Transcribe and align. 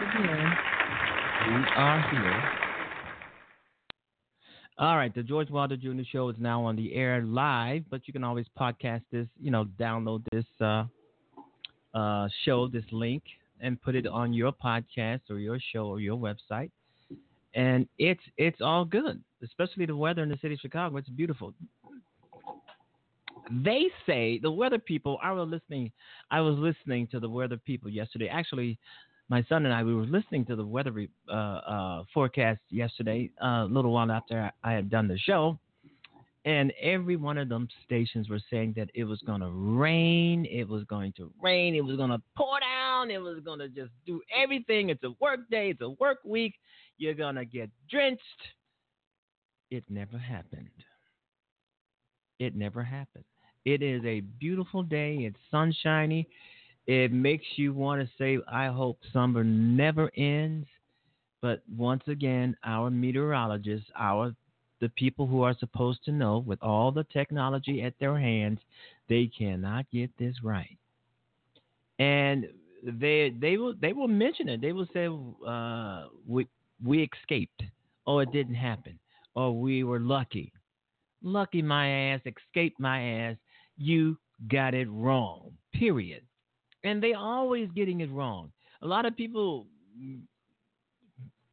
We 0.00 0.06
are 1.76 2.10
here. 2.10 2.42
All 4.76 4.96
right, 4.96 5.14
the 5.14 5.22
George 5.22 5.50
Wilder 5.50 5.76
Jr. 5.76 6.02
Show 6.10 6.28
is 6.30 6.36
now 6.40 6.64
on 6.64 6.74
the 6.74 6.92
air 6.94 7.22
live, 7.22 7.84
but 7.90 8.00
you 8.06 8.12
can 8.12 8.24
always 8.24 8.46
podcast 8.58 9.02
this, 9.12 9.28
you 9.40 9.52
know, 9.52 9.66
download 9.78 10.24
this 10.32 10.46
uh, 10.60 10.86
uh, 11.96 12.28
show, 12.44 12.66
this 12.66 12.82
link, 12.90 13.22
and 13.60 13.80
put 13.80 13.94
it 13.94 14.08
on 14.08 14.32
your 14.32 14.50
podcast 14.50 15.20
or 15.30 15.38
your 15.38 15.60
show 15.72 15.86
or 15.86 16.00
your 16.00 16.18
website. 16.18 16.72
And 17.54 17.86
it's 17.96 18.22
it's 18.36 18.60
all 18.60 18.84
good, 18.84 19.22
especially 19.44 19.86
the 19.86 19.94
weather 19.94 20.24
in 20.24 20.28
the 20.28 20.38
city 20.42 20.54
of 20.54 20.60
Chicago. 20.60 20.96
It's 20.96 21.08
beautiful 21.08 21.54
they 23.62 23.84
say 24.06 24.38
the 24.42 24.50
weather 24.50 24.78
people 24.78 25.18
I 25.22 25.30
was 25.32 25.46
listening 25.50 25.92
I 26.30 26.40
was 26.40 26.56
listening 26.58 27.06
to 27.08 27.20
the 27.20 27.28
weather 27.28 27.58
people 27.58 27.90
yesterday. 27.90 28.26
Actually, 28.28 28.78
my 29.28 29.42
son 29.48 29.64
and 29.64 29.74
I 29.74 29.82
we 29.82 29.94
were 29.94 30.06
listening 30.06 30.44
to 30.46 30.56
the 30.56 30.64
weather 30.64 30.92
uh, 31.28 31.32
uh, 31.32 32.04
forecast 32.12 32.60
yesterday, 32.70 33.30
uh, 33.42 33.64
a 33.64 33.68
little 33.70 33.92
while 33.92 34.10
after 34.10 34.50
I 34.62 34.72
had 34.72 34.90
done 34.90 35.08
the 35.08 35.18
show, 35.18 35.58
and 36.44 36.72
every 36.80 37.16
one 37.16 37.38
of 37.38 37.48
them 37.48 37.68
stations 37.84 38.28
were 38.28 38.40
saying 38.50 38.74
that 38.76 38.90
it 38.94 39.04
was 39.04 39.20
going 39.26 39.40
to 39.40 39.48
rain, 39.48 40.46
it 40.50 40.68
was 40.68 40.84
going 40.84 41.12
to 41.16 41.32
rain, 41.40 41.74
it 41.74 41.80
was 41.80 41.96
going 41.96 42.10
to 42.10 42.20
pour 42.36 42.60
down, 42.60 43.10
it 43.10 43.18
was 43.18 43.40
going 43.44 43.60
to 43.60 43.68
just 43.68 43.90
do 44.06 44.20
everything. 44.36 44.90
It's 44.90 45.02
a 45.04 45.14
work 45.20 45.40
day, 45.50 45.70
it's 45.70 45.80
a 45.80 45.90
work 45.90 46.18
week. 46.24 46.54
You're 46.98 47.14
going 47.14 47.36
to 47.36 47.44
get 47.44 47.70
drenched. 47.90 48.22
It 49.70 49.84
never 49.88 50.18
happened. 50.18 50.68
It 52.38 52.54
never 52.54 52.82
happened. 52.82 53.24
It 53.64 53.82
is 53.82 54.04
a 54.04 54.20
beautiful 54.20 54.82
day. 54.82 55.16
It's 55.20 55.38
sunshiny. 55.50 56.28
It 56.86 57.12
makes 57.12 57.46
you 57.56 57.72
want 57.72 58.02
to 58.02 58.14
say, 58.18 58.38
I 58.50 58.66
hope 58.66 58.98
summer 59.12 59.42
never 59.42 60.10
ends. 60.16 60.66
But 61.40 61.62
once 61.76 62.02
again, 62.06 62.56
our 62.64 62.90
meteorologists, 62.90 63.88
our 63.98 64.34
the 64.80 64.88
people 64.90 65.26
who 65.26 65.42
are 65.42 65.56
supposed 65.58 66.04
to 66.04 66.12
know 66.12 66.38
with 66.38 66.62
all 66.62 66.90
the 66.92 67.04
technology 67.04 67.82
at 67.82 67.94
their 67.98 68.18
hands, 68.18 68.58
they 69.08 69.30
cannot 69.38 69.86
get 69.90 70.10
this 70.18 70.34
right. 70.42 70.76
And 71.98 72.46
they 72.82 73.32
they 73.40 73.56
will 73.56 73.74
they 73.80 73.92
will 73.92 74.08
mention 74.08 74.48
it. 74.48 74.60
They 74.60 74.72
will 74.72 74.88
say 74.92 75.06
uh, 75.46 76.08
we 76.26 76.46
we 76.84 77.08
escaped. 77.20 77.62
Oh, 78.06 78.18
it 78.18 78.32
didn't 78.32 78.54
happen. 78.56 78.98
Oh, 79.36 79.52
we 79.52 79.84
were 79.84 80.00
lucky. 80.00 80.52
Lucky 81.22 81.62
my 81.62 81.88
ass, 81.88 82.20
escaped 82.26 82.78
my 82.78 83.02
ass. 83.02 83.36
You 83.78 84.18
got 84.48 84.74
it 84.74 84.88
wrong. 84.90 85.52
Period. 85.72 86.22
And 86.84 87.02
they 87.02 87.14
always 87.14 87.68
getting 87.74 88.00
it 88.00 88.10
wrong. 88.10 88.52
A 88.82 88.86
lot 88.86 89.06
of 89.06 89.16
people 89.16 89.66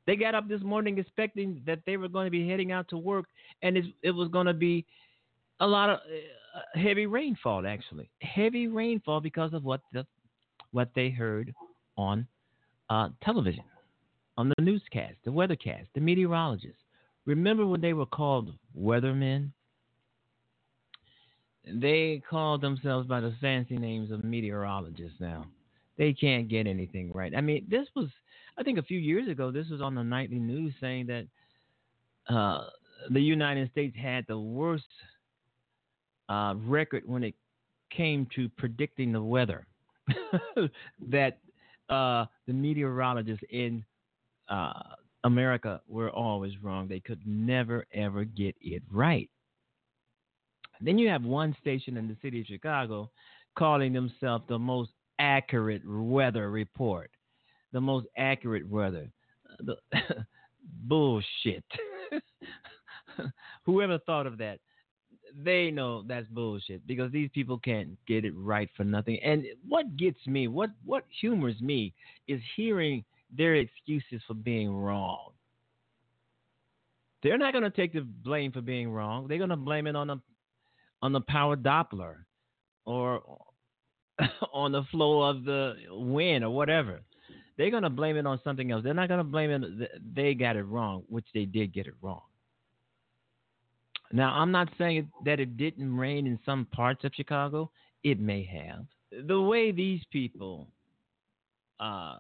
they 0.08 0.16
got 0.16 0.36
up 0.36 0.48
this 0.48 0.62
morning 0.62 0.98
expecting 0.98 1.62
that 1.66 1.80
they 1.86 1.98
were 1.98 2.08
going 2.08 2.26
to 2.26 2.32
be 2.32 2.48
heading 2.48 2.72
out 2.72 2.88
to 2.90 2.98
work 2.98 3.26
and 3.62 3.78
it, 3.78 4.12
was 4.12 4.30
going 4.30 4.48
to 4.48 4.54
be 4.54 4.86
a 5.60 5.68
lot 5.68 5.90
of 5.90 6.00
uh, 6.56 6.80
heavy 6.80 7.06
rainfall 7.06 7.66
actually. 7.66 8.10
Heavy 8.22 8.68
rainfall 8.68 9.22
because 9.22 9.54
of 9.54 9.64
what 9.64 9.82
the 9.94 10.06
what 10.72 10.90
they 10.96 11.10
heard 11.10 11.54
on 11.98 12.26
uh, 12.90 13.10
television, 13.24 13.64
on 14.38 14.50
the 14.50 14.64
newscast, 14.64 15.16
the 15.24 15.32
weathercast, 15.32 15.88
the 15.94 16.02
meteorologists. 16.02 16.82
Remember 17.26 17.66
when 17.66 17.82
they 17.82 17.94
were 17.94 18.06
called 18.06 18.54
weathermen? 18.78 19.52
They 21.66 22.22
call 22.28 22.58
themselves 22.58 23.08
by 23.08 23.20
the 23.20 23.36
fancy 23.40 23.78
names 23.78 24.12
of 24.12 24.24
meteorologists 24.24 25.20
now. 25.20 25.46
They 25.98 26.14
can't 26.14 26.50
get 26.50 26.66
anything 26.66 27.12
right. 27.14 27.34
I 27.36 27.42
mean, 27.42 27.68
this 27.70 27.88
was, 27.96 28.08
I 28.58 28.64
think 28.64 28.80
a 28.80 28.84
few 28.84 28.98
years 28.98 29.28
ago, 29.28 29.52
this 29.52 29.68
was 29.70 29.82
on 29.82 29.94
the 29.94 30.04
nightly 30.04 30.40
news 30.40 30.74
saying 30.82 31.08
that 31.08 31.28
uh, 32.34 32.66
the 33.10 33.22
United 33.22 33.70
States 33.72 33.96
had 33.96 34.26
the 34.28 34.40
worst 34.40 34.86
uh, 36.30 36.56
record 36.66 37.04
when 37.06 37.24
it 37.24 37.36
came 37.96 38.28
to 38.36 38.50
predicting 38.58 39.12
the 39.12 39.22
weather. 39.22 39.68
that 41.10 41.38
uh, 41.90 42.26
the 42.48 42.54
meteorologists 42.54 43.44
in 43.50 43.84
uh, 44.50 44.74
America 45.24 45.82
were 45.88 46.10
always 46.10 46.54
wrong. 46.64 46.88
They 46.88 47.00
could 47.00 47.22
never, 47.26 47.86
ever 47.94 48.24
get 48.24 48.56
it 48.62 48.82
right. 48.92 49.30
Then 50.82 50.98
you 50.98 51.08
have 51.10 51.24
one 51.24 51.56
station 51.62 51.98
in 51.98 52.08
the 52.08 52.18
city 52.22 52.42
of 52.42 52.48
Chicago 52.48 53.12
calling 53.58 53.94
themselves 53.94 54.46
the 54.48 54.60
most 54.60 54.92
accurate 55.20 55.84
weather 55.86 56.50
report. 56.50 57.12
The 57.72 57.82
most 57.82 58.08
accurate 58.18 58.68
weather. 58.68 59.10
The, 59.60 59.76
bullshit. 60.84 61.64
Whoever 63.66 64.00
thought 64.00 64.28
of 64.28 64.38
that? 64.40 64.60
They 65.44 65.72
know 65.72 66.04
that's 66.06 66.28
bullshit 66.28 66.86
because 66.86 67.12
these 67.12 67.30
people 67.34 67.58
can't 67.58 67.98
get 68.06 68.26
it 68.26 68.34
right 68.36 68.70
for 68.76 68.84
nothing. 68.84 69.18
And 69.24 69.46
what 69.66 69.96
gets 69.96 70.20
me, 70.28 70.50
what 70.50 70.72
what 70.84 71.06
humors 71.22 71.62
me, 71.62 71.94
is 72.28 72.42
hearing 72.58 73.06
their 73.36 73.56
excuses 73.56 74.22
for 74.28 74.34
being 74.34 74.76
wrong. 74.76 75.32
They're 77.24 77.38
not 77.38 77.54
going 77.54 77.64
to 77.64 77.70
take 77.70 77.94
the 77.94 78.02
blame 78.02 78.52
for 78.52 78.62
being 78.62 78.92
wrong. 78.92 79.28
They're 79.28 79.38
going 79.38 79.52
to 79.52 79.56
blame 79.56 79.88
it 79.88 79.96
on 79.96 80.08
the 80.08 80.20
on 81.02 81.12
the 81.12 81.22
power 81.22 81.56
Doppler 81.56 82.16
or 82.86 83.22
on 84.54 84.72
the 84.72 84.84
flow 84.92 85.22
of 85.24 85.44
the 85.44 85.76
wind 85.90 86.44
or 86.44 86.50
whatever. 86.50 87.02
They're 87.58 87.72
going 87.72 87.84
to 87.84 87.90
blame 87.90 88.18
it 88.18 88.26
on 88.26 88.40
something 88.44 88.72
else. 88.72 88.84
They're 88.84 88.94
not 88.94 89.08
going 89.08 89.20
to 89.20 89.24
blame 89.24 89.52
it. 89.52 89.92
They 90.16 90.34
got 90.34 90.56
it 90.56 90.64
wrong, 90.64 91.04
which 91.10 91.28
they 91.34 91.46
did 91.46 91.74
get 91.74 91.88
it 91.88 91.94
wrong. 92.02 92.22
Now, 94.14 94.34
I'm 94.34 94.52
not 94.52 94.70
saying 94.78 95.10
that 95.26 95.40
it 95.40 95.58
didn't 95.58 95.96
rain 95.96 96.28
in 96.28 96.40
some 96.46 96.66
parts 96.72 97.04
of 97.04 97.12
Chicago. 97.16 97.72
It 98.04 98.20
may 98.20 98.44
have. 98.44 98.86
The 99.28 99.40
way 99.40 99.72
these 99.72 100.02
people 100.12 100.68
uh, 101.80 102.18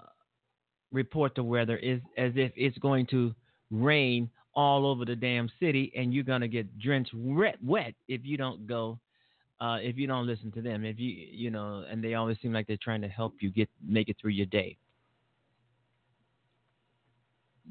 report 0.91 1.35
the 1.35 1.43
weather 1.43 1.77
is 1.77 2.01
as 2.17 2.33
if 2.35 2.51
it's 2.55 2.77
going 2.77 3.07
to 3.07 3.33
rain 3.71 4.29
all 4.53 4.85
over 4.85 5.05
the 5.05 5.15
damn 5.15 5.49
city, 5.59 5.91
and 5.95 6.13
you're 6.13 6.23
gonna 6.23 6.47
get 6.47 6.77
drenched 6.79 7.13
wet, 7.13 7.57
wet 7.63 7.93
if 8.07 8.21
you 8.23 8.37
don't 8.37 8.67
go, 8.67 8.99
uh, 9.59 9.77
if 9.81 9.97
you 9.97 10.07
don't 10.07 10.27
listen 10.27 10.51
to 10.51 10.61
them. 10.61 10.83
If 10.85 10.99
you, 10.99 11.09
you 11.09 11.51
know, 11.51 11.85
and 11.89 12.03
they 12.03 12.15
always 12.15 12.37
seem 12.41 12.53
like 12.53 12.67
they're 12.67 12.77
trying 12.81 13.01
to 13.01 13.07
help 13.07 13.35
you 13.39 13.49
get 13.49 13.69
make 13.85 14.09
it 14.09 14.17
through 14.19 14.31
your 14.31 14.47
day, 14.47 14.77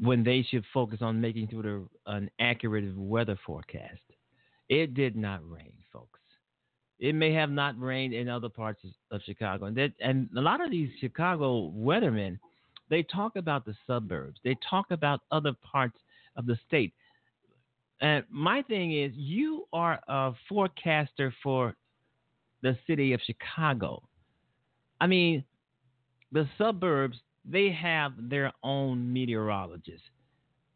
when 0.01 0.25
they 0.25 0.43
should 0.43 0.65
focus 0.73 0.99
on 1.03 1.21
making 1.21 1.49
through 1.49 1.63
the, 1.63 2.13
an 2.13 2.31
accurate 2.41 2.97
weather 2.97 3.39
forecast. 3.45 4.01
It 4.69 4.95
did 4.95 5.17
not 5.17 5.41
rain, 5.51 5.73
folks. 5.93 6.21
It 7.01 7.15
may 7.15 7.33
have 7.33 7.51
not 7.51 7.81
rained 7.81 8.15
in 8.15 8.29
other 8.29 8.49
parts 8.49 8.83
of 9.11 9.21
Chicago, 9.25 9.67
and 9.67 9.77
that, 9.77 9.93
and 10.01 10.29
a 10.37 10.41
lot 10.41 10.61
of 10.61 10.71
these 10.71 10.91
Chicago 11.01 11.71
weathermen, 11.71 12.39
they 12.89 13.03
talk 13.03 13.37
about 13.37 13.65
the 13.65 13.75
suburbs. 13.87 14.39
They 14.45 14.57
talk 14.69 14.91
about 14.91 15.21
other 15.33 15.53
parts 15.63 15.99
of 16.37 16.47
the 16.47 16.59
state. 16.67 16.93
And 18.01 18.25
my 18.31 18.63
thing 18.63 18.97
is, 18.97 19.13
you 19.15 19.67
are 19.73 20.01
a 20.09 20.33
forecaster 20.49 21.35
for 21.43 21.75
the 22.63 22.77
city 22.87 23.13
of 23.13 23.21
Chicago. 23.25 24.03
I 25.01 25.07
mean, 25.07 25.45
the 26.33 26.49
suburbs, 26.57 27.19
they 27.45 27.71
have 27.73 28.13
their 28.19 28.53
own 28.63 29.13
meteorologists. 29.13 30.07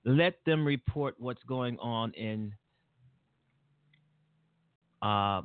Let 0.04 0.34
them 0.44 0.66
report 0.66 1.14
what's 1.18 1.42
going 1.44 1.78
on 1.78 2.12
in, 2.12 2.52
uh, 5.00 5.42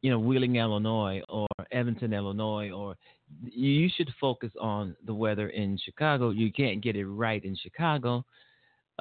you 0.00 0.10
know, 0.10 0.18
Wheeling, 0.18 0.56
Illinois, 0.56 1.22
or 1.28 1.48
Evanston, 1.72 2.12
Illinois, 2.12 2.70
or 2.70 2.96
you 3.44 3.88
should 3.96 4.10
focus 4.20 4.52
on 4.60 4.94
the 5.06 5.14
weather 5.14 5.48
in 5.48 5.78
Chicago. 5.78 6.30
You 6.30 6.52
can't 6.52 6.80
get 6.80 6.94
it 6.96 7.06
right 7.06 7.44
in 7.44 7.56
Chicago. 7.56 8.24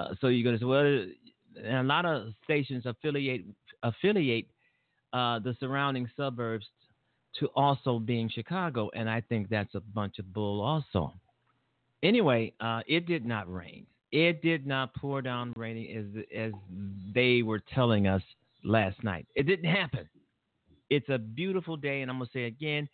Uh, 0.01 0.15
so 0.19 0.27
you're 0.27 0.43
going 0.43 0.57
to 0.57 0.61
say, 0.61 0.65
well, 0.65 1.81
a 1.81 1.83
lot 1.83 2.05
of 2.05 2.33
stations 2.43 2.85
affiliate 2.85 3.43
affiliate 3.83 4.47
uh, 5.13 5.39
the 5.39 5.55
surrounding 5.59 6.09
suburbs 6.15 6.65
to 7.39 7.47
also 7.55 7.99
being 7.99 8.29
Chicago, 8.29 8.89
and 8.93 9.09
I 9.09 9.21
think 9.21 9.49
that's 9.49 9.75
a 9.75 9.79
bunch 9.79 10.19
of 10.19 10.33
bull. 10.33 10.61
Also, 10.61 11.13
anyway, 12.03 12.53
uh, 12.59 12.81
it 12.87 13.05
did 13.05 13.25
not 13.25 13.51
rain. 13.51 13.85
It 14.11 14.41
did 14.41 14.65
not 14.67 14.93
pour 14.95 15.21
down 15.21 15.53
raining 15.55 15.97
as 15.97 16.23
as 16.37 16.51
they 17.13 17.41
were 17.41 17.61
telling 17.73 18.07
us 18.07 18.21
last 18.63 19.03
night. 19.03 19.27
It 19.35 19.43
didn't 19.43 19.69
happen. 19.69 20.07
It's 20.89 21.09
a 21.09 21.17
beautiful 21.17 21.77
day, 21.77 22.01
and 22.01 22.11
I'm 22.11 22.17
gonna 22.17 22.29
say 22.33 22.45
again, 22.45 22.87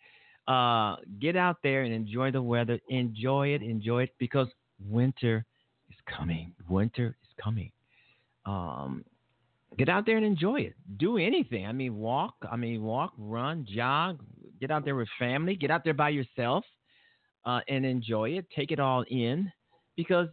uh, 0.46 0.96
get 1.20 1.36
out 1.36 1.56
there 1.62 1.82
and 1.82 1.92
enjoy 1.92 2.30
the 2.30 2.42
weather. 2.42 2.78
Enjoy 2.88 3.48
it, 3.48 3.62
enjoy 3.62 4.04
it, 4.04 4.10
because 4.18 4.48
winter 4.84 5.44
coming. 6.16 6.52
Winter 6.68 7.16
is 7.22 7.42
coming. 7.42 7.70
Um, 8.46 9.04
get 9.76 9.88
out 9.88 10.06
there 10.06 10.16
and 10.16 10.26
enjoy 10.26 10.60
it. 10.60 10.74
Do 10.96 11.18
anything. 11.18 11.66
I 11.66 11.72
mean, 11.72 11.96
walk. 11.96 12.34
I 12.50 12.56
mean, 12.56 12.82
walk, 12.82 13.12
run, 13.18 13.66
jog. 13.68 14.20
Get 14.60 14.70
out 14.70 14.84
there 14.84 14.96
with 14.96 15.08
family. 15.18 15.54
Get 15.54 15.70
out 15.70 15.84
there 15.84 15.94
by 15.94 16.10
yourself 16.10 16.64
uh, 17.44 17.60
and 17.68 17.84
enjoy 17.84 18.30
it. 18.30 18.46
Take 18.54 18.72
it 18.72 18.80
all 18.80 19.04
in, 19.08 19.50
because 19.96 20.28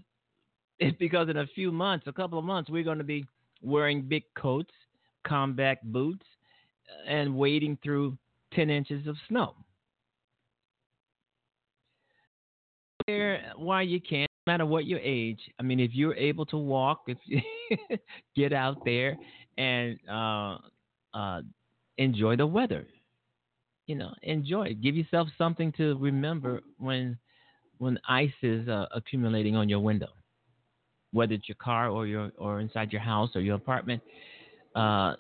it's 0.80 0.98
because 1.00 1.30
in 1.30 1.38
a 1.38 1.48
few 1.48 1.72
months, 1.72 2.08
a 2.08 2.14
couple 2.14 2.40
of 2.40 2.46
months, 2.46 2.70
we're 2.70 2.84
going 2.84 2.98
to 2.98 3.04
be 3.04 3.26
wearing 3.62 4.02
big 4.02 4.24
coats, 4.38 4.74
combat 5.26 5.80
boots, 5.92 6.26
and 7.08 7.36
wading 7.36 7.78
through 7.84 8.18
ten 8.54 8.70
inches 8.70 9.08
of 9.08 9.16
snow. 9.28 9.56
There, 13.08 13.54
why 13.56 13.84
you 13.84 14.02
can't 14.02 14.30
no 14.30 14.35
matter 14.46 14.66
what 14.66 14.86
your 14.86 15.00
age. 15.00 15.40
I 15.60 15.64
mean, 15.64 15.80
if 15.80 15.92
you're 15.94 16.16
able 16.16 16.46
to 16.48 16.58
walk, 16.58 17.04
if 17.08 17.18
you 17.26 17.42
get 18.36 18.54
out 18.54 18.84
there 18.86 19.18
and 19.58 19.98
uh, 20.10 20.58
uh, 21.14 21.42
enjoy 21.98 22.36
the 22.36 22.46
weather, 22.46 22.86
you 23.88 23.96
know, 23.96 24.12
enjoy 24.24 24.68
it. 24.68 24.82
Give 24.82 24.96
yourself 24.96 25.28
something 25.38 25.72
to 25.74 25.98
remember 25.98 26.62
when 26.78 27.18
when 27.78 28.00
ice 28.08 28.32
is 28.42 28.68
uh, 28.70 28.86
accumulating 28.96 29.56
on 29.56 29.68
your 29.68 29.80
window, 29.80 30.08
whether 31.12 31.34
it's 31.34 31.48
your 31.48 31.58
car 31.58 31.90
or 31.90 32.08
your 32.08 32.32
or 32.38 32.60
inside 32.62 32.92
your 32.92 33.02
house 33.02 33.30
or 33.36 33.42
your 33.42 33.56
apartment. 33.56 34.02
Uh, 34.76 35.16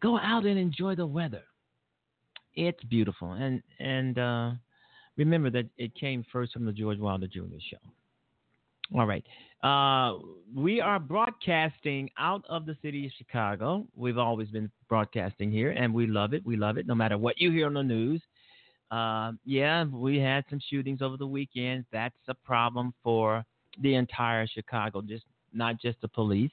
go 0.00 0.18
out 0.18 0.44
and 0.44 0.58
enjoy 0.58 0.94
the 0.94 1.06
weather. 1.06 1.42
It's 2.54 2.82
beautiful, 2.84 3.32
and 3.32 3.62
and 3.80 4.18
uh, 4.18 4.50
remember 5.16 5.50
that 5.50 5.66
it 5.76 5.94
came 5.94 6.24
first 6.32 6.52
from 6.52 6.64
the 6.66 6.72
George 6.72 6.98
Wilder 6.98 7.26
Jr. 7.26 7.58
Show. 7.70 7.78
All 8.94 9.06
right. 9.06 9.24
Uh, 9.62 10.18
we 10.54 10.80
are 10.80 11.00
broadcasting 11.00 12.10
out 12.16 12.44
of 12.48 12.64
the 12.64 12.76
city 12.80 13.06
of 13.06 13.12
Chicago. 13.18 13.86
We've 13.96 14.18
always 14.18 14.48
been 14.48 14.70
broadcasting 14.88 15.50
here, 15.50 15.70
and 15.70 15.92
we 15.92 16.06
love 16.06 16.32
it. 16.32 16.46
We 16.46 16.56
love 16.56 16.76
it, 16.76 16.86
no 16.86 16.94
matter 16.94 17.18
what 17.18 17.40
you 17.40 17.50
hear 17.50 17.66
on 17.66 17.74
the 17.74 17.82
news. 17.82 18.22
Uh, 18.90 19.32
yeah, 19.44 19.84
we 19.84 20.18
had 20.18 20.44
some 20.48 20.60
shootings 20.70 21.02
over 21.02 21.16
the 21.16 21.26
weekend. 21.26 21.86
That's 21.92 22.14
a 22.28 22.34
problem 22.34 22.94
for 23.02 23.44
the 23.80 23.94
entire 23.94 24.46
Chicago, 24.46 25.02
just 25.02 25.24
not 25.52 25.80
just 25.80 26.00
the 26.00 26.08
police, 26.08 26.52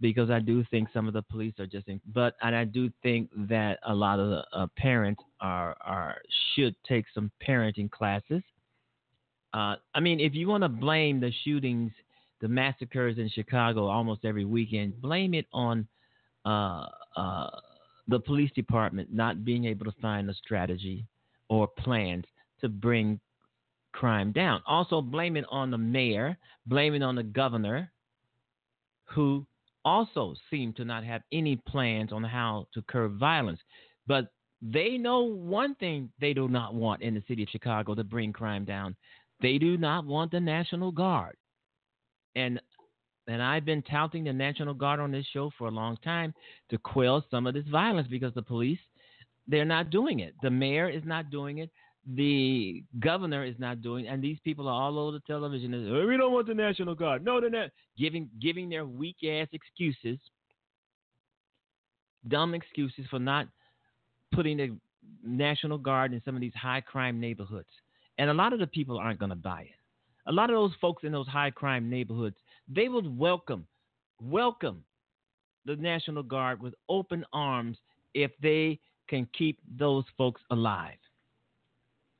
because 0.00 0.30
I 0.30 0.40
do 0.40 0.64
think 0.72 0.88
some 0.92 1.06
of 1.06 1.12
the 1.12 1.22
police 1.22 1.54
are 1.60 1.66
just, 1.66 1.86
in, 1.86 2.00
but 2.12 2.34
and 2.42 2.56
I 2.56 2.64
do 2.64 2.90
think 3.02 3.30
that 3.48 3.78
a 3.86 3.94
lot 3.94 4.18
of 4.18 4.30
the 4.30 4.44
uh, 4.52 4.66
parents 4.76 5.22
are 5.40 5.76
are 5.82 6.16
should 6.54 6.74
take 6.88 7.04
some 7.14 7.30
parenting 7.46 7.90
classes. 7.90 8.42
Uh, 9.52 9.76
I 9.94 10.00
mean, 10.00 10.20
if 10.20 10.34
you 10.34 10.48
want 10.48 10.62
to 10.62 10.68
blame 10.68 11.20
the 11.20 11.32
shootings, 11.44 11.92
the 12.40 12.48
massacres 12.48 13.18
in 13.18 13.28
Chicago 13.28 13.86
almost 13.86 14.24
every 14.24 14.44
weekend, 14.44 15.00
blame 15.00 15.34
it 15.34 15.46
on 15.52 15.86
uh, 16.46 16.86
uh, 17.16 17.50
the 18.08 18.20
police 18.20 18.50
department 18.52 19.12
not 19.12 19.44
being 19.44 19.64
able 19.64 19.84
to 19.84 19.92
find 20.00 20.28
a 20.30 20.34
strategy 20.34 21.06
or 21.48 21.66
plans 21.66 22.24
to 22.60 22.68
bring 22.68 23.20
crime 23.92 24.32
down. 24.32 24.62
Also, 24.66 25.02
blame 25.02 25.36
it 25.36 25.44
on 25.50 25.70
the 25.70 25.78
mayor, 25.78 26.36
blame 26.66 26.94
it 26.94 27.02
on 27.02 27.14
the 27.14 27.22
governor, 27.22 27.90
who 29.04 29.44
also 29.84 30.34
seem 30.50 30.72
to 30.74 30.84
not 30.84 31.04
have 31.04 31.22
any 31.32 31.56
plans 31.66 32.12
on 32.12 32.22
how 32.22 32.66
to 32.72 32.82
curb 32.82 33.18
violence. 33.18 33.60
But 34.06 34.28
they 34.62 34.98
know 34.98 35.20
one 35.22 35.74
thing 35.76 36.10
they 36.20 36.34
do 36.34 36.48
not 36.48 36.74
want 36.74 37.02
in 37.02 37.14
the 37.14 37.22
city 37.26 37.42
of 37.42 37.48
Chicago 37.48 37.94
to 37.94 38.04
bring 38.04 38.32
crime 38.32 38.64
down. 38.64 38.94
They 39.42 39.58
do 39.58 39.76
not 39.76 40.06
want 40.06 40.30
the 40.30 40.40
National 40.40 40.92
Guard. 40.92 41.36
And 42.36 42.60
and 43.26 43.42
I've 43.42 43.64
been 43.64 43.82
touting 43.82 44.24
the 44.24 44.32
National 44.32 44.74
Guard 44.74 44.98
on 44.98 45.12
this 45.12 45.26
show 45.32 45.50
for 45.56 45.68
a 45.68 45.70
long 45.70 45.96
time 46.02 46.34
to 46.70 46.78
quell 46.78 47.24
some 47.30 47.46
of 47.46 47.54
this 47.54 47.66
violence 47.70 48.08
because 48.08 48.34
the 48.34 48.42
police 48.42 48.80
they're 49.46 49.64
not 49.64 49.90
doing 49.90 50.20
it. 50.20 50.34
The 50.42 50.50
mayor 50.50 50.88
is 50.88 51.02
not 51.04 51.30
doing 51.30 51.58
it. 51.58 51.70
The 52.06 52.82
governor 52.98 53.44
is 53.44 53.56
not 53.58 53.82
doing, 53.82 54.06
it. 54.06 54.08
and 54.08 54.22
these 54.22 54.38
people 54.42 54.68
are 54.68 54.82
all 54.82 54.98
over 54.98 55.12
the 55.12 55.20
television. 55.26 55.74
Oh, 55.74 56.06
we 56.06 56.16
don't 56.16 56.32
want 56.32 56.46
the 56.46 56.54
National 56.54 56.94
Guard. 56.94 57.24
No, 57.24 57.40
they're 57.40 57.50
not 57.50 57.70
giving 57.98 58.30
giving 58.40 58.68
their 58.68 58.86
weak 58.86 59.16
ass 59.22 59.48
excuses, 59.52 60.18
dumb 62.26 62.54
excuses 62.54 63.04
for 63.10 63.18
not 63.18 63.48
putting 64.32 64.56
the 64.56 64.76
National 65.22 65.76
Guard 65.76 66.14
in 66.14 66.22
some 66.24 66.34
of 66.34 66.40
these 66.40 66.54
high 66.54 66.80
crime 66.80 67.20
neighborhoods. 67.20 67.68
And 68.20 68.28
a 68.28 68.34
lot 68.34 68.52
of 68.52 68.58
the 68.58 68.66
people 68.66 68.98
aren't 68.98 69.18
going 69.18 69.30
to 69.30 69.34
buy 69.34 69.62
it. 69.62 69.78
A 70.26 70.32
lot 70.32 70.50
of 70.50 70.54
those 70.56 70.74
folks 70.78 71.04
in 71.04 71.12
those 71.12 71.26
high 71.26 71.50
crime 71.50 71.88
neighborhoods, 71.88 72.36
they 72.68 72.86
would 72.90 73.18
welcome, 73.18 73.66
welcome 74.20 74.84
the 75.64 75.74
National 75.76 76.22
Guard 76.22 76.60
with 76.60 76.74
open 76.90 77.24
arms 77.32 77.78
if 78.12 78.30
they 78.42 78.78
can 79.08 79.26
keep 79.32 79.58
those 79.78 80.04
folks 80.18 80.42
alive. 80.50 80.98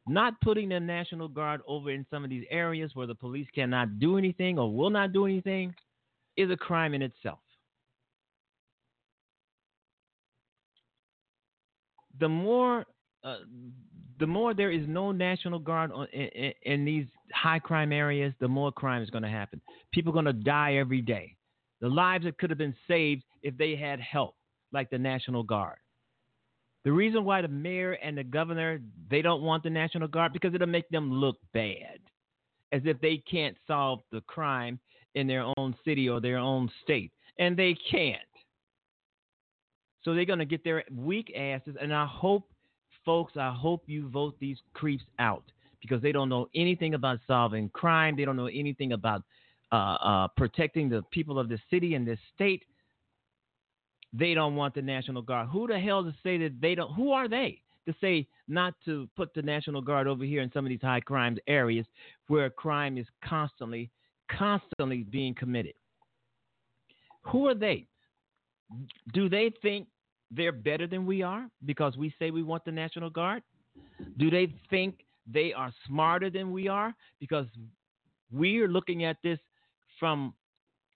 Not 0.08 0.40
putting 0.40 0.70
the 0.70 0.80
National 0.80 1.28
Guard 1.28 1.60
over 1.68 1.90
in 1.90 2.06
some 2.10 2.24
of 2.24 2.30
these 2.30 2.46
areas 2.50 2.92
where 2.94 3.06
the 3.06 3.14
police 3.14 3.48
cannot 3.54 3.98
do 3.98 4.16
anything 4.16 4.58
or 4.58 4.74
will 4.74 4.88
not 4.88 5.12
do 5.12 5.26
anything 5.26 5.74
is 6.38 6.50
a 6.50 6.56
crime 6.56 6.94
in 6.94 7.02
itself. 7.02 7.40
The 12.18 12.28
more 12.30 12.86
uh, 13.22 13.36
the 14.20 14.26
more 14.26 14.54
there 14.54 14.70
is 14.70 14.86
no 14.86 15.10
National 15.10 15.58
Guard 15.58 15.90
on, 15.92 16.06
in, 16.12 16.28
in, 16.28 16.52
in 16.62 16.84
these 16.84 17.06
high 17.32 17.58
crime 17.58 17.92
areas, 17.92 18.32
the 18.38 18.48
more 18.48 18.70
crime 18.70 19.02
is 19.02 19.10
going 19.10 19.24
to 19.24 19.28
happen. 19.28 19.60
People 19.92 20.10
are 20.10 20.22
going 20.22 20.24
to 20.26 20.32
die 20.32 20.76
every 20.76 21.00
day. 21.00 21.34
The 21.80 21.88
lives 21.88 22.24
that 22.24 22.38
could 22.38 22.50
have 22.50 22.58
been 22.58 22.76
saved 22.86 23.24
if 23.42 23.56
they 23.56 23.74
had 23.74 24.00
help, 24.00 24.36
like 24.72 24.90
the 24.90 24.98
National 24.98 25.42
Guard. 25.42 25.78
The 26.84 26.92
reason 26.92 27.24
why 27.24 27.42
the 27.42 27.48
mayor 27.48 27.92
and 27.92 28.16
the 28.16 28.24
governor 28.24 28.80
they 29.10 29.20
don't 29.22 29.42
want 29.42 29.62
the 29.62 29.70
National 29.70 30.08
Guard 30.08 30.32
because 30.32 30.54
it'll 30.54 30.66
make 30.66 30.88
them 30.88 31.12
look 31.12 31.36
bad, 31.52 31.98
as 32.72 32.82
if 32.84 33.00
they 33.00 33.22
can't 33.30 33.56
solve 33.66 34.00
the 34.12 34.22
crime 34.22 34.78
in 35.14 35.26
their 35.26 35.44
own 35.58 35.74
city 35.84 36.08
or 36.08 36.20
their 36.20 36.38
own 36.38 36.70
state, 36.82 37.12
and 37.38 37.56
they 37.56 37.76
can't. 37.90 38.20
So 40.02 40.14
they're 40.14 40.24
gonna 40.24 40.46
get 40.46 40.64
their 40.64 40.84
weak 40.94 41.32
asses, 41.36 41.76
and 41.80 41.92
I 41.94 42.06
hope, 42.06 42.50
folks, 43.04 43.34
I 43.36 43.52
hope 43.52 43.82
you 43.86 44.08
vote 44.08 44.36
these 44.40 44.58
creeps 44.74 45.04
out 45.18 45.44
because 45.80 46.02
they 46.02 46.12
don't 46.12 46.28
know 46.28 46.48
anything 46.54 46.94
about 46.94 47.20
solving 47.26 47.68
crime. 47.70 48.16
They 48.16 48.24
don't 48.24 48.36
know 48.36 48.46
anything 48.46 48.92
about 48.92 49.22
uh, 49.72 49.74
uh, 49.74 50.28
protecting 50.36 50.88
the 50.88 51.02
people 51.10 51.38
of 51.38 51.48
this 51.48 51.60
city 51.70 51.94
and 51.94 52.06
this 52.06 52.18
state 52.34 52.64
they 54.12 54.34
don't 54.34 54.56
want 54.56 54.74
the 54.74 54.82
National 54.82 55.22
Guard. 55.22 55.48
Who 55.48 55.66
the 55.66 55.78
hell 55.78 56.02
to 56.02 56.12
say 56.22 56.38
that 56.38 56.60
they 56.60 56.74
don't? 56.74 56.92
Who 56.94 57.12
are 57.12 57.28
they 57.28 57.60
to 57.86 57.94
say 58.00 58.26
not 58.48 58.74
to 58.84 59.08
put 59.16 59.32
the 59.34 59.42
National 59.42 59.80
Guard 59.80 60.06
over 60.06 60.24
here 60.24 60.42
in 60.42 60.50
some 60.52 60.64
of 60.64 60.68
these 60.68 60.80
high 60.82 61.00
crime 61.00 61.38
areas 61.46 61.86
where 62.26 62.50
crime 62.50 62.98
is 62.98 63.06
constantly, 63.24 63.90
constantly 64.36 65.04
being 65.04 65.34
committed? 65.34 65.74
Who 67.22 67.46
are 67.46 67.54
they? 67.54 67.86
Do 69.14 69.28
they 69.28 69.52
think 69.62 69.86
they're 70.30 70.52
better 70.52 70.86
than 70.86 71.06
we 71.06 71.22
are 71.22 71.48
because 71.64 71.96
we 71.96 72.14
say 72.18 72.30
we 72.30 72.42
want 72.42 72.64
the 72.64 72.72
National 72.72 73.10
Guard? 73.10 73.42
Do 74.18 74.30
they 74.30 74.54
think 74.68 75.04
they 75.26 75.52
are 75.52 75.72
smarter 75.86 76.30
than 76.30 76.52
we 76.52 76.68
are 76.68 76.94
because 77.18 77.46
we're 78.32 78.68
looking 78.68 79.04
at 79.04 79.16
this 79.22 79.38
from 79.98 80.34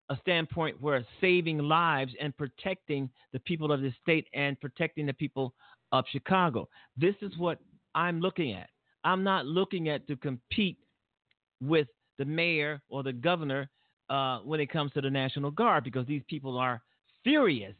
a 0.09 0.17
standpoint 0.21 0.81
where 0.81 1.05
saving 1.21 1.57
lives 1.59 2.13
and 2.21 2.35
protecting 2.37 3.09
the 3.31 3.39
people 3.39 3.71
of 3.71 3.81
the 3.81 3.93
state 4.01 4.27
and 4.33 4.59
protecting 4.59 5.05
the 5.05 5.13
people 5.13 5.53
of 5.91 6.05
Chicago. 6.11 6.67
This 6.97 7.15
is 7.21 7.37
what 7.37 7.59
I'm 7.95 8.19
looking 8.19 8.53
at. 8.53 8.69
I'm 9.03 9.23
not 9.23 9.45
looking 9.45 9.89
at 9.89 10.07
to 10.07 10.15
compete 10.15 10.77
with 11.61 11.87
the 12.17 12.25
mayor 12.25 12.81
or 12.89 13.03
the 13.03 13.13
governor 13.13 13.69
uh, 14.09 14.39
when 14.39 14.59
it 14.59 14.69
comes 14.71 14.91
to 14.93 15.01
the 15.01 15.09
National 15.09 15.51
Guard 15.51 15.83
because 15.83 16.05
these 16.05 16.23
people 16.27 16.57
are 16.57 16.81
furious. 17.23 17.75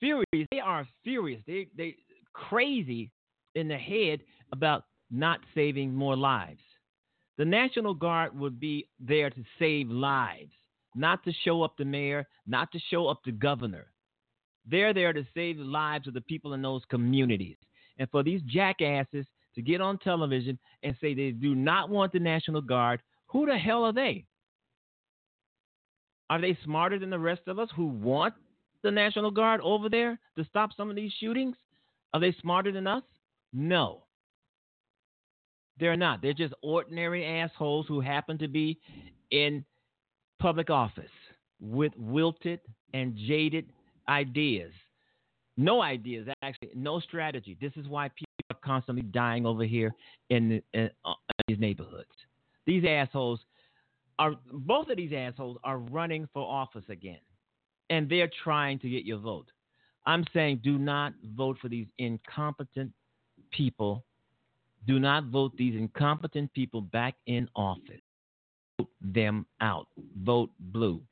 Furious. 0.00 0.48
They 0.50 0.60
are 0.60 0.86
furious. 1.04 1.42
They 1.46 1.68
they 1.76 1.96
crazy 2.32 3.10
in 3.54 3.68
the 3.68 3.76
head 3.76 4.20
about 4.52 4.84
not 5.10 5.40
saving 5.54 5.94
more 5.94 6.16
lives. 6.16 6.60
The 7.36 7.44
National 7.44 7.94
Guard 7.94 8.38
would 8.38 8.58
be 8.58 8.88
there 8.98 9.30
to 9.30 9.44
save 9.58 9.88
lives 9.88 10.52
not 10.94 11.24
to 11.24 11.32
show 11.44 11.62
up 11.62 11.76
the 11.76 11.84
mayor, 11.84 12.26
not 12.46 12.70
to 12.72 12.78
show 12.90 13.06
up 13.06 13.20
the 13.24 13.32
governor. 13.32 13.86
They're 14.66 14.94
there 14.94 15.12
to 15.12 15.26
save 15.34 15.58
the 15.58 15.64
lives 15.64 16.06
of 16.06 16.14
the 16.14 16.20
people 16.20 16.54
in 16.54 16.62
those 16.62 16.82
communities. 16.90 17.56
And 17.98 18.08
for 18.10 18.22
these 18.22 18.42
jackasses 18.42 19.26
to 19.54 19.62
get 19.62 19.80
on 19.80 19.98
television 19.98 20.58
and 20.82 20.96
say 21.00 21.14
they 21.14 21.30
do 21.30 21.54
not 21.54 21.90
want 21.90 22.12
the 22.12 22.18
National 22.18 22.60
Guard, 22.60 23.00
who 23.26 23.46
the 23.46 23.56
hell 23.56 23.84
are 23.84 23.92
they? 23.92 24.24
Are 26.28 26.40
they 26.40 26.56
smarter 26.64 26.98
than 26.98 27.10
the 27.10 27.18
rest 27.18 27.42
of 27.46 27.58
us 27.58 27.68
who 27.74 27.86
want 27.86 28.34
the 28.82 28.90
National 28.90 29.30
Guard 29.30 29.60
over 29.62 29.88
there 29.88 30.18
to 30.36 30.44
stop 30.44 30.70
some 30.76 30.90
of 30.90 30.96
these 30.96 31.12
shootings? 31.20 31.56
Are 32.12 32.20
they 32.20 32.34
smarter 32.40 32.72
than 32.72 32.86
us? 32.86 33.02
No. 33.52 34.04
They're 35.78 35.96
not. 35.96 36.22
They're 36.22 36.32
just 36.32 36.54
ordinary 36.62 37.24
assholes 37.24 37.86
who 37.86 38.00
happen 38.00 38.38
to 38.38 38.48
be 38.48 38.78
in 39.30 39.64
public 40.38 40.70
office 40.70 41.10
with 41.60 41.92
wilted 41.96 42.60
and 42.92 43.16
jaded 43.16 43.72
ideas. 44.08 44.72
No 45.56 45.82
ideas, 45.82 46.26
actually, 46.42 46.70
no 46.74 47.00
strategy. 47.00 47.56
This 47.60 47.72
is 47.76 47.86
why 47.86 48.08
people 48.08 48.26
are 48.50 48.58
constantly 48.64 49.02
dying 49.02 49.46
over 49.46 49.64
here 49.64 49.94
in, 50.30 50.62
in, 50.72 50.90
uh, 51.04 51.12
in 51.38 51.44
these 51.48 51.58
neighborhoods. 51.58 52.08
These 52.66 52.84
assholes 52.88 53.40
are, 54.18 54.34
both 54.52 54.88
of 54.88 54.96
these 54.96 55.12
assholes 55.14 55.58
are 55.64 55.78
running 55.78 56.28
for 56.32 56.42
office 56.42 56.84
again, 56.88 57.20
and 57.90 58.08
they're 58.08 58.30
trying 58.42 58.78
to 58.78 58.88
get 58.88 59.04
your 59.04 59.18
vote. 59.18 59.50
I'm 60.06 60.24
saying 60.32 60.60
do 60.64 60.78
not 60.78 61.12
vote 61.36 61.58
for 61.60 61.68
these 61.68 61.86
incompetent 61.98 62.92
people. 63.50 64.04
Do 64.86 64.98
not 64.98 65.24
vote 65.26 65.52
these 65.58 65.74
incompetent 65.74 66.52
people 66.54 66.80
back 66.80 67.16
in 67.26 67.48
office 67.54 68.00
Vote 68.80 68.88
them 69.02 69.46
out. 69.60 69.88
Vote 70.22 70.50
blue. 70.58 71.02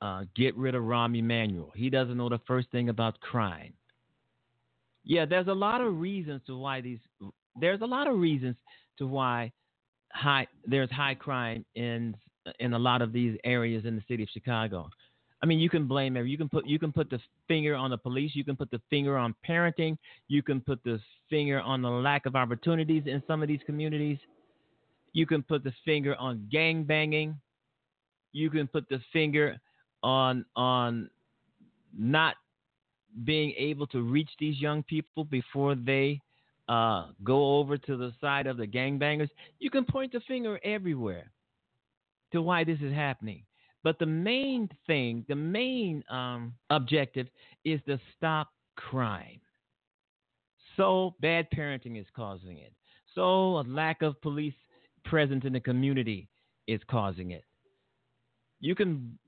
Uh, 0.00 0.24
get 0.34 0.56
rid 0.56 0.74
of 0.74 0.82
Rahm 0.82 1.16
Emanuel. 1.16 1.70
He 1.76 1.90
doesn't 1.90 2.16
know 2.16 2.28
the 2.28 2.40
first 2.46 2.70
thing 2.70 2.88
about 2.88 3.20
crime. 3.20 3.74
Yeah, 5.04 5.26
there's 5.26 5.48
a 5.48 5.52
lot 5.52 5.80
of 5.80 5.98
reasons 5.98 6.40
to 6.46 6.56
why 6.56 6.80
these. 6.80 6.98
There's 7.60 7.82
a 7.82 7.86
lot 7.86 8.08
of 8.08 8.18
reasons 8.18 8.56
to 8.98 9.06
why 9.06 9.52
high 10.12 10.46
there's 10.64 10.90
high 10.90 11.14
crime 11.14 11.64
in 11.74 12.16
in 12.60 12.74
a 12.74 12.78
lot 12.78 13.02
of 13.02 13.12
these 13.12 13.38
areas 13.44 13.84
in 13.84 13.96
the 13.96 14.02
city 14.08 14.22
of 14.22 14.28
Chicago. 14.30 14.88
I 15.42 15.46
mean, 15.46 15.58
you 15.58 15.68
can 15.68 15.88
blame 15.88 16.16
every. 16.16 16.30
You 16.30 16.38
can 16.38 16.48
put 16.48 16.66
you 16.66 16.78
can 16.78 16.92
put 16.92 17.10
the 17.10 17.18
finger 17.48 17.74
on 17.74 17.90
the 17.90 17.98
police. 17.98 18.32
You 18.34 18.44
can 18.44 18.56
put 18.56 18.70
the 18.70 18.80
finger 18.90 19.16
on 19.16 19.34
parenting. 19.48 19.96
You 20.28 20.42
can 20.42 20.60
put 20.60 20.82
the 20.84 21.00
finger 21.28 21.60
on 21.60 21.82
the 21.82 21.90
lack 21.90 22.26
of 22.26 22.36
opportunities 22.36 23.04
in 23.06 23.22
some 23.26 23.42
of 23.42 23.48
these 23.48 23.60
communities. 23.66 24.18
You 25.12 25.26
can 25.26 25.42
put 25.42 25.64
the 25.64 25.72
finger 25.84 26.14
on 26.16 26.48
gang 26.50 26.84
banging. 26.84 27.40
You 28.32 28.50
can 28.50 28.68
put 28.68 28.88
the 28.88 29.00
finger 29.12 29.60
on 30.02 30.44
on 30.54 31.10
not 31.96 32.36
being 33.24 33.52
able 33.58 33.86
to 33.88 34.02
reach 34.02 34.30
these 34.38 34.60
young 34.60 34.82
people 34.84 35.24
before 35.24 35.74
they 35.74 36.20
uh, 36.68 37.08
go 37.24 37.58
over 37.58 37.76
to 37.76 37.96
the 37.96 38.12
side 38.20 38.46
of 38.46 38.56
the 38.56 38.66
gangbangers. 38.66 39.28
You 39.58 39.70
can 39.70 39.84
point 39.84 40.12
the 40.12 40.20
finger 40.20 40.58
everywhere. 40.64 41.30
To 42.32 42.42
why 42.42 42.64
this 42.64 42.78
is 42.80 42.92
happening. 42.92 43.42
But 43.84 43.98
the 43.98 44.06
main 44.06 44.68
thing, 44.86 45.24
the 45.28 45.34
main 45.34 46.04
um, 46.10 46.54
objective 46.70 47.26
is 47.64 47.80
to 47.86 47.98
stop 48.16 48.50
crime. 48.76 49.40
So 50.76 51.14
bad 51.20 51.48
parenting 51.50 52.00
is 52.00 52.06
causing 52.14 52.58
it. 52.58 52.72
So 53.14 53.58
a 53.58 53.64
lack 53.66 54.02
of 54.02 54.20
police 54.22 54.54
presence 55.04 55.44
in 55.44 55.52
the 55.52 55.60
community 55.60 56.28
is 56.66 56.80
causing 56.88 57.32
it. 57.32 57.44
You 58.60 58.74
can 58.74 59.18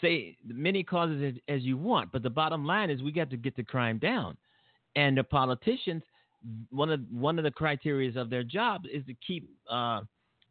say 0.00 0.36
many 0.46 0.82
causes 0.82 1.36
as, 1.48 1.62
you 1.62 1.76
want, 1.76 2.12
but 2.12 2.22
the 2.22 2.30
bottom 2.30 2.64
line 2.64 2.88
is 2.88 3.02
we 3.02 3.12
got 3.12 3.30
to 3.30 3.36
get 3.36 3.56
the 3.56 3.64
crime 3.64 3.98
down. 3.98 4.36
And 4.96 5.18
the 5.18 5.24
politicians, 5.24 6.02
one 6.70 6.90
of 6.90 7.00
one 7.12 7.38
of 7.38 7.44
the 7.44 7.50
criteria 7.50 8.18
of 8.18 8.30
their 8.30 8.42
job 8.42 8.82
is 8.90 9.04
to 9.06 9.14
keep 9.26 9.48
uh, 9.70 10.00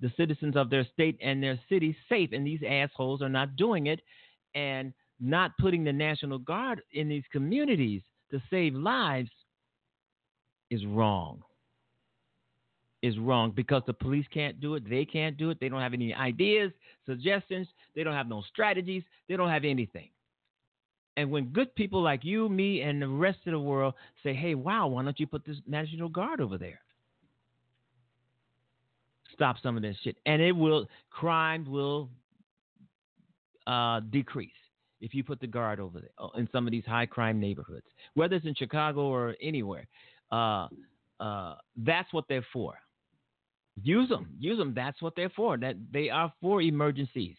the 0.02 0.12
citizens 0.16 0.56
of 0.56 0.70
their 0.70 0.86
state 0.94 1.18
and 1.22 1.42
their 1.42 1.60
city 1.70 1.96
safe, 2.08 2.30
and 2.32 2.46
these 2.46 2.62
assholes 2.68 3.22
are 3.22 3.30
not 3.30 3.56
doing 3.56 3.88
it, 3.88 4.02
and 4.56 4.94
not 5.20 5.52
putting 5.60 5.84
the 5.84 5.94
National 5.94 6.40
Guard 6.40 6.82
in 6.94 7.10
these 7.10 7.24
communities 7.32 8.02
to 8.32 8.42
save 8.50 8.74
lives 8.74 9.30
is 10.70 10.86
wrong. 10.86 11.42
Is 13.02 13.18
wrong 13.18 13.52
because 13.56 13.82
the 13.88 13.94
police 13.94 14.26
can't 14.34 14.60
do 14.60 14.76
it, 14.76 14.90
they 14.90 15.06
can't 15.06 15.38
do 15.38 15.52
it, 15.52 15.58
they 15.62 15.70
don't 15.70 15.82
have 15.82 15.94
any 15.94 16.14
ideas, 16.14 16.72
suggestions, 17.06 17.68
they 17.96 18.04
don't 18.04 18.14
have 18.14 18.28
no 18.28 18.44
strategies, 18.50 19.04
they 19.28 19.38
don't 19.38 19.50
have 19.50 19.64
anything. 19.64 20.10
And 21.16 21.32
when 21.32 21.46
good 21.46 21.74
people 21.76 22.02
like 22.02 22.24
you, 22.24 22.50
me, 22.50 22.82
and 22.82 23.02
the 23.02 23.08
rest 23.08 23.40
of 23.46 23.54
the 23.54 23.60
world 23.60 23.94
say, 24.22 24.34
hey, 24.34 24.56
wow, 24.56 24.88
why 24.88 25.04
don't 25.04 25.20
you 25.20 25.28
put 25.28 25.46
this 25.46 25.58
National 25.66 26.10
Guard 26.10 26.42
over 26.42 26.58
there? 26.58 26.82
Stop 29.40 29.56
some 29.64 29.78
of 29.78 29.82
this 29.82 29.96
shit. 30.04 30.18
And 30.26 30.42
it 30.42 30.52
will, 30.52 30.86
crime 31.12 31.66
will 31.66 32.10
uh, 33.68 34.02
decrease 34.12 34.52
if 35.00 35.14
you 35.14 35.24
put 35.24 35.40
the 35.40 35.48
guard 35.48 35.80
over 35.80 36.02
there 36.02 36.10
uh, 36.18 36.28
in 36.38 36.50
some 36.52 36.68
of 36.68 36.72
these 36.72 36.84
high 36.86 37.06
crime 37.06 37.40
neighborhoods, 37.40 37.86
whether 38.16 38.36
it's 38.36 38.46
in 38.46 38.54
Chicago 38.54 39.04
or 39.04 39.36
anywhere. 39.42 39.88
Uh, 40.30 40.68
uh, 41.22 41.56
that's 41.78 42.12
what 42.12 42.26
they're 42.28 42.46
for. 42.52 42.74
Use 43.82 44.10
them, 44.10 44.28
use 44.38 44.58
them. 44.58 44.74
That's 44.76 45.02
what 45.02 45.14
they're 45.16 45.30
for. 45.30 45.58
That 45.58 45.76
they 45.94 46.10
are 46.10 46.34
for 46.42 46.62
emergencies. 46.62 47.38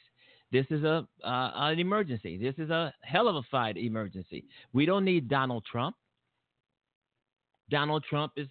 This 0.51 0.65
is 0.71 0.83
a 0.85 1.07
uh, 1.23 1.51
an 1.55 1.79
emergency. 1.79 2.39
This 2.39 2.55
is 2.57 2.71
a 2.71 2.95
hell 3.03 3.29
of 3.29 3.37
a 3.37 3.43
fight 3.51 3.77
emergency. 3.77 4.47
We 4.73 4.87
don't 4.87 5.05
need 5.05 5.29
Donald 5.29 5.67
Trump. 5.71 5.97
Donald 7.69 8.05
Trump 8.09 8.33
is 8.37 8.49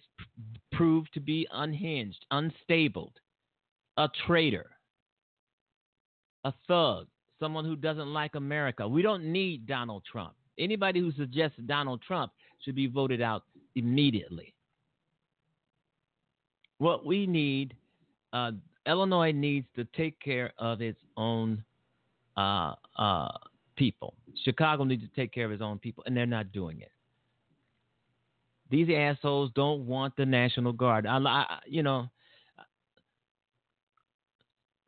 proved 0.72 1.12
to 1.14 1.20
be 1.20 1.48
unhinged, 1.52 2.24
unstable, 2.30 3.12
a 4.00 4.08
traitor, 4.26 4.70
a 6.44 6.54
thug, 6.66 7.06
someone 7.38 7.66
who 7.66 7.76
doesn't 7.76 8.10
like 8.10 8.34
America. 8.34 8.88
We 8.88 9.02
don't 9.02 9.24
need 9.24 9.66
Donald 9.66 10.04
Trump. 10.10 10.32
Anybody 10.58 11.00
who 11.00 11.12
suggests 11.12 11.58
Donald 11.66 12.00
Trump 12.00 12.32
should 12.64 12.74
be 12.74 12.86
voted 12.86 13.20
out 13.20 13.44
immediately. 13.74 14.54
What 16.78 17.04
we 17.04 17.26
need, 17.26 17.76
uh, 18.32 18.52
Illinois 18.86 19.32
needs 19.32 19.66
to 19.76 19.84
take 19.84 20.18
care 20.18 20.52
of 20.58 20.80
its 20.80 20.98
own 21.18 21.62
uh, 22.38 22.72
uh, 22.96 23.28
people. 23.76 24.14
Chicago 24.44 24.84
needs 24.84 25.02
to 25.02 25.10
take 25.14 25.30
care 25.30 25.44
of 25.44 25.52
its 25.52 25.62
own 25.62 25.78
people, 25.78 26.02
and 26.06 26.16
they're 26.16 26.24
not 26.24 26.52
doing 26.52 26.80
it. 26.80 26.90
These 28.70 28.88
assholes 28.96 29.50
don't 29.54 29.86
want 29.86 30.16
the 30.16 30.24
National 30.24 30.72
Guard. 30.72 31.04
I, 31.04 31.18
I, 31.18 31.58
you 31.66 31.82
know, 31.82 32.08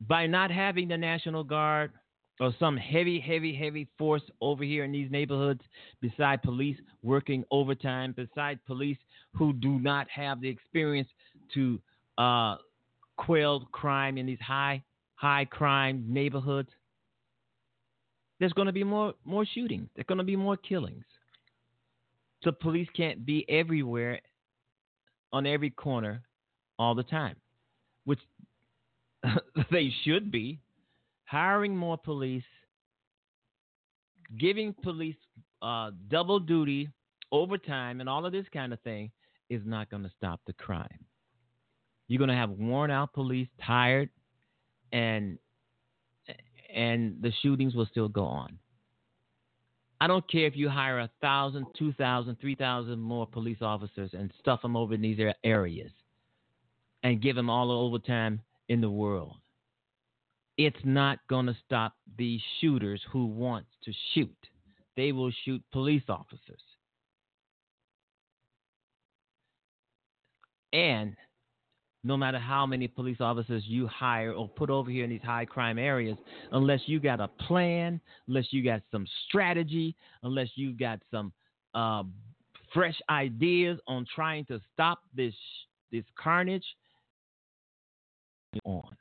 by 0.08 0.26
not 0.26 0.50
having 0.50 0.88
the 0.88 0.96
National 0.96 1.44
Guard 1.44 1.92
or 2.40 2.54
some 2.58 2.76
heavy, 2.76 3.20
heavy, 3.20 3.54
heavy 3.54 3.88
force 3.98 4.22
over 4.40 4.64
here 4.64 4.84
in 4.84 4.92
these 4.92 5.10
neighborhoods, 5.10 5.60
beside 6.00 6.42
police 6.42 6.76
working 7.02 7.44
overtime, 7.50 8.12
beside 8.12 8.58
police 8.66 8.96
who 9.34 9.52
do 9.52 9.78
not 9.78 10.08
have 10.10 10.40
the 10.40 10.48
experience 10.48 11.08
to 11.54 11.80
uh, 12.18 12.56
quell 13.16 13.68
crime 13.72 14.18
in 14.18 14.26
these 14.26 14.40
high, 14.40 14.82
high 15.14 15.44
crime 15.44 16.04
neighborhoods, 16.08 16.70
there's 18.40 18.52
going 18.52 18.66
to 18.66 18.72
be 18.72 18.82
more, 18.82 19.14
more 19.24 19.46
shootings. 19.46 19.88
There's 19.94 20.06
going 20.06 20.18
to 20.18 20.24
be 20.24 20.36
more 20.36 20.56
killings. 20.56 21.04
So 22.42 22.50
police 22.50 22.88
can't 22.96 23.24
be 23.24 23.44
everywhere, 23.48 24.20
on 25.32 25.46
every 25.46 25.70
corner, 25.70 26.22
all 26.78 26.94
the 26.94 27.04
time, 27.04 27.36
which 28.04 28.18
they 29.70 29.92
should 30.04 30.30
be. 30.30 30.58
Hiring 31.24 31.74
more 31.76 31.96
police, 31.96 32.44
giving 34.38 34.74
police 34.82 35.16
uh, 35.62 35.90
double 36.08 36.38
duty, 36.38 36.90
overtime, 37.30 38.00
and 38.00 38.08
all 38.08 38.26
of 38.26 38.32
this 38.32 38.46
kind 38.52 38.72
of 38.72 38.80
thing 38.80 39.10
is 39.48 39.62
not 39.64 39.90
going 39.90 40.02
to 40.02 40.10
stop 40.16 40.40
the 40.46 40.52
crime. 40.52 41.04
You're 42.08 42.18
going 42.18 42.28
to 42.28 42.34
have 42.34 42.50
worn 42.50 42.90
out 42.90 43.14
police, 43.14 43.48
tired, 43.64 44.10
and 44.92 45.38
and 46.74 47.16
the 47.20 47.32
shootings 47.42 47.74
will 47.74 47.86
still 47.86 48.08
go 48.08 48.24
on. 48.24 48.58
I 50.00 50.06
don't 50.06 50.28
care 50.30 50.46
if 50.46 50.56
you 50.56 50.68
hire 50.68 51.00
a 51.00 51.10
thousand, 51.20 51.66
two 51.78 51.92
thousand, 51.92 52.40
three 52.40 52.56
thousand 52.56 52.98
more 53.00 53.26
police 53.26 53.58
officers 53.62 54.10
and 54.12 54.32
stuff 54.40 54.60
them 54.60 54.76
over 54.76 54.94
in 54.94 55.00
these 55.00 55.18
areas 55.44 55.92
and 57.02 57.22
give 57.22 57.36
them 57.36 57.48
all 57.48 57.68
the 57.68 57.74
overtime 57.74 58.40
in 58.72 58.80
the 58.80 58.90
world. 58.90 59.36
It's 60.56 60.82
not 60.82 61.18
going 61.28 61.44
to 61.44 61.56
stop 61.66 61.92
these 62.16 62.40
shooters 62.58 63.02
who 63.12 63.26
want 63.26 63.66
to 63.84 63.92
shoot. 64.14 64.34
They 64.96 65.12
will 65.12 65.30
shoot 65.44 65.62
police 65.72 66.04
officers. 66.08 66.62
And 70.72 71.14
no 72.02 72.16
matter 72.16 72.38
how 72.38 72.64
many 72.64 72.88
police 72.88 73.18
officers 73.20 73.62
you 73.66 73.86
hire 73.88 74.32
or 74.32 74.48
put 74.48 74.70
over 74.70 74.90
here 74.90 75.04
in 75.04 75.10
these 75.10 75.20
high 75.22 75.44
crime 75.44 75.78
areas, 75.78 76.16
unless 76.52 76.80
you 76.86 76.98
got 76.98 77.20
a 77.20 77.28
plan, 77.46 78.00
unless 78.26 78.46
you 78.52 78.64
got 78.64 78.80
some 78.90 79.06
strategy, 79.28 79.94
unless 80.22 80.48
you 80.54 80.72
got 80.72 80.98
some 81.10 81.30
uh, 81.74 82.04
fresh 82.72 82.98
ideas 83.10 83.78
on 83.86 84.06
trying 84.14 84.46
to 84.46 84.58
stop 84.72 85.00
this 85.14 85.34
this 85.90 86.04
carnage, 86.18 86.64
on, 88.64 88.96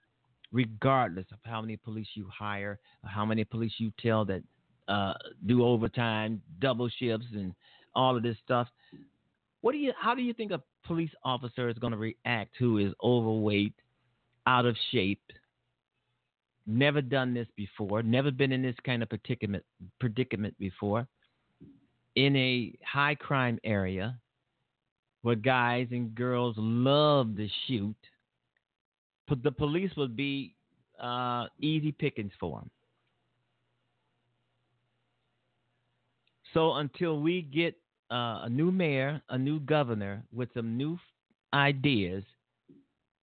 regardless 0.52 1.26
of 1.32 1.40
how 1.44 1.62
many 1.62 1.78
police 1.78 2.08
you 2.14 2.28
hire, 2.28 2.80
how 3.06 3.26
many 3.26 3.44
police 3.44 3.74
you 3.78 3.92
tell 4.00 4.26
that 4.26 4.44
uh, 4.88 5.14
do 5.46 5.64
overtime, 5.64 6.42
double 6.60 6.90
shifts, 6.90 7.28
and 7.34 7.54
all 7.96 8.18
of 8.18 8.24
this 8.24 8.38
stuff. 8.44 8.68
What 9.62 9.74
do 9.74 9.78
you? 9.78 9.94
How 10.00 10.16
do 10.16 10.22
you 10.22 10.34
think 10.34 10.52
a 10.52 10.62
police 10.86 11.12
officer 11.24 11.70
is 11.70 11.78
going 11.78 11.92
to 11.92 11.98
react 11.98 12.56
who 12.58 12.80
is 12.80 12.94
overweight, 13.04 13.74
out 14.48 14.66
of 14.66 14.76
shape, 14.92 15.22
never 16.66 17.02
done 17.02 17.34
this 17.34 17.48
before, 17.56 18.02
never 18.04 18.32
been 18.32 18.52
in 18.52 18.62
this 18.62 18.76
kind 18.86 19.04
of 19.04 19.10
predicament 19.10 19.64
predicament 20.00 20.56
before, 20.60 21.08
in 22.16 22.36
a 22.36 22.74
high 22.86 23.16
crime 23.16 23.60
area 23.64 24.18
where 25.22 25.36
guys 25.36 25.88
and 25.92 26.16
girls 26.16 26.56
love 26.58 27.36
to 27.38 27.48
shoot? 27.68 27.96
The 29.36 29.52
police 29.52 29.92
would 29.98 30.16
be 30.16 30.56
uh, 31.02 31.46
easy 31.60 31.92
pickings 31.92 32.34
for 32.40 32.60
them. 32.60 32.70
So 36.54 36.74
until 36.74 37.22
we 37.22 37.44
get 37.44 37.76
uh, 38.12 38.42
a 38.44 38.50
new 38.50 38.72
mayor, 38.72 39.22
a 39.30 39.38
new 39.38 39.60
governor 39.62 40.24
with 40.34 40.50
some 40.54 40.76
new 40.76 41.00
ideas. 41.54 42.24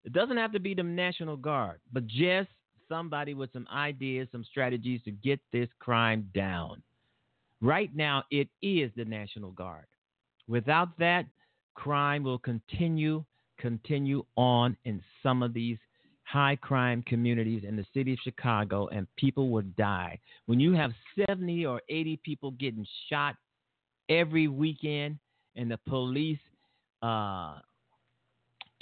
It 0.05 0.13
doesn't 0.13 0.37
have 0.37 0.53
to 0.53 0.61
be 0.61 0.75
the 0.75 0.83
National 0.83 1.37
Guard, 1.37 1.81
but 1.93 2.07
just 2.07 2.49
somebody 2.89 3.35
with 3.35 3.53
some 3.53 3.67
ideas, 3.73 4.29
some 4.33 4.45
strategies 4.45 5.03
to 5.05 5.11
get 5.11 5.41
this 5.53 5.69
crime 5.79 6.29
down. 6.35 6.83
Right 7.61 7.95
now, 7.95 8.25
it 8.31 8.49
is 8.63 8.91
the 8.97 9.05
National 9.05 9.51
Guard. 9.51 9.85
Without 10.47 10.97
that, 10.99 11.27
crime 11.75 12.23
will 12.23 12.39
continue, 12.39 13.25
continue 13.59 14.25
on 14.37 14.77
in 14.85 15.03
some 15.23 15.43
of 15.43 15.53
these 15.53 15.79
high 16.31 16.57
crime 16.57 17.03
communities 17.07 17.63
in 17.67 17.77
the 17.77 17.87
city 17.95 18.13
of 18.13 18.19
Chicago, 18.23 18.89
and 18.89 19.07
people 19.17 19.51
will 19.51 19.65
die. 19.77 20.19
When 20.47 20.61
you 20.61 20.73
have 20.75 20.93
70 21.27 21.65
or 21.65 21.81
80 21.89 22.21
people 22.23 22.51
getting 22.53 22.87
shot 23.09 23.37
every 24.09 24.49
weekend, 24.49 25.19
and 25.57 25.71
the 25.71 25.79
police 25.89 26.39
uh, 27.03 27.55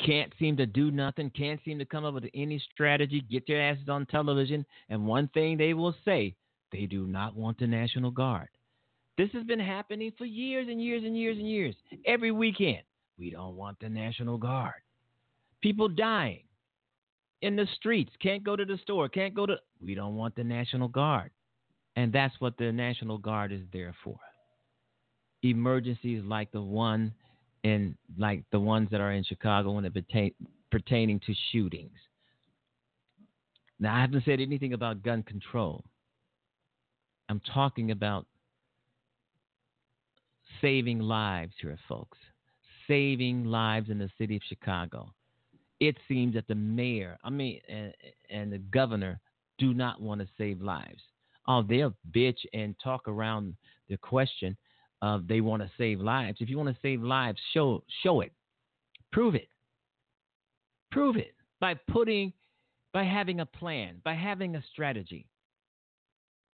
can't 0.04 0.32
seem 0.38 0.56
to 0.56 0.66
do 0.66 0.90
nothing, 0.90 1.30
can't 1.30 1.61
seem 1.64 1.78
to 1.78 1.85
come 1.85 2.04
up 2.04 2.14
with 2.14 2.26
any 2.35 2.62
strategy, 2.72 3.24
get 3.30 3.46
their 3.46 3.62
asses 3.62 3.88
on 3.88 4.06
television, 4.06 4.66
and 4.88 5.06
one 5.06 5.28
thing 5.28 5.56
they 5.56 5.72
will 5.72 5.94
say, 6.04 6.35
they 6.72 6.87
do 6.87 7.06
not 7.06 7.37
want 7.37 7.59
the 7.59 7.66
National 7.66 8.11
Guard. 8.11 8.48
This 9.16 9.30
has 9.32 9.44
been 9.44 9.61
happening 9.61 10.12
for 10.18 10.24
years 10.24 10.66
and 10.68 10.82
years 10.82 11.04
and 11.04 11.16
years 11.16 11.38
and 11.38 11.48
years. 11.48 11.74
Every 12.04 12.32
weekend, 12.32 12.82
we 13.18 13.30
don't 13.30 13.56
want 13.56 13.78
the 13.80 13.88
National 13.88 14.37
Guard. 14.37 14.74
People 15.62 15.88
dying. 15.88 16.42
In 17.42 17.57
the 17.57 17.66
streets, 17.77 18.12
can't 18.20 18.42
go 18.42 18.57
to 18.57 18.64
the 18.64 18.79
store, 18.79 19.09
can't 19.09 19.35
go 19.35 19.46
to. 19.46 19.57
We 19.81 19.94
don't 19.94 20.16
want 20.16 20.37
the 20.37 20.44
National 20.44 20.88
Guard. 20.88 21.31
And 21.96 22.12
that's 22.12 22.35
what 22.40 22.57
the 22.59 22.72
National 22.72 23.18
Guard 23.18 23.53
is 23.53 23.62
there 23.72 23.94
for. 24.05 24.18
Emergencies 25.42 26.22
like 26.25 26.51
the 26.53 26.61
one 26.61 27.12
in, 27.62 27.96
like 28.18 28.44
the 28.53 28.61
ones 28.61 28.88
that 28.90 29.01
are 29.01 29.12
in 29.12 29.25
Chicago 29.25 29.72
when 29.72 29.85
it 29.85 29.94
pertain, 29.94 30.33
pertaining 30.70 31.20
to 31.20 31.35
shootings. 31.53 31.99
Now, 33.79 33.94
I 33.96 34.01
haven't 34.01 34.25
said 34.25 34.40
anything 34.40 34.72
about 34.72 35.03
gun 35.03 35.22
control. 35.22 35.85
I'm 37.29 37.40
talking 37.53 37.90
about 37.90 38.27
saving 40.61 41.01
lives 41.01 41.53
here, 41.61 41.79
folks. 41.88 42.18
Saving 42.88 43.44
lives 43.44 43.90
in 43.90 43.99
the 43.99 44.11
city 44.16 44.37
of 44.37 44.42
Chicago. 44.49 45.12
It 45.80 45.96
seems 46.08 46.34
that 46.34 46.48
the 46.48 46.54
mayor, 46.54 47.18
I 47.22 47.30
mean, 47.30 47.60
and, 47.68 47.92
and 48.30 48.52
the 48.52 48.58
governor 48.58 49.20
do 49.58 49.74
not 49.74 50.00
want 50.00 50.20
to 50.20 50.28
save 50.38 50.62
lives. 50.62 51.02
Oh, 51.48 51.62
they'll 51.62 51.94
bitch 52.12 52.38
and 52.52 52.74
talk 52.82 53.06
around 53.06 53.54
the 53.88 53.96
question 53.96 54.56
of 55.02 55.28
they 55.28 55.40
want 55.40 55.62
to 55.62 55.70
save 55.78 56.00
lives. 56.00 56.38
If 56.40 56.48
you 56.48 56.56
want 56.56 56.70
to 56.70 56.80
save 56.80 57.02
lives, 57.02 57.38
show 57.52 57.82
show 58.02 58.20
it, 58.20 58.32
prove 59.12 59.34
it, 59.34 59.48
prove 60.90 61.16
it 61.16 61.34
by 61.60 61.74
putting, 61.88 62.32
by 62.92 63.04
having 63.04 63.40
a 63.40 63.46
plan, 63.46 64.00
by 64.04 64.14
having 64.14 64.56
a 64.56 64.64
strategy. 64.72 65.26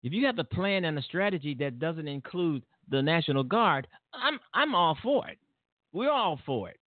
If 0.02 0.12
you 0.12 0.24
have 0.26 0.38
a 0.38 0.44
plan 0.44 0.84
and 0.84 0.98
a 0.98 1.02
strategy 1.02 1.54
that 1.58 1.80
doesn't 1.80 2.08
include 2.08 2.62
the 2.88 3.02
National 3.02 3.42
Guard, 3.42 3.88
I'm 4.14 4.38
I'm 4.54 4.74
all 4.74 4.96
for 5.02 5.28
it. 5.28 5.38
We're 5.92 6.10
all 6.10 6.38
for 6.46 6.70
it. 6.70 6.78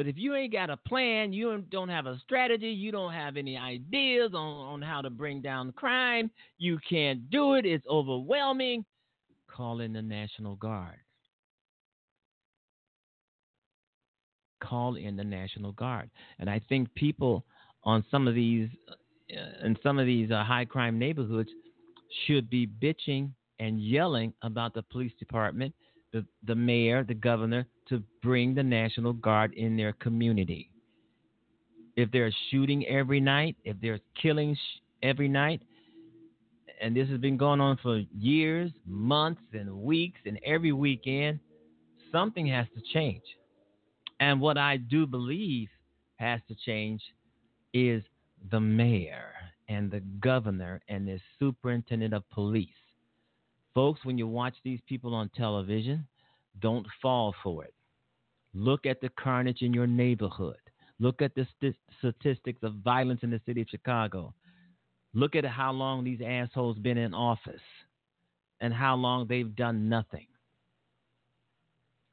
But 0.00 0.06
if 0.06 0.16
you 0.16 0.34
ain't 0.34 0.54
got 0.54 0.70
a 0.70 0.78
plan, 0.78 1.30
you 1.30 1.62
don't 1.70 1.90
have 1.90 2.06
a 2.06 2.18
strategy, 2.24 2.70
you 2.70 2.90
don't 2.90 3.12
have 3.12 3.36
any 3.36 3.58
ideas 3.58 4.30
on, 4.32 4.72
on 4.72 4.80
how 4.80 5.02
to 5.02 5.10
bring 5.10 5.42
down 5.42 5.72
crime, 5.72 6.30
you 6.56 6.78
can't 6.88 7.28
do 7.28 7.52
it, 7.52 7.66
it's 7.66 7.86
overwhelming, 7.86 8.86
call 9.46 9.80
in 9.80 9.92
the 9.92 10.00
National 10.00 10.56
Guard. 10.56 10.96
Call 14.64 14.94
in 14.94 15.16
the 15.16 15.24
National 15.24 15.72
Guard. 15.72 16.08
And 16.38 16.48
I 16.48 16.62
think 16.66 16.88
people 16.94 17.44
on 17.84 18.02
some 18.10 18.26
of 18.26 18.34
these, 18.34 18.70
uh, 18.90 19.66
in 19.66 19.76
some 19.82 19.98
of 19.98 20.06
these 20.06 20.30
uh, 20.30 20.44
high 20.44 20.64
crime 20.64 20.98
neighborhoods, 20.98 21.50
should 22.26 22.48
be 22.48 22.66
bitching 22.66 23.32
and 23.58 23.78
yelling 23.78 24.32
about 24.40 24.72
the 24.72 24.82
police 24.84 25.12
department, 25.18 25.74
the, 26.12 26.24
the 26.44 26.54
mayor, 26.54 27.04
the 27.04 27.14
governor, 27.14 27.66
to 27.88 28.02
bring 28.22 28.54
the 28.54 28.62
National 28.62 29.12
Guard 29.12 29.52
in 29.54 29.76
their 29.76 29.92
community. 29.92 30.70
If 31.96 32.10
they're 32.10 32.32
shooting 32.50 32.86
every 32.86 33.20
night, 33.20 33.56
if 33.64 33.76
they're 33.80 34.00
killing 34.20 34.54
sh- 34.54 34.80
every 35.02 35.28
night, 35.28 35.62
and 36.80 36.96
this 36.96 37.08
has 37.08 37.18
been 37.18 37.36
going 37.36 37.60
on 37.60 37.78
for 37.82 38.02
years, 38.16 38.70
months, 38.86 39.42
and 39.52 39.82
weeks, 39.82 40.20
and 40.24 40.38
every 40.44 40.72
weekend, 40.72 41.40
something 42.10 42.46
has 42.46 42.66
to 42.74 42.82
change. 42.92 43.22
And 44.18 44.40
what 44.40 44.56
I 44.56 44.78
do 44.78 45.06
believe 45.06 45.68
has 46.16 46.40
to 46.48 46.54
change 46.54 47.02
is 47.72 48.02
the 48.50 48.60
mayor 48.60 49.32
and 49.68 49.90
the 49.90 50.00
governor 50.20 50.80
and 50.88 51.06
the 51.06 51.20
superintendent 51.38 52.14
of 52.14 52.28
police. 52.30 52.68
Folks, 53.74 54.04
when 54.04 54.18
you 54.18 54.26
watch 54.26 54.54
these 54.64 54.80
people 54.88 55.14
on 55.14 55.30
television, 55.36 56.06
don't 56.60 56.86
fall 57.00 57.34
for 57.42 57.64
it. 57.64 57.74
Look 58.52 58.84
at 58.86 59.00
the 59.00 59.10
carnage 59.10 59.62
in 59.62 59.72
your 59.72 59.86
neighborhood. 59.86 60.56
Look 60.98 61.22
at 61.22 61.34
the 61.34 61.46
st- 61.60 61.76
statistics 61.98 62.62
of 62.62 62.74
violence 62.74 63.20
in 63.22 63.30
the 63.30 63.40
city 63.46 63.62
of 63.62 63.68
Chicago. 63.68 64.34
Look 65.14 65.34
at 65.34 65.44
how 65.44 65.72
long 65.72 66.04
these 66.04 66.20
assholes 66.24 66.78
been 66.78 66.98
in 66.98 67.14
office 67.14 67.60
and 68.60 68.74
how 68.74 68.96
long 68.96 69.26
they've 69.26 69.54
done 69.56 69.88
nothing 69.88 70.26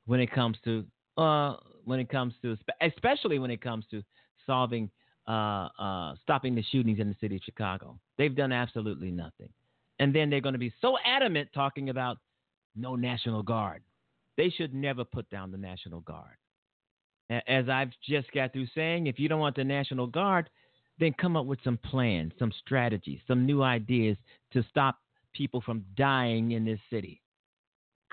when 0.06 0.20
it 0.20 0.32
comes 0.32 0.58
to 0.63 0.86
uh, 1.17 1.56
when 1.86 2.00
it 2.00 2.10
comes 2.10 2.34
to 2.41 2.56
especially 2.82 3.39
when 3.39 3.52
it 3.52 3.62
comes 3.62 3.86
to 3.91 4.02
solving 4.46 4.89
uh, 5.28 5.67
uh, 5.78 6.15
stopping 6.24 6.56
the 6.56 6.63
shootings 6.63 7.00
in 7.00 7.10
the 7.10 7.15
city 7.20 7.36
of 7.36 7.41
Chicago. 7.43 8.00
They've 8.17 8.36
done 8.36 8.52
absolutely 8.52 9.12
nothing. 9.12 9.50
And 9.99 10.13
then 10.13 10.29
they're 10.29 10.41
going 10.41 10.53
to 10.53 10.60
be 10.60 10.73
so 10.81 10.97
adamant 11.03 11.49
talking 11.53 11.89
about 11.89 12.17
no 12.75 12.95
National 12.95 13.43
Guard. 13.43 13.81
They 14.38 14.49
should 14.49 14.73
never 14.73 15.03
put 15.03 15.29
down 15.29 15.51
the 15.51 15.57
National 15.57 16.01
Guard. 16.01 16.38
As 17.29 17.67
I've 17.67 17.91
just 18.07 18.31
got 18.31 18.53
through 18.53 18.67
saying, 18.73 19.07
if 19.07 19.19
you 19.19 19.27
don't 19.27 19.39
want 19.39 19.55
the 19.55 19.63
National 19.63 20.07
Guard, 20.07 20.49
then 20.99 21.13
come 21.19 21.36
up 21.36 21.45
with 21.45 21.60
some 21.63 21.77
plans, 21.77 22.31
some 22.39 22.53
strategies, 22.60 23.19
some 23.27 23.45
new 23.45 23.62
ideas 23.63 24.17
to 24.53 24.63
stop 24.69 24.97
people 25.33 25.62
from 25.62 25.83
dying 25.95 26.51
in 26.51 26.65
this 26.65 26.79
city. 26.89 27.21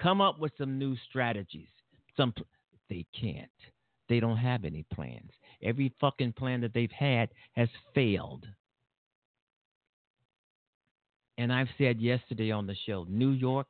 Come 0.00 0.20
up 0.20 0.40
with 0.40 0.52
some 0.58 0.78
new 0.78 0.96
strategies. 1.08 1.68
Some 2.16 2.34
they 2.90 3.06
can't. 3.18 3.48
They 4.08 4.20
don't 4.20 4.36
have 4.36 4.64
any 4.64 4.84
plans. 4.92 5.30
Every 5.62 5.94
fucking 6.00 6.32
plan 6.32 6.60
that 6.60 6.74
they've 6.74 6.90
had 6.90 7.30
has 7.52 7.68
failed. 7.94 8.46
And 11.38 11.52
I've 11.52 11.68
said 11.78 12.00
yesterday 12.00 12.50
on 12.50 12.66
the 12.66 12.76
show 12.86 13.06
New 13.08 13.30
York, 13.30 13.66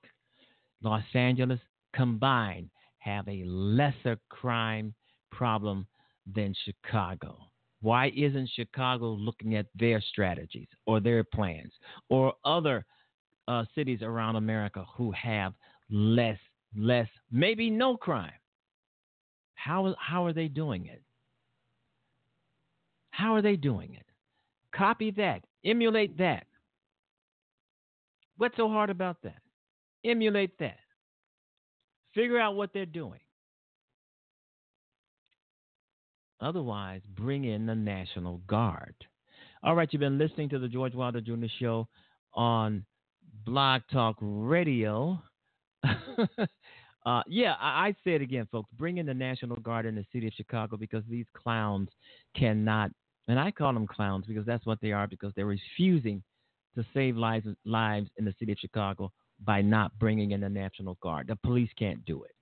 Los 0.82 1.04
Angeles 1.14 1.60
combined 1.94 2.70
have 2.98 3.26
a 3.28 3.44
lesser 3.44 4.18
crime 4.28 4.94
problem 5.30 5.86
than 6.34 6.54
Chicago. 6.64 7.38
Why 7.80 8.10
isn't 8.16 8.50
Chicago 8.54 9.10
looking 9.10 9.56
at 9.56 9.66
their 9.74 10.00
strategies 10.00 10.68
or 10.86 11.00
their 11.00 11.22
plans 11.22 11.72
or 12.08 12.32
other 12.44 12.84
uh, 13.46 13.64
cities 13.74 14.00
around 14.00 14.36
America 14.36 14.84
who 14.96 15.12
have 15.12 15.52
less, 15.90 16.38
less, 16.74 17.08
maybe 17.30 17.68
no 17.68 17.96
crime? 17.96 18.32
How, 19.54 19.94
how 19.98 20.24
are 20.24 20.32
they 20.32 20.48
doing 20.48 20.86
it? 20.86 21.02
How 23.10 23.34
are 23.34 23.42
they 23.42 23.56
doing 23.56 23.94
it? 23.94 24.06
Copy 24.74 25.10
that, 25.12 25.44
emulate 25.64 26.16
that. 26.18 26.46
What's 28.36 28.56
so 28.56 28.68
hard 28.68 28.90
about 28.90 29.16
that? 29.22 29.38
Emulate 30.04 30.58
that. 30.58 30.78
Figure 32.14 32.38
out 32.38 32.56
what 32.56 32.70
they're 32.72 32.86
doing. 32.86 33.20
Otherwise, 36.40 37.00
bring 37.14 37.44
in 37.44 37.66
the 37.66 37.74
National 37.74 38.38
Guard. 38.46 38.94
All 39.62 39.74
right, 39.74 39.88
you've 39.90 40.00
been 40.00 40.18
listening 40.18 40.48
to 40.50 40.58
the 40.58 40.68
George 40.68 40.94
Wilder 40.94 41.20
Jr. 41.20 41.46
Show 41.58 41.88
on 42.34 42.84
Blog 43.46 43.82
Talk 43.90 44.16
Radio. 44.20 45.22
uh, 45.84 47.22
yeah, 47.26 47.54
I, 47.60 47.88
I 47.88 47.96
say 48.04 48.14
it 48.14 48.22
again, 48.22 48.46
folks. 48.52 48.68
Bring 48.76 48.98
in 48.98 49.06
the 49.06 49.14
National 49.14 49.56
Guard 49.56 49.86
in 49.86 49.94
the 49.94 50.04
city 50.12 50.26
of 50.26 50.34
Chicago 50.34 50.76
because 50.76 51.02
these 51.08 51.26
clowns 51.34 51.88
cannot, 52.36 52.90
and 53.26 53.38
I 53.38 53.50
call 53.50 53.72
them 53.72 53.86
clowns 53.86 54.26
because 54.26 54.44
that's 54.44 54.66
what 54.66 54.80
they 54.82 54.92
are 54.92 55.06
because 55.06 55.32
they're 55.34 55.46
refusing 55.46 56.22
to 56.76 56.84
save 56.92 57.16
lives 57.16 57.46
lives 57.64 58.08
in 58.16 58.24
the 58.24 58.34
city 58.38 58.52
of 58.52 58.58
Chicago 58.58 59.12
by 59.44 59.62
not 59.62 59.96
bringing 59.98 60.32
in 60.32 60.40
the 60.40 60.48
National 60.48 60.96
Guard. 61.02 61.26
The 61.28 61.36
police 61.36 61.70
can't 61.78 62.04
do 62.04 62.22
it. 62.24 62.34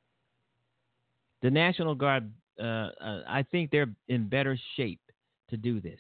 The 1.42 1.50
National 1.50 1.94
Guard, 1.94 2.32
uh, 2.60 2.90
uh, 3.00 3.22
I 3.26 3.44
think 3.50 3.70
they're 3.70 3.90
in 4.08 4.28
better 4.28 4.58
shape 4.76 5.00
to 5.50 5.56
do 5.56 5.80
this. 5.80 5.98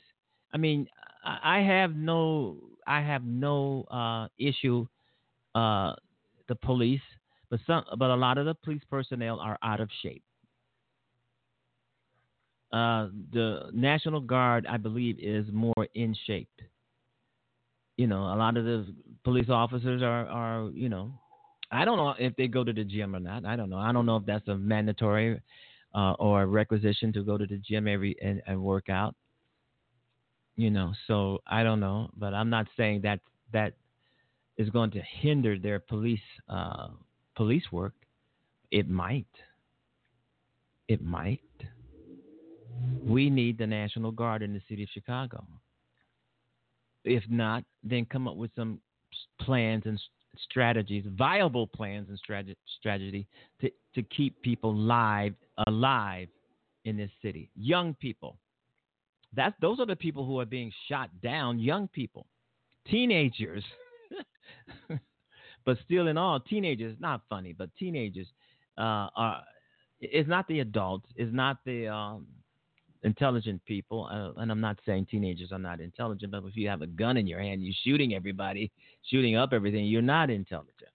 I 0.52 0.58
mean, 0.58 0.86
I 1.24 1.60
have 1.60 1.94
no, 1.94 2.58
I 2.86 3.00
have 3.00 3.24
no 3.24 3.84
uh, 3.90 4.28
issue. 4.38 4.86
Uh, 5.54 5.94
the 6.48 6.54
police, 6.56 7.00
but 7.50 7.60
some, 7.66 7.84
but 7.98 8.10
a 8.10 8.14
lot 8.14 8.38
of 8.38 8.46
the 8.46 8.54
police 8.54 8.82
personnel 8.90 9.38
are 9.38 9.58
out 9.62 9.80
of 9.80 9.88
shape. 10.02 10.22
Uh, 12.72 13.08
the 13.32 13.70
National 13.72 14.20
Guard, 14.20 14.66
I 14.66 14.78
believe, 14.78 15.18
is 15.18 15.46
more 15.52 15.86
in 15.94 16.16
shape 16.26 16.48
you 17.96 18.06
know, 18.06 18.22
a 18.22 18.36
lot 18.36 18.56
of 18.56 18.64
the 18.64 18.86
police 19.24 19.48
officers 19.48 20.02
are, 20.02 20.26
are, 20.26 20.70
you 20.70 20.88
know, 20.88 21.12
I 21.70 21.84
don't 21.84 21.96
know 21.96 22.14
if 22.18 22.36
they 22.36 22.48
go 22.48 22.64
to 22.64 22.72
the 22.72 22.84
gym 22.84 23.16
or 23.16 23.20
not. 23.20 23.44
I 23.44 23.56
don't 23.56 23.70
know. 23.70 23.78
I 23.78 23.92
don't 23.92 24.06
know 24.06 24.16
if 24.16 24.26
that's 24.26 24.46
a 24.48 24.56
mandatory 24.56 25.40
uh, 25.94 26.12
or 26.18 26.42
a 26.42 26.46
requisition 26.46 27.12
to 27.14 27.22
go 27.22 27.38
to 27.38 27.46
the 27.46 27.56
gym 27.58 27.88
every 27.88 28.16
and, 28.22 28.42
and 28.46 28.62
work 28.62 28.88
out. 28.88 29.14
You 30.56 30.70
know, 30.70 30.92
so 31.06 31.38
I 31.46 31.62
don't 31.62 31.80
know, 31.80 32.10
but 32.16 32.34
I'm 32.34 32.50
not 32.50 32.66
saying 32.76 33.00
that 33.02 33.20
that 33.54 33.72
is 34.58 34.68
going 34.68 34.90
to 34.90 35.00
hinder 35.20 35.58
their 35.58 35.78
police 35.78 36.20
uh, 36.48 36.88
police 37.34 37.64
work. 37.72 37.94
It 38.70 38.88
might. 38.88 39.26
It 40.88 41.02
might. 41.02 41.40
We 43.02 43.30
need 43.30 43.56
the 43.56 43.66
National 43.66 44.10
Guard 44.10 44.42
in 44.42 44.52
the 44.52 44.60
city 44.68 44.82
of 44.82 44.90
Chicago. 44.92 45.44
If 47.04 47.24
not, 47.28 47.64
then 47.82 48.04
come 48.06 48.28
up 48.28 48.36
with 48.36 48.50
some 48.56 48.80
plans 49.40 49.82
and 49.86 50.00
strategies, 50.38 51.04
viable 51.16 51.66
plans 51.66 52.08
and 52.08 52.18
strategy, 52.18 52.56
strategy 52.78 53.26
to, 53.60 53.70
to 53.94 54.02
keep 54.02 54.40
people 54.42 54.74
live, 54.74 55.34
alive 55.66 56.28
in 56.84 56.96
this 56.96 57.10
city. 57.20 57.50
Young 57.54 57.94
people. 57.94 58.36
That's 59.34 59.54
those 59.60 59.80
are 59.80 59.86
the 59.86 59.96
people 59.96 60.26
who 60.26 60.38
are 60.40 60.44
being 60.44 60.70
shot 60.88 61.08
down, 61.22 61.58
young 61.58 61.88
people, 61.88 62.26
teenagers. 62.86 63.64
but 65.64 65.78
still, 65.84 66.08
in 66.08 66.18
all, 66.18 66.38
teenagers 66.40 66.96
not 67.00 67.22
funny, 67.30 67.54
but 67.56 67.70
teenagers 67.78 68.26
uh, 68.76 69.08
are. 69.16 69.42
It's 70.00 70.28
not 70.28 70.48
the 70.48 70.60
adults. 70.60 71.06
It's 71.16 71.32
not 71.32 71.58
the 71.64 71.88
um, 71.88 72.26
intelligent 73.02 73.64
people. 73.64 74.08
Uh, 74.10 74.40
and 74.40 74.50
I'm 74.50 74.60
not 74.60 74.78
saying 74.86 75.06
teenagers 75.10 75.52
are 75.52 75.58
not 75.58 75.80
intelligent, 75.80 76.32
but 76.32 76.44
if 76.44 76.56
you 76.56 76.68
have 76.68 76.82
a 76.82 76.86
gun 76.86 77.16
in 77.16 77.26
your 77.26 77.40
hand, 77.40 77.62
you're 77.62 77.74
shooting 77.84 78.14
everybody, 78.14 78.70
shooting 79.10 79.36
up 79.36 79.52
everything. 79.52 79.86
You're 79.86 80.02
not 80.02 80.30
intelligent. 80.30 80.90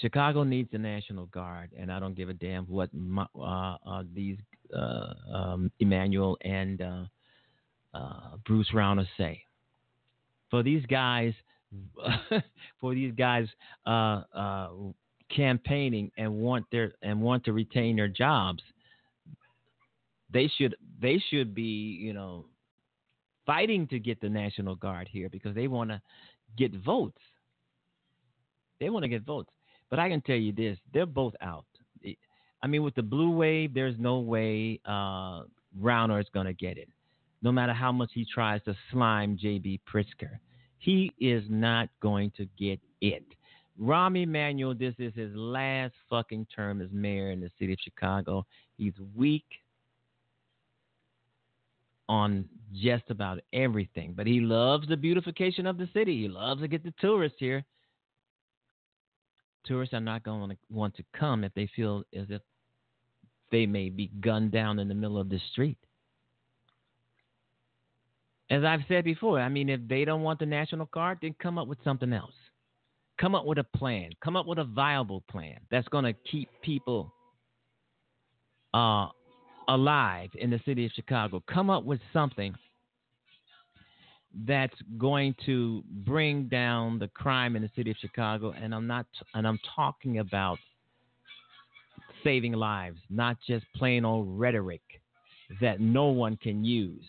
Chicago 0.00 0.42
needs 0.42 0.68
the 0.72 0.78
National 0.78 1.26
Guard, 1.26 1.70
and 1.78 1.90
I 1.90 2.00
don't 2.00 2.14
give 2.14 2.28
a 2.28 2.34
damn 2.34 2.64
what 2.64 2.92
my, 2.92 3.26
uh, 3.38 3.76
uh, 3.86 4.02
these 4.12 4.36
uh, 4.74 5.14
um, 5.32 5.70
Emanuel 5.78 6.36
and 6.42 6.82
uh, 6.82 7.04
uh, 7.94 8.36
Bruce 8.44 8.70
Rauner 8.74 9.06
say. 9.16 9.44
For 10.50 10.62
these 10.64 10.84
guys, 10.86 11.32
for 12.80 12.94
these 12.94 13.14
guys 13.14 13.46
campaigning 15.34 16.10
and 16.18 16.32
want 16.32 16.64
their 16.70 16.92
and 17.02 17.20
want 17.20 17.44
to 17.44 17.52
retain 17.52 17.96
their 17.96 18.08
jobs, 18.08 18.62
they 20.34 20.50
should 20.58 20.76
they 21.00 21.22
should 21.30 21.54
be 21.54 21.98
you 22.02 22.12
know 22.12 22.44
fighting 23.46 23.86
to 23.86 23.98
get 23.98 24.20
the 24.20 24.28
National 24.28 24.74
Guard 24.74 25.08
here 25.10 25.30
because 25.30 25.54
they 25.54 25.68
want 25.68 25.90
to 25.90 26.02
get 26.58 26.74
votes. 26.74 27.20
They 28.80 28.90
want 28.90 29.04
to 29.04 29.08
get 29.08 29.22
votes. 29.22 29.50
But 29.88 29.98
I 29.98 30.10
can 30.10 30.20
tell 30.20 30.36
you 30.36 30.52
this: 30.52 30.76
they're 30.92 31.06
both 31.06 31.34
out. 31.40 31.64
I 32.62 32.66
mean, 32.66 32.82
with 32.82 32.94
the 32.94 33.02
blue 33.02 33.30
wave, 33.30 33.74
there's 33.74 33.96
no 33.98 34.20
way 34.20 34.80
uh, 34.86 35.42
Rauner 35.80 36.20
is 36.20 36.26
going 36.32 36.46
to 36.46 36.54
get 36.54 36.78
it. 36.78 36.88
No 37.42 37.52
matter 37.52 37.74
how 37.74 37.92
much 37.92 38.10
he 38.14 38.24
tries 38.24 38.62
to 38.62 38.74
slime 38.90 39.36
J.B. 39.36 39.80
Pritzker, 39.92 40.38
he 40.78 41.12
is 41.20 41.44
not 41.50 41.90
going 42.00 42.32
to 42.38 42.48
get 42.58 42.80
it. 43.02 43.24
Rahm 43.78 44.16
Emanuel, 44.22 44.74
this 44.74 44.94
is 44.98 45.12
his 45.14 45.30
last 45.34 45.92
fucking 46.08 46.46
term 46.56 46.80
as 46.80 46.88
mayor 46.90 47.32
in 47.32 47.40
the 47.40 47.50
city 47.58 47.74
of 47.74 47.78
Chicago. 47.84 48.46
He's 48.78 48.94
weak 49.14 49.44
on 52.08 52.48
just 52.72 53.04
about 53.08 53.40
everything, 53.52 54.14
but 54.16 54.26
he 54.26 54.40
loves 54.40 54.88
the 54.88 54.96
beautification 54.96 55.66
of 55.66 55.78
the 55.78 55.88
city. 55.94 56.22
He 56.22 56.28
loves 56.28 56.60
to 56.60 56.68
get 56.68 56.82
the 56.82 56.94
tourists 57.00 57.38
here 57.38 57.64
tourists 59.64 59.94
are 59.94 60.00
not 60.00 60.22
going 60.22 60.50
to 60.50 60.56
want 60.70 60.96
to 60.96 61.04
come 61.18 61.44
if 61.44 61.52
they 61.54 61.68
feel 61.74 62.04
as 62.16 62.26
if 62.28 62.42
they 63.50 63.66
may 63.66 63.88
be 63.88 64.10
gunned 64.20 64.52
down 64.52 64.78
in 64.78 64.88
the 64.88 64.94
middle 64.94 65.18
of 65.18 65.28
the 65.28 65.40
street. 65.52 65.78
As 68.50 68.62
I've 68.62 68.80
said 68.88 69.04
before, 69.04 69.40
I 69.40 69.48
mean, 69.48 69.68
if 69.68 69.80
they 69.88 70.04
don't 70.04 70.22
want 70.22 70.38
the 70.38 70.46
National 70.46 70.86
Guard, 70.86 71.18
then 71.22 71.34
come 71.40 71.58
up 71.58 71.66
with 71.66 71.78
something 71.82 72.12
else. 72.12 72.34
Come 73.18 73.34
up 73.34 73.46
with 73.46 73.58
a 73.58 73.64
plan. 73.76 74.10
Come 74.22 74.36
up 74.36 74.46
with 74.46 74.58
a 74.58 74.64
viable 74.64 75.22
plan 75.30 75.60
that's 75.70 75.88
going 75.88 76.04
to 76.04 76.12
keep 76.30 76.48
people 76.62 77.12
uh, 78.74 79.08
alive 79.68 80.30
in 80.34 80.50
the 80.50 80.60
city 80.64 80.84
of 80.86 80.92
Chicago. 80.92 81.42
Come 81.52 81.70
up 81.70 81.84
with 81.84 82.00
something 82.12 82.54
that's 84.46 84.74
going 84.98 85.34
to 85.46 85.82
bring 86.04 86.48
down 86.48 86.98
the 86.98 87.08
crime 87.08 87.54
in 87.56 87.62
the 87.62 87.70
city 87.76 87.90
of 87.90 87.96
Chicago 88.00 88.52
and 88.60 88.74
I'm 88.74 88.86
not 88.86 89.06
and 89.34 89.46
I'm 89.46 89.60
talking 89.76 90.18
about 90.18 90.58
saving 92.24 92.52
lives, 92.52 92.98
not 93.10 93.36
just 93.46 93.64
plain 93.76 94.04
old 94.04 94.26
rhetoric 94.38 94.80
that 95.60 95.80
no 95.80 96.06
one 96.06 96.36
can 96.36 96.64
use. 96.64 97.04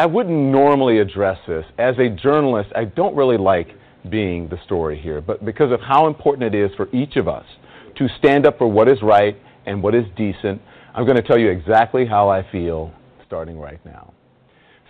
I 0.00 0.06
wouldn't 0.06 0.34
normally 0.34 0.98
address 0.98 1.36
this. 1.46 1.66
As 1.76 1.94
a 1.98 2.08
journalist, 2.08 2.70
I 2.74 2.86
don't 2.86 3.14
really 3.14 3.36
like 3.36 3.68
being 4.08 4.48
the 4.48 4.56
story 4.64 4.98
here, 4.98 5.20
but 5.20 5.44
because 5.44 5.70
of 5.72 5.80
how 5.82 6.06
important 6.06 6.54
it 6.54 6.58
is 6.58 6.74
for 6.74 6.88
each 6.90 7.16
of 7.16 7.28
us 7.28 7.44
to 7.98 8.08
stand 8.18 8.46
up 8.46 8.56
for 8.56 8.66
what 8.66 8.88
is 8.88 8.96
right 9.02 9.36
and 9.66 9.82
what 9.82 9.94
is 9.94 10.06
decent, 10.16 10.62
I'm 10.94 11.04
going 11.04 11.18
to 11.18 11.22
tell 11.22 11.36
you 11.36 11.50
exactly 11.50 12.06
how 12.06 12.30
I 12.30 12.50
feel 12.50 12.90
starting 13.26 13.58
right 13.58 13.84
now. 13.84 14.14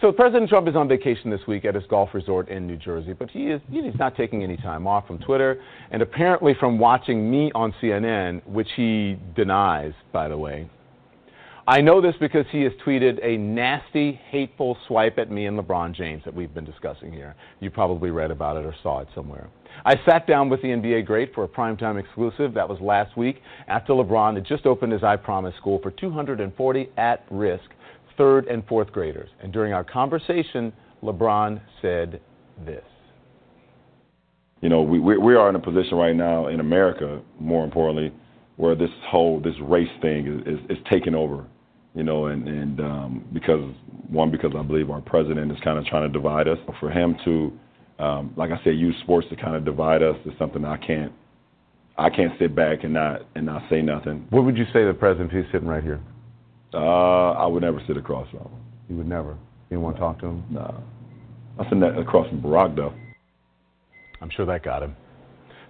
So 0.00 0.12
President 0.12 0.48
Trump 0.48 0.68
is 0.68 0.76
on 0.76 0.86
vacation 0.86 1.28
this 1.28 1.44
week 1.48 1.64
at 1.64 1.74
his 1.74 1.82
golf 1.90 2.10
resort 2.14 2.48
in 2.48 2.68
New 2.68 2.76
Jersey, 2.76 3.12
but 3.12 3.30
he 3.30 3.48
is 3.48 3.60
he's 3.68 3.98
not 3.98 4.16
taking 4.16 4.44
any 4.44 4.58
time 4.58 4.86
off 4.86 5.08
from 5.08 5.18
Twitter 5.18 5.60
and 5.90 6.02
apparently 6.02 6.54
from 6.60 6.78
watching 6.78 7.28
me 7.28 7.50
on 7.56 7.74
CNN, 7.82 8.46
which 8.46 8.68
he 8.76 9.18
denies, 9.34 9.92
by 10.12 10.28
the 10.28 10.38
way. 10.38 10.70
I 11.70 11.80
know 11.80 12.00
this 12.00 12.16
because 12.18 12.46
he 12.50 12.62
has 12.62 12.72
tweeted 12.84 13.24
a 13.24 13.38
nasty, 13.38 14.20
hateful 14.28 14.76
swipe 14.88 15.20
at 15.20 15.30
me 15.30 15.46
and 15.46 15.56
LeBron 15.56 15.94
James 15.94 16.20
that 16.24 16.34
we've 16.34 16.52
been 16.52 16.64
discussing 16.64 17.12
here. 17.12 17.36
You 17.60 17.70
probably 17.70 18.10
read 18.10 18.32
about 18.32 18.56
it 18.56 18.66
or 18.66 18.74
saw 18.82 18.98
it 19.02 19.08
somewhere. 19.14 19.48
I 19.84 19.94
sat 20.04 20.26
down 20.26 20.48
with 20.48 20.60
the 20.62 20.66
NBA 20.66 21.06
great 21.06 21.32
for 21.32 21.44
a 21.44 21.48
primetime 21.48 21.96
exclusive. 21.96 22.54
That 22.54 22.68
was 22.68 22.80
last 22.80 23.16
week 23.16 23.40
after 23.68 23.92
LeBron 23.92 24.34
had 24.34 24.44
just 24.46 24.66
opened 24.66 24.90
his 24.90 25.04
I 25.04 25.14
Promise 25.14 25.54
school 25.58 25.78
for 25.80 25.92
240 25.92 26.88
at 26.96 27.24
risk 27.30 27.62
third 28.18 28.48
and 28.48 28.66
fourth 28.66 28.90
graders. 28.90 29.30
And 29.40 29.52
during 29.52 29.72
our 29.72 29.84
conversation, 29.84 30.72
LeBron 31.04 31.60
said 31.80 32.20
this. 32.66 32.82
You 34.60 34.70
know, 34.70 34.82
we, 34.82 34.98
we 34.98 35.36
are 35.36 35.48
in 35.48 35.54
a 35.54 35.60
position 35.60 35.96
right 35.96 36.16
now 36.16 36.48
in 36.48 36.58
America, 36.58 37.22
more 37.38 37.62
importantly, 37.62 38.12
where 38.56 38.74
this 38.74 38.90
whole 39.08 39.40
this 39.40 39.54
race 39.62 39.88
thing 40.02 40.26
is, 40.26 40.58
is, 40.58 40.70
is 40.70 40.84
taking 40.90 41.14
over. 41.14 41.46
You 41.94 42.04
know, 42.04 42.26
and 42.26 42.46
and 42.48 42.80
um, 42.80 43.24
because 43.32 43.74
one 44.08 44.30
because 44.30 44.52
I 44.56 44.62
believe 44.62 44.90
our 44.90 45.00
president 45.00 45.50
is 45.50 45.58
kind 45.64 45.78
of 45.78 45.84
trying 45.86 46.02
to 46.02 46.12
divide 46.12 46.46
us. 46.46 46.58
For 46.78 46.90
him 46.90 47.16
to, 47.24 47.52
um, 48.02 48.32
like 48.36 48.50
I 48.50 48.62
said, 48.62 48.76
use 48.76 48.94
sports 49.02 49.26
to 49.30 49.36
kind 49.36 49.56
of 49.56 49.64
divide 49.64 50.02
us 50.02 50.16
is 50.24 50.32
something 50.38 50.64
I 50.64 50.76
can't 50.76 51.12
I 52.00 52.08
can't 52.08 52.32
sit 52.38 52.54
back 52.54 52.84
and 52.84 52.94
not 52.94 53.22
and 53.34 53.44
not 53.44 53.62
say 53.68 53.82
nothing. 53.82 54.26
What 54.30 54.44
would 54.44 54.56
you 54.56 54.64
say 54.66 54.80
to 54.80 54.86
the 54.86 54.94
president 54.94 55.32
if 55.32 55.44
he's 55.44 55.52
sitting 55.52 55.68
right 55.68 55.82
here? 55.82 56.00
Uh, 56.72 57.32
I 57.32 57.46
would 57.46 57.62
never 57.62 57.82
sit 57.86 57.96
across 57.96 58.28
from 58.30 58.40
him. 58.40 58.50
You 58.88 58.96
would 58.96 59.08
never. 59.08 59.36
You 59.70 59.80
want 59.80 59.96
to 59.96 60.00
talk 60.00 60.18
to 60.20 60.26
him? 60.26 60.44
Nah. 60.50 60.80
I 61.58 61.68
sit 61.68 61.78
that 61.80 61.98
across 61.98 62.28
from 62.28 62.40
Barack 62.40 62.76
though. 62.76 62.94
I'm 64.22 64.30
sure 64.30 64.46
that 64.46 64.62
got 64.62 64.82
him. 64.82 64.96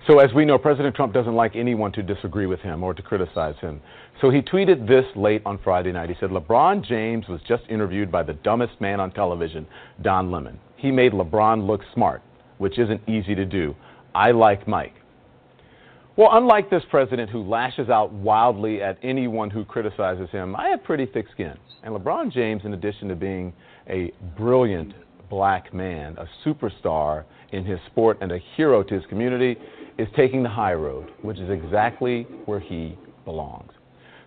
So, 0.06 0.18
as 0.18 0.32
we 0.32 0.46
know, 0.46 0.56
President 0.56 0.96
Trump 0.96 1.12
doesn't 1.12 1.34
like 1.34 1.54
anyone 1.54 1.92
to 1.92 2.02
disagree 2.02 2.46
with 2.46 2.60
him 2.60 2.82
or 2.82 2.94
to 2.94 3.02
criticize 3.02 3.54
him. 3.60 3.80
So, 4.20 4.30
he 4.30 4.40
tweeted 4.40 4.88
this 4.88 5.04
late 5.14 5.42
on 5.44 5.58
Friday 5.62 5.92
night. 5.92 6.08
He 6.08 6.16
said, 6.18 6.30
LeBron 6.30 6.84
James 6.86 7.28
was 7.28 7.40
just 7.46 7.64
interviewed 7.68 8.10
by 8.10 8.22
the 8.22 8.32
dumbest 8.32 8.80
man 8.80 8.98
on 8.98 9.12
television, 9.12 9.66
Don 10.02 10.30
Lemon. 10.30 10.58
He 10.76 10.90
made 10.90 11.12
LeBron 11.12 11.66
look 11.66 11.82
smart, 11.92 12.22
which 12.58 12.78
isn't 12.78 13.06
easy 13.08 13.34
to 13.34 13.44
do. 13.44 13.76
I 14.14 14.30
like 14.30 14.66
Mike. 14.66 14.94
Well, 16.16 16.30
unlike 16.32 16.70
this 16.70 16.82
president 16.90 17.30
who 17.30 17.42
lashes 17.42 17.88
out 17.88 18.12
wildly 18.12 18.82
at 18.82 18.98
anyone 19.02 19.48
who 19.48 19.64
criticizes 19.64 20.28
him, 20.30 20.56
I 20.56 20.68
have 20.68 20.82
pretty 20.82 21.06
thick 21.06 21.26
skin. 21.32 21.54
And 21.82 21.94
LeBron 21.94 22.32
James, 22.32 22.62
in 22.64 22.74
addition 22.74 23.08
to 23.08 23.16
being 23.16 23.52
a 23.88 24.12
brilliant 24.36 24.92
black 25.28 25.72
man, 25.72 26.16
a 26.18 26.26
superstar 26.46 27.24
in 27.52 27.64
his 27.64 27.78
sport, 27.86 28.18
and 28.20 28.32
a 28.32 28.38
hero 28.56 28.82
to 28.82 28.94
his 28.94 29.04
community, 29.06 29.56
is 30.00 30.08
taking 30.16 30.42
the 30.42 30.48
high 30.48 30.74
road, 30.74 31.10
which 31.22 31.38
is 31.38 31.50
exactly 31.50 32.22
where 32.46 32.60
he 32.60 32.96
belongs. 33.24 33.72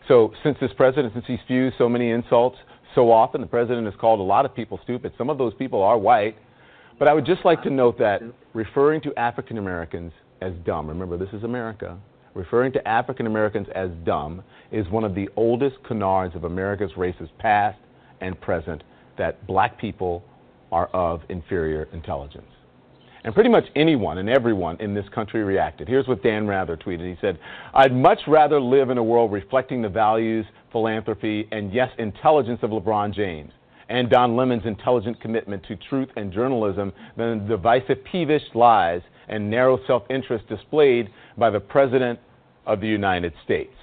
So, 0.08 0.34
since 0.44 0.58
this 0.60 0.72
president, 0.76 1.14
since 1.14 1.26
he's 1.28 1.40
spewed 1.46 1.74
so 1.78 1.88
many 1.88 2.12
insults 2.12 2.58
so 2.94 3.12
often, 3.12 3.42
the 3.42 3.48
president 3.48 3.86
has 3.86 3.96
called 4.00 4.20
a 4.20 4.24
lot 4.24 4.46
of 4.46 4.54
people 4.54 4.80
stupid. 4.84 5.14
Some 5.18 5.30
of 5.30 5.38
those 5.38 5.54
people 5.56 5.82
are 5.82 5.98
white. 5.98 6.36
But 7.00 7.08
I 7.08 7.14
would 7.14 7.26
just 7.26 7.44
like 7.44 7.64
to 7.64 7.70
note 7.70 7.98
that 8.00 8.22
referring 8.54 9.02
to 9.02 9.14
African 9.18 9.58
Americans 9.58 10.12
as 10.42 10.54
dumb, 10.66 10.88
remember 10.88 11.18
this 11.18 11.34
is 11.34 11.44
America, 11.44 11.98
referring 12.36 12.72
to 12.74 12.88
African 12.88 13.26
Americans 13.26 13.68
as 13.74 13.90
dumb 14.06 14.44
is 14.72 14.88
one 14.90 15.04
of 15.04 15.16
the 15.16 15.28
oldest 15.36 15.78
canards 15.88 16.36
of 16.36 16.44
America's 16.44 16.92
races 16.98 17.30
past 17.40 17.80
and 18.22 18.40
present 18.42 18.84
that 19.18 19.46
black 19.48 19.80
people 19.80 20.24
are 20.72 20.88
of 20.88 21.22
inferior 21.30 21.88
intelligence. 21.94 22.46
And 23.24 23.34
pretty 23.34 23.50
much 23.50 23.66
anyone 23.76 24.18
and 24.18 24.30
everyone 24.30 24.78
in 24.82 24.94
this 24.94 25.06
country 25.16 25.44
reacted. 25.44 25.88
Here's 25.88 26.08
what 26.08 26.22
Dan 26.24 26.46
Rather 26.46 26.76
tweeted. 26.76 27.10
He 27.10 27.18
said, 27.22 27.40
I'd 27.74 27.96
much 27.96 28.20
rather 28.28 28.60
live 28.60 28.90
in 28.90 28.98
a 28.98 29.04
world 29.04 29.32
reflecting 29.32 29.82
the 29.82 29.90
values, 29.90 30.46
philanthropy, 30.72 31.48
and 31.52 31.74
yes, 31.74 31.90
intelligence 31.98 32.60
of 32.64 32.72
LeBron 32.72 33.14
James 33.14 33.54
and 33.90 34.10
Don 34.10 34.36
Lemon's 34.36 34.66
intelligent 34.66 35.22
commitment 35.22 35.64
to 35.68 35.76
truth 35.76 36.10
and 36.16 36.34
journalism 36.34 36.92
than 37.16 37.40
the 37.40 37.56
divisive, 37.56 38.04
peevish 38.12 38.44
lies 38.54 39.02
and 39.28 39.50
narrow 39.50 39.80
self 39.88 40.04
interest 40.10 40.48
displayed 40.48 41.10
by 41.38 41.50
the 41.50 41.60
President 41.60 42.20
of 42.66 42.82
the 42.82 42.88
United 42.88 43.34
States. 43.44 43.74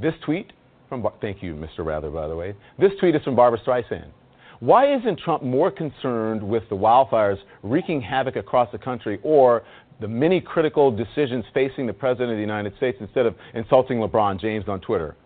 This 0.00 0.14
tweet 0.24 0.52
from, 0.88 1.06
thank 1.20 1.42
you, 1.42 1.54
Mr. 1.54 1.84
Rather, 1.84 2.10
by 2.10 2.26
the 2.26 2.34
way. 2.34 2.54
This 2.78 2.92
tweet 2.98 3.14
is 3.14 3.22
from 3.22 3.36
Barbara 3.36 3.60
Streisand. 3.60 4.10
Why 4.60 4.94
isn't 4.94 5.18
Trump 5.18 5.42
more 5.42 5.70
concerned 5.70 6.42
with 6.42 6.64
the 6.68 6.76
wildfires 6.76 7.38
wreaking 7.62 8.02
havoc 8.02 8.36
across 8.36 8.70
the 8.70 8.78
country 8.78 9.18
or 9.22 9.62
the 10.00 10.08
many 10.08 10.38
critical 10.38 10.90
decisions 10.90 11.46
facing 11.54 11.86
the 11.86 11.94
President 11.94 12.30
of 12.30 12.36
the 12.36 12.42
United 12.42 12.76
States 12.76 12.98
instead 13.00 13.24
of 13.24 13.34
insulting 13.54 13.98
LeBron 13.98 14.38
James 14.38 14.66
on 14.68 14.80
Twitter? 14.80 15.16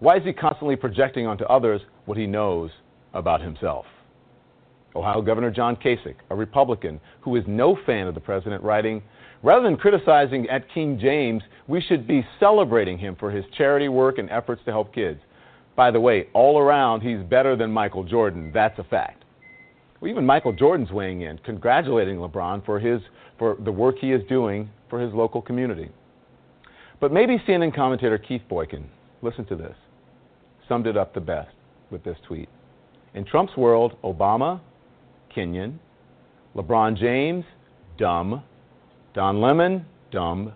Why 0.00 0.16
is 0.16 0.24
he 0.24 0.32
constantly 0.32 0.76
projecting 0.76 1.26
onto 1.26 1.44
others 1.44 1.82
what 2.06 2.16
he 2.16 2.26
knows 2.26 2.70
about 3.12 3.42
himself? 3.42 3.84
Ohio 4.96 5.20
Governor 5.20 5.50
John 5.50 5.76
Kasich, 5.76 6.16
a 6.30 6.34
Republican 6.34 7.00
who 7.20 7.36
is 7.36 7.44
no 7.46 7.76
fan 7.84 8.06
of 8.06 8.14
the 8.14 8.20
president, 8.20 8.62
writing, 8.62 9.02
Rather 9.42 9.62
than 9.62 9.76
criticizing 9.76 10.48
at 10.48 10.72
King 10.72 10.98
James, 10.98 11.42
we 11.68 11.82
should 11.82 12.06
be 12.06 12.26
celebrating 12.40 12.96
him 12.96 13.14
for 13.20 13.30
his 13.30 13.44
charity 13.58 13.88
work 13.88 14.16
and 14.16 14.30
efforts 14.30 14.62
to 14.64 14.70
help 14.70 14.94
kids. 14.94 15.20
By 15.76 15.90
the 15.90 16.00
way, 16.00 16.28
all 16.32 16.58
around, 16.58 17.00
he's 17.00 17.18
better 17.28 17.56
than 17.56 17.70
Michael 17.70 18.04
Jordan. 18.04 18.50
That's 18.54 18.78
a 18.78 18.84
fact. 18.84 19.24
Well, 20.00 20.10
even 20.10 20.24
Michael 20.24 20.52
Jordan's 20.52 20.90
weighing 20.90 21.22
in, 21.22 21.38
congratulating 21.38 22.16
LeBron 22.16 22.64
for, 22.64 22.78
his, 22.78 23.00
for 23.38 23.56
the 23.64 23.72
work 23.72 23.96
he 24.00 24.12
is 24.12 24.22
doing 24.28 24.70
for 24.88 25.00
his 25.00 25.12
local 25.12 25.42
community. 25.42 25.90
But 27.00 27.12
maybe 27.12 27.42
CNN 27.46 27.74
commentator 27.74 28.18
Keith 28.18 28.42
Boykin, 28.48 28.84
listen 29.22 29.44
to 29.46 29.56
this, 29.56 29.74
summed 30.68 30.86
it 30.86 30.96
up 30.96 31.12
the 31.12 31.20
best 31.20 31.50
with 31.90 32.04
this 32.04 32.16
tweet. 32.26 32.48
In 33.14 33.24
Trump's 33.24 33.56
world, 33.56 33.96
Obama, 34.02 34.60
Kenyan, 35.34 35.78
LeBron 36.54 36.96
James, 36.96 37.44
dumb, 37.98 38.42
Don 39.14 39.40
Lemon, 39.40 39.84
dumb, 40.10 40.52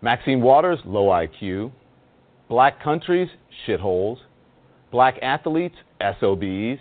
Maxine 0.00 0.40
Waters, 0.42 0.78
low 0.84 1.06
IQ, 1.06 1.70
black 2.48 2.82
countries, 2.82 3.28
shitholes, 3.66 4.18
black 4.90 5.18
athletes, 5.22 5.76
SOBs, 6.20 6.80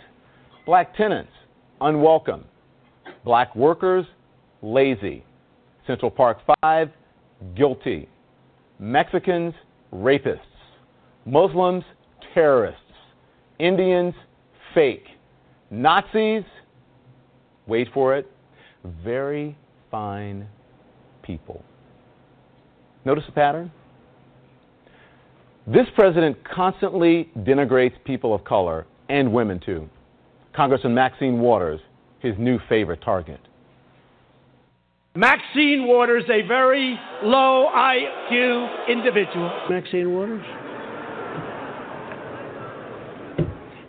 black 0.65 0.95
tenants, 0.95 1.31
unwelcome, 1.79 2.45
black 3.23 3.55
workers, 3.55 4.05
lazy, 4.61 5.23
Central 5.87 6.11
Park 6.11 6.39
5, 6.61 6.89
guilty, 7.55 8.07
Mexicans, 8.79 9.53
rapists, 9.93 10.39
Muslims, 11.25 11.83
terrorists, 12.33 12.81
Indians, 13.59 14.13
fake, 14.73 15.05
Nazis, 15.69 16.43
wait 17.67 17.87
for 17.93 18.15
it, 18.15 18.29
very 19.03 19.57
fine 19.89 20.47
people. 21.21 21.63
Notice 23.05 23.23
the 23.25 23.31
pattern? 23.31 23.71
This 25.67 25.85
president 25.95 26.37
constantly 26.43 27.29
denigrates 27.39 27.93
people 28.03 28.33
of 28.33 28.43
color 28.43 28.87
and 29.09 29.31
women 29.31 29.59
too. 29.59 29.87
Congressman 30.53 30.93
Maxine 30.93 31.39
Waters, 31.39 31.79
his 32.19 32.35
new 32.37 32.59
favorite 32.67 33.01
target. 33.01 33.39
Maxine 35.15 35.87
Waters, 35.87 36.23
a 36.29 36.47
very 36.47 36.97
low 37.23 37.69
IQ 37.75 38.87
individual. 38.87 39.51
Maxine 39.69 40.13
Waters? 40.13 40.45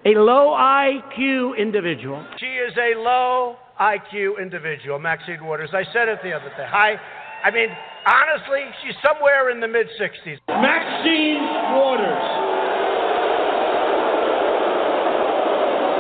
A 0.05 0.19
low 0.19 0.51
IQ 0.59 1.57
individual. 1.57 2.27
She 2.39 2.47
is 2.47 2.73
a 2.77 2.99
low 2.99 3.57
IQ 3.81 4.43
individual, 4.43 4.99
Maxine 4.99 5.45
Waters. 5.45 5.71
I 5.73 5.85
said 5.93 6.09
it 6.09 6.19
the 6.23 6.33
other 6.33 6.49
day. 6.57 6.67
Hi. 6.69 6.97
I 7.45 7.51
mean, 7.51 7.69
honestly, 8.07 8.61
she's 8.83 8.95
somewhere 9.05 9.51
in 9.51 9.59
the 9.59 9.67
mid 9.67 9.89
60s. 10.01 10.39
Maxine 10.49 11.43
Waters. 11.75 12.23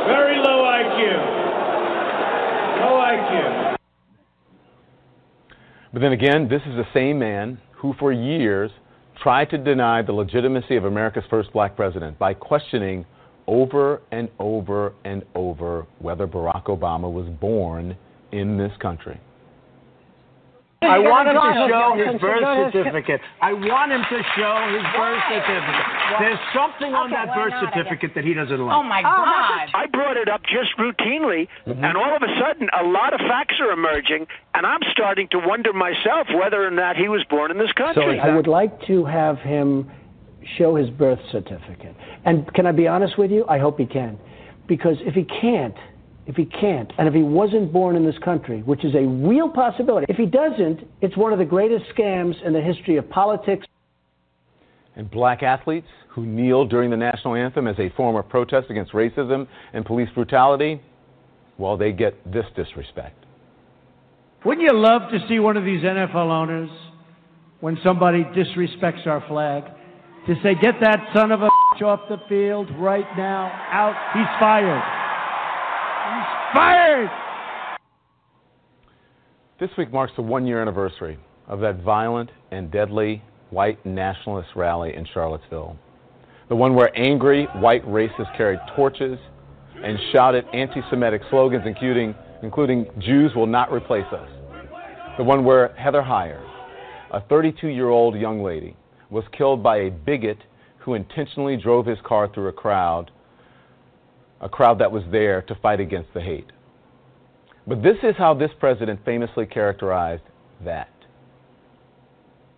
Very 0.07 0.36
low 0.38 0.62
IQ. 0.62 1.01
Low 2.80 2.97
IQ. 3.01 3.76
But 5.93 6.01
then 6.01 6.12
again, 6.12 6.49
this 6.49 6.62
is 6.62 6.76
the 6.76 6.86
same 6.95 7.18
man 7.18 7.59
who, 7.72 7.93
for 7.99 8.12
years, 8.12 8.70
tried 9.20 9.51
to 9.51 9.59
deny 9.59 10.01
the 10.01 10.12
legitimacy 10.12 10.76
of 10.76 10.84
America's 10.84 11.24
first 11.28 11.53
black 11.53 11.74
president 11.74 12.18
by 12.20 12.34
questioning 12.34 13.05
over 13.49 14.01
and 14.12 14.28
over 14.38 14.95
and 15.05 15.24
over 15.34 15.86
whether 15.99 16.28
Barack 16.28 16.66
Obama 16.66 17.12
was 17.12 17.26
born 17.40 17.97
in 18.30 18.57
this 18.57 18.72
country. 18.80 19.20
I 20.83 20.99
want 20.99 21.28
him 21.30 21.39
to 21.39 21.53
show 21.70 21.87
his 21.95 22.20
birth 22.20 22.72
certificate. 22.72 23.20
I 23.41 23.53
want 23.53 23.93
him 23.93 24.03
to 24.03 24.18
show 24.35 24.55
his 24.74 24.85
birth 24.95 25.22
certificate. 25.30 25.87
There's 26.18 26.43
something 26.53 26.93
on 26.95 27.11
that 27.11 27.35
birth 27.35 27.55
not? 27.55 27.62
I 27.62 27.66
guess- 27.66 27.74
certificate 27.74 28.12
that 28.14 28.24
he 28.24 28.35
doesn't 28.35 28.59
like. 28.59 28.74
Oh 28.74 28.83
my 28.83 29.03
God! 29.03 29.70
I 29.74 29.87
brought 29.91 30.16
it 30.16 30.28
up 30.28 30.43
just 30.43 30.76
routinely, 30.78 31.49
mm-hmm. 31.66 31.85
and 31.85 31.97
all 31.97 32.14
of 32.16 32.22
a 32.22 32.33
sudden, 32.41 32.68
a 32.78 32.85
lot 32.85 33.14
of 33.14 33.20
facts 33.20 33.57
are 33.61 33.70
emerging, 33.70 34.26
and 34.55 34.66
I'm 34.66 34.83
starting 34.91 35.28
to 35.33 35.39
wonder 35.39 35.72
myself 35.72 36.28
whether 36.35 36.64
or 36.66 36.70
not 36.70 36.97
he 36.97 37.09
was 37.09 37.24
born 37.28 37.51
in 37.51 37.59
this 37.59 37.72
country. 37.72 38.18
So 38.18 38.22
I 38.22 38.35
would 38.35 38.47
like 38.47 38.87
to 38.87 39.05
have 39.05 39.39
him 39.39 39.91
show 40.59 40.74
his 40.76 40.91
birth 40.91 41.20
certificate. 41.30 41.95
And 42.24 42.53
can 42.55 42.66
I 42.66 42.72
be 42.72 42.89
honest 42.89 43.18
with 43.18 43.30
you? 43.30 43.45
I 43.49 43.59
hope 43.59 43.78
he 43.78 43.87
can. 43.87 44.18
Because 44.66 44.97
if 45.01 45.14
he 45.14 45.24
can't, 45.24 45.74
if 46.26 46.36
he 46.36 46.44
can't, 46.44 46.92
and 46.98 47.08
if 47.08 47.14
he 47.14 47.22
wasn't 47.22 47.72
born 47.72 47.96
in 47.96 48.04
this 48.04 48.18
country, 48.24 48.62
which 48.62 48.84
is 48.84 48.94
a 48.94 49.06
real 49.06 49.48
possibility, 49.48 50.06
if 50.08 50.16
he 50.16 50.26
doesn't, 50.26 50.80
it's 51.00 51.16
one 51.16 51.32
of 51.32 51.38
the 51.38 51.44
greatest 51.44 51.84
scams 51.96 52.40
in 52.44 52.52
the 52.52 52.60
history 52.60 52.96
of 52.96 53.08
politics. 53.10 53.66
And 54.94 55.10
black 55.10 55.42
athletes 55.42 55.88
who 56.08 56.24
kneel 56.24 56.64
during 56.66 56.90
the 56.90 56.96
national 56.96 57.34
anthem 57.34 57.66
as 57.66 57.76
a 57.78 57.88
form 57.96 58.14
of 58.16 58.28
protest 58.28 58.70
against 58.70 58.92
racism 58.92 59.48
and 59.72 59.84
police 59.84 60.08
brutality, 60.14 60.80
well, 61.58 61.76
they 61.76 61.92
get 61.92 62.14
this 62.30 62.44
disrespect. 62.54 63.24
Wouldn't 64.44 64.64
you 64.64 64.78
love 64.78 65.10
to 65.10 65.18
see 65.28 65.38
one 65.38 65.56
of 65.56 65.64
these 65.64 65.82
NFL 65.82 66.14
owners, 66.14 66.70
when 67.60 67.78
somebody 67.82 68.24
disrespects 68.24 69.06
our 69.06 69.24
flag, 69.28 69.64
to 70.26 70.34
say, 70.42 70.54
get 70.60 70.74
that 70.80 70.98
son 71.14 71.32
of 71.32 71.42
a 71.42 71.48
off 71.82 72.00
the 72.08 72.18
field 72.28 72.68
right 72.78 73.06
now, 73.16 73.50
out, 73.72 73.96
he's 74.14 74.26
fired. 74.38 75.01
Fired! 76.53 77.11
This 79.61 79.70
week 79.78 79.92
marks 79.92 80.12
the 80.16 80.22
one 80.22 80.46
year 80.46 80.61
anniversary 80.61 81.18
of 81.46 81.61
that 81.61 81.82
violent 81.82 82.30
and 82.50 82.70
deadly 82.70 83.22
white 83.50 83.84
nationalist 83.86 84.48
rally 84.57 84.94
in 84.96 85.07
Charlottesville. 85.14 85.76
The 86.48 86.57
one 86.57 86.74
where 86.74 86.90
angry 86.98 87.44
white 87.57 87.86
racists 87.86 88.36
carried 88.36 88.59
torches 88.74 89.18
and 89.82 89.98
shouted 90.12 90.44
anti 90.53 90.80
Semitic 90.90 91.22
slogans, 91.30 91.64
including, 91.66 92.14
including 92.42 92.86
Jews 92.98 93.32
will 93.36 93.46
not 93.46 93.72
replace 93.72 94.11
us. 94.12 94.28
The 95.18 95.24
one 95.24 95.44
where 95.44 95.72
Heather 95.74 96.03
Heyer, 96.03 96.42
a 97.12 97.20
32 97.20 97.68
year 97.68 97.88
old 97.88 98.16
young 98.16 98.42
lady, 98.42 98.76
was 99.11 99.24
killed 99.36 99.62
by 99.62 99.82
a 99.82 99.90
bigot 99.90 100.38
who 100.78 100.94
intentionally 100.94 101.57
drove 101.57 101.86
his 101.86 101.98
car 102.05 102.28
through 102.32 102.48
a 102.48 102.53
crowd, 102.53 103.11
a 104.43 104.49
crowd 104.49 104.80
that 104.80 104.90
was 104.90 105.05
there 105.11 105.43
to 105.43 105.55
fight 105.62 105.80
against 105.80 106.12
the 106.12 106.20
hate. 106.20 106.51
But 107.66 107.82
this 107.82 107.97
is 108.03 108.14
how 108.18 108.34
this 108.34 108.51
president 108.59 109.01
famously 109.05 109.47
characterized 109.47 110.24
that. 110.64 110.88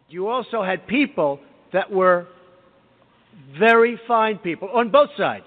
You 0.09 0.29
also 0.29 0.63
had 0.63 0.87
people 0.87 1.41
that 1.73 1.91
were 1.91 2.27
very 3.59 3.99
fine 4.09 4.39
people 4.39 4.71
on 4.71 4.91
both 4.91 5.11
sides. 5.17 5.45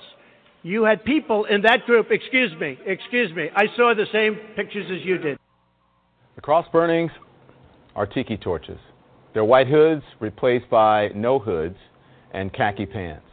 You 0.61 0.83
had 0.83 1.03
people 1.03 1.45
in 1.45 1.61
that 1.61 1.85
group, 1.85 2.07
excuse 2.11 2.51
me, 2.59 2.77
excuse 2.85 3.33
me, 3.33 3.49
I 3.55 3.65
saw 3.75 3.93
the 3.95 4.05
same 4.11 4.37
pictures 4.55 4.85
as 4.91 5.05
you 5.05 5.17
did. 5.17 5.39
The 6.35 6.41
cross 6.41 6.67
burnings 6.71 7.11
are 7.95 8.05
tiki 8.05 8.37
torches. 8.37 8.79
Their 9.33 9.45
white 9.45 9.67
hoods 9.67 10.03
replaced 10.19 10.69
by 10.69 11.09
no 11.15 11.39
hoods 11.39 11.77
and 12.31 12.53
khaki 12.53 12.85
pants. 12.85 13.26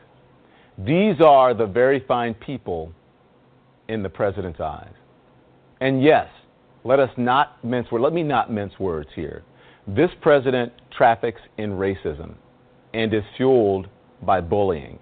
These 0.79 1.21
are 1.21 1.55
the 1.55 1.67
very 1.67 2.01
fine 2.07 2.35
people 2.35 2.93
in 3.89 4.03
the 4.03 4.09
president's 4.09 4.61
eyes. 4.61 4.93
And 5.81 6.03
yes, 6.03 6.29
let 6.83 6.99
us 6.99 7.11
not 7.17 7.63
mince 7.65 7.91
words. 7.93 8.03
Let 8.03 8.13
me 8.13 8.23
not 8.23 8.51
mince 8.51 8.73
words 8.79 9.09
here. 9.15 9.43
This 9.87 10.11
president 10.21 10.73
traffics 10.97 11.41
in 11.59 11.73
racism 11.73 12.35
and 12.93 13.13
is 13.13 13.23
fueled 13.37 13.89
by 14.23 14.41
bullying, 14.41 14.99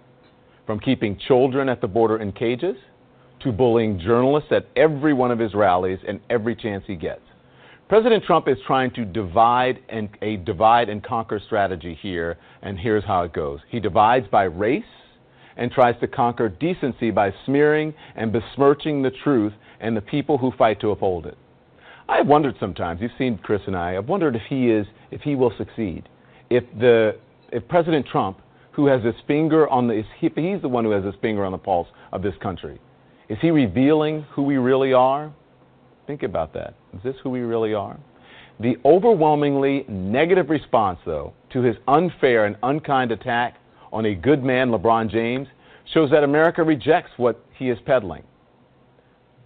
from 0.66 0.80
keeping 0.80 1.18
children 1.28 1.68
at 1.68 1.80
the 1.80 1.86
border 1.88 2.18
in 2.18 2.32
cages 2.32 2.76
to 3.40 3.52
bullying 3.52 3.98
journalists 3.98 4.50
at 4.52 4.66
every 4.76 5.12
one 5.12 5.30
of 5.30 5.38
his 5.38 5.54
rallies 5.54 5.98
and 6.06 6.20
every 6.30 6.54
chance 6.54 6.84
he 6.86 6.96
gets. 6.96 7.22
President 7.88 8.24
Trump 8.24 8.48
is 8.48 8.56
trying 8.66 8.90
to 8.92 9.04
divide 9.04 9.78
and 9.88 10.08
a 10.22 10.36
divide 10.38 10.88
and 10.88 11.02
conquer 11.02 11.40
strategy 11.44 11.98
here, 12.00 12.38
and 12.62 12.78
here's 12.78 13.04
how 13.04 13.22
it 13.22 13.32
goes. 13.32 13.60
He 13.68 13.80
divides 13.80 14.26
by 14.30 14.44
race 14.44 14.84
and 15.56 15.70
tries 15.70 15.98
to 16.00 16.06
conquer 16.06 16.48
decency 16.48 17.10
by 17.10 17.32
smearing 17.44 17.94
and 18.16 18.32
besmirching 18.32 19.02
the 19.02 19.10
truth 19.22 19.52
and 19.80 19.96
the 19.96 20.00
people 20.00 20.38
who 20.38 20.52
fight 20.52 20.80
to 20.80 20.90
uphold 20.90 21.26
it. 21.26 21.36
I've 22.08 22.26
wondered 22.26 22.56
sometimes, 22.60 23.00
you've 23.00 23.12
seen 23.18 23.38
Chris 23.42 23.62
and 23.66 23.76
I, 23.76 23.96
I've 23.96 24.08
wondered 24.08 24.36
if 24.36 24.42
he 24.48 24.70
is 24.70 24.86
if 25.10 25.22
he 25.22 25.34
will 25.34 25.52
succeed. 25.56 26.08
If 26.50 26.64
the 26.78 27.16
if 27.52 27.66
President 27.68 28.06
Trump, 28.06 28.38
who 28.72 28.86
has 28.86 29.02
his 29.04 29.14
finger 29.26 29.68
on 29.68 29.88
the 29.88 30.02
if 30.20 30.34
he's 30.34 30.60
the 30.62 30.68
one 30.68 30.84
who 30.84 30.90
has 30.90 31.04
his 31.04 31.14
finger 31.20 31.44
on 31.44 31.52
the 31.52 31.58
pulse 31.58 31.88
of 32.12 32.22
this 32.22 32.34
country, 32.42 32.80
is 33.28 33.38
he 33.40 33.50
revealing 33.50 34.26
who 34.32 34.42
we 34.42 34.56
really 34.56 34.92
are? 34.92 35.32
Think 36.06 36.22
about 36.22 36.52
that. 36.54 36.74
Is 36.94 37.02
this 37.02 37.14
who 37.22 37.30
we 37.30 37.40
really 37.40 37.74
are? 37.74 37.98
The 38.60 38.76
overwhelmingly 38.84 39.84
negative 39.88 40.50
response, 40.50 40.98
though, 41.06 41.32
to 41.52 41.62
his 41.62 41.76
unfair 41.88 42.44
and 42.44 42.56
unkind 42.62 43.10
attack 43.12 43.56
on 43.92 44.06
a 44.06 44.14
good 44.14 44.42
man, 44.42 44.70
LeBron 44.70 45.10
James, 45.10 45.46
shows 45.92 46.10
that 46.10 46.24
America 46.24 46.62
rejects 46.62 47.10
what 47.16 47.44
he 47.58 47.68
is 47.68 47.78
peddling. 47.84 48.22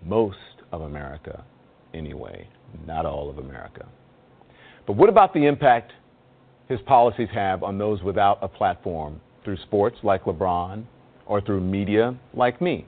Most 0.05 0.39
of 0.73 0.83
America, 0.83 1.45
anyway, 1.95 2.47
not 2.87 3.07
all 3.07 3.29
of 3.29 3.39
America. 3.39 3.87
But 4.87 4.95
what 4.95 5.09
about 5.09 5.35
the 5.35 5.47
impact 5.47 5.93
his 6.69 6.81
policies 6.87 7.29
have 7.33 7.63
on 7.63 7.79
those 7.79 8.03
without 8.03 8.39
a 8.43 8.49
platform 8.49 9.21
through 9.45 9.57
sports 9.59 9.97
like 10.03 10.25
LeBron 10.25 10.85
or 11.27 11.41
through 11.41 11.61
media 11.61 12.17
like 12.35 12.61
me? 12.61 12.87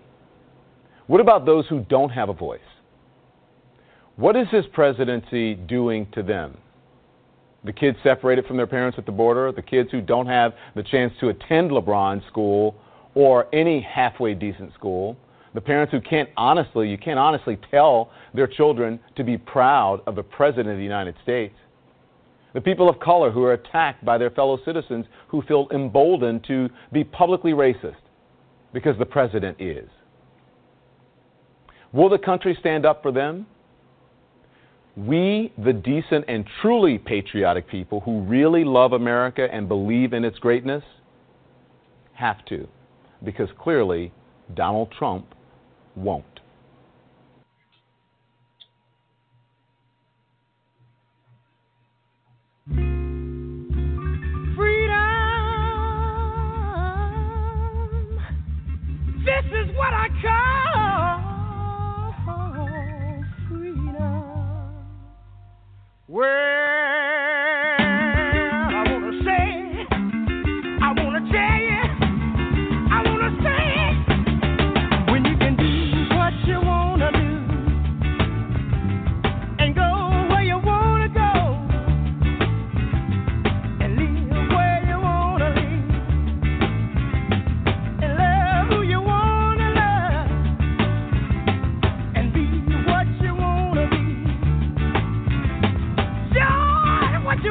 What 1.08 1.20
about 1.20 1.46
those 1.46 1.66
who 1.68 1.80
don't 1.88 2.10
have 2.10 2.28
a 2.28 2.34
voice? 2.34 2.60
What 4.16 4.36
is 4.36 4.46
his 4.50 4.64
presidency 4.72 5.54
doing 5.54 6.06
to 6.12 6.22
them? 6.22 6.58
The 7.68 7.74
kids 7.74 7.98
separated 8.02 8.46
from 8.46 8.56
their 8.56 8.66
parents 8.66 8.96
at 8.96 9.04
the 9.04 9.12
border, 9.12 9.52
the 9.52 9.60
kids 9.60 9.90
who 9.90 10.00
don't 10.00 10.24
have 10.24 10.54
the 10.74 10.82
chance 10.82 11.12
to 11.20 11.28
attend 11.28 11.70
LeBron 11.70 12.26
school 12.26 12.74
or 13.14 13.46
any 13.52 13.82
halfway 13.82 14.32
decent 14.32 14.72
school, 14.72 15.18
the 15.52 15.60
parents 15.60 15.92
who 15.92 16.00
can't 16.00 16.30
honestly, 16.34 16.88
you 16.88 16.96
can't 16.96 17.18
honestly 17.18 17.58
tell 17.70 18.10
their 18.32 18.46
children 18.46 18.98
to 19.16 19.22
be 19.22 19.36
proud 19.36 20.00
of 20.06 20.16
the 20.16 20.22
President 20.22 20.70
of 20.70 20.78
the 20.78 20.82
United 20.82 21.14
States. 21.22 21.54
The 22.54 22.60
people 22.62 22.88
of 22.88 23.00
color 23.00 23.30
who 23.30 23.44
are 23.44 23.52
attacked 23.52 24.02
by 24.02 24.16
their 24.16 24.30
fellow 24.30 24.58
citizens 24.64 25.04
who 25.26 25.42
feel 25.42 25.68
emboldened 25.70 26.44
to 26.44 26.70
be 26.90 27.04
publicly 27.04 27.52
racist 27.52 28.00
because 28.72 28.96
the 28.96 29.04
President 29.04 29.60
is. 29.60 29.90
Will 31.92 32.08
the 32.08 32.16
country 32.16 32.56
stand 32.58 32.86
up 32.86 33.02
for 33.02 33.12
them? 33.12 33.46
We, 35.06 35.52
the 35.56 35.72
decent 35.72 36.24
and 36.26 36.44
truly 36.60 36.98
patriotic 36.98 37.68
people 37.68 38.00
who 38.00 38.22
really 38.22 38.64
love 38.64 38.94
America 38.94 39.46
and 39.52 39.68
believe 39.68 40.12
in 40.12 40.24
its 40.24 40.38
greatness, 40.40 40.82
have 42.14 42.44
to, 42.46 42.66
because 43.24 43.48
clearly 43.60 44.12
Donald 44.54 44.90
Trump 44.98 45.34
won't. 45.94 46.37
Well, 66.08 66.57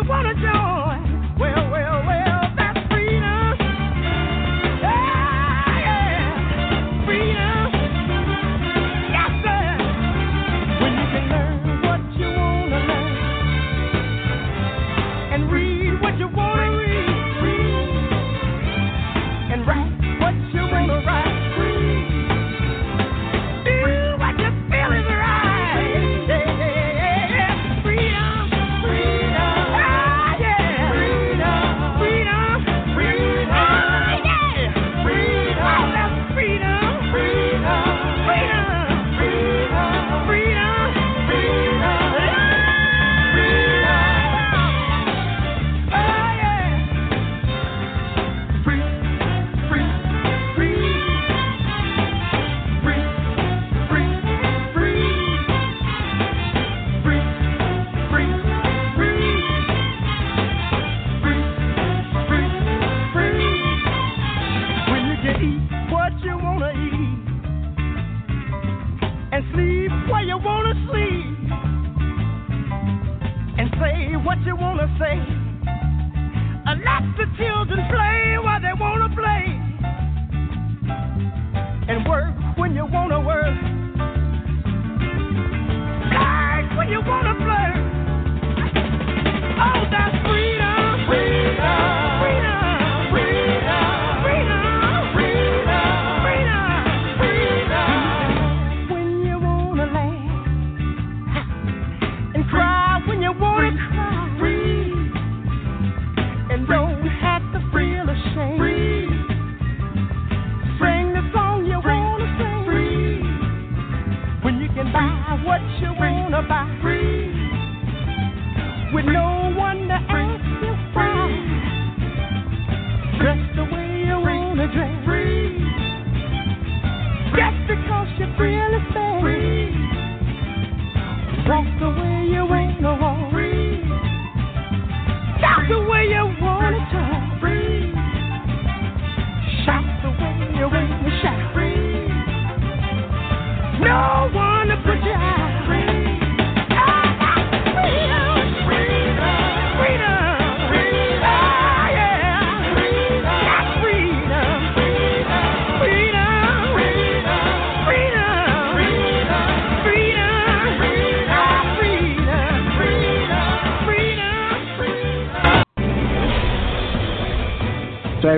wanna 0.08 0.34
do. 0.36 0.66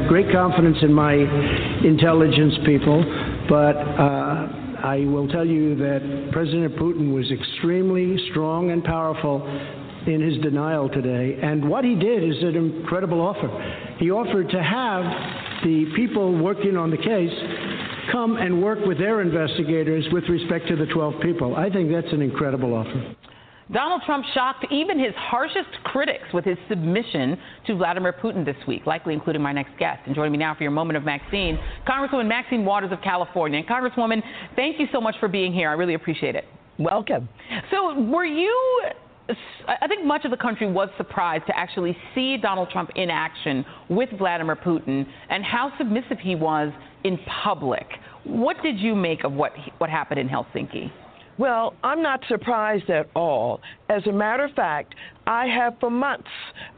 Great 0.10 0.32
confidence 0.32 0.78
in 0.82 0.92
my 0.92 1.14
intelligence 1.14 2.56
people, 2.66 3.04
but 3.48 3.78
uh, 3.78 4.48
I 4.84 5.06
will 5.06 5.28
tell 5.28 5.46
you 5.46 5.76
that 5.76 6.30
President 6.32 6.76
Putin 6.78 7.14
was 7.14 7.30
extremely 7.32 8.18
strong 8.32 8.72
and 8.72 8.84
powerful 8.84 9.46
in 10.08 10.20
his 10.20 10.42
denial 10.42 10.90
today. 10.90 11.38
And 11.44 11.70
what 11.70 11.86
he 11.86 11.94
did 11.94 12.24
is 12.24 12.42
an 12.42 12.56
incredible 12.56 13.22
offer. 13.22 13.50
He 14.00 14.10
offered 14.10 14.50
to 14.50 14.64
have 14.64 15.04
the 15.64 15.86
people 15.96 16.36
working 16.42 16.76
on 16.76 16.90
the 16.90 16.98
case 16.98 18.12
come 18.12 18.38
and 18.38 18.64
work 18.64 18.80
with 18.88 18.98
their 18.98 19.22
investigators 19.22 20.08
with 20.12 20.24
respect 20.24 20.68
to 20.70 20.76
the 20.76 20.88
12 20.88 21.22
people. 21.22 21.56
I 21.56 21.70
think 21.70 21.92
that's 21.92 22.12
an 22.12 22.24
incredible 22.24 22.74
offer. 22.74 23.16
Donald 23.72 24.02
Trump 24.06 24.26
shocked 24.34 24.66
even 24.72 24.98
his 24.98 25.14
harshest 25.16 25.70
critics 25.84 26.26
with 26.34 26.44
his 26.44 26.58
submission 26.68 27.38
to 27.68 27.76
Vladimir 27.76 28.14
Putin 28.14 28.44
this 28.44 28.56
week, 28.68 28.88
likely 28.88 29.14
including 29.14 29.44
my 29.44 29.52
next 29.52 29.78
guest. 29.78 30.02
And 30.08 30.16
joining 30.16 30.32
me 30.32 30.40
now 30.40 30.56
for 30.56 30.64
your 30.64 30.72
moment 30.72 30.98
of 30.98 31.04
Maxine, 31.04 31.60
Congresswoman 31.88 32.28
Maxine 32.28 32.66
Waters 32.66 32.92
of 32.92 33.00
California. 33.04 33.60
And 33.60 33.68
Congresswoman, 33.68 34.24
thank 34.56 34.80
you 34.80 34.88
so 34.92 35.00
much 35.00 35.16
for 35.20 35.28
being 35.28 35.54
here. 35.54 35.70
I 35.70 35.74
really 35.74 35.94
appreciate 35.94 36.36
it. 36.36 36.46
Welcome. 36.80 37.30
So, 37.70 38.00
were 38.00 38.26
you 38.26 38.82
I 39.68 39.88
think 39.88 40.04
much 40.04 40.26
of 40.26 40.32
the 40.32 40.38
country 40.38 40.72
was 40.72 40.90
surprised 40.98 41.46
to 41.48 41.56
actually 41.56 41.96
see 42.16 42.38
Donald 42.38 42.72
Trump 42.72 42.90
in 42.96 43.12
action 43.12 43.64
with 43.88 44.10
Vladimir 44.18 44.56
Putin 44.56 45.06
and 45.30 45.44
how 45.44 45.72
submissive 45.78 46.18
he 46.20 46.34
was 46.34 46.72
in 47.04 47.20
public. 47.44 47.86
What 48.24 48.58
did 48.64 48.80
you 48.80 48.96
make 48.96 49.24
of 49.24 49.34
what 49.34 49.52
what 49.78 49.90
happened 49.90 50.20
in 50.20 50.28
Helsinki? 50.28 50.92
Well, 51.40 51.74
I'm 51.86 52.04
not 52.04 52.20
surprised 52.28 52.90
at 52.90 53.10
all. 53.16 53.62
As 53.88 54.06
a 54.08 54.12
matter 54.12 54.44
of 54.44 54.52
fact, 54.56 54.94
I 55.26 55.46
have 55.46 55.80
for 55.80 55.90
months 55.90 56.28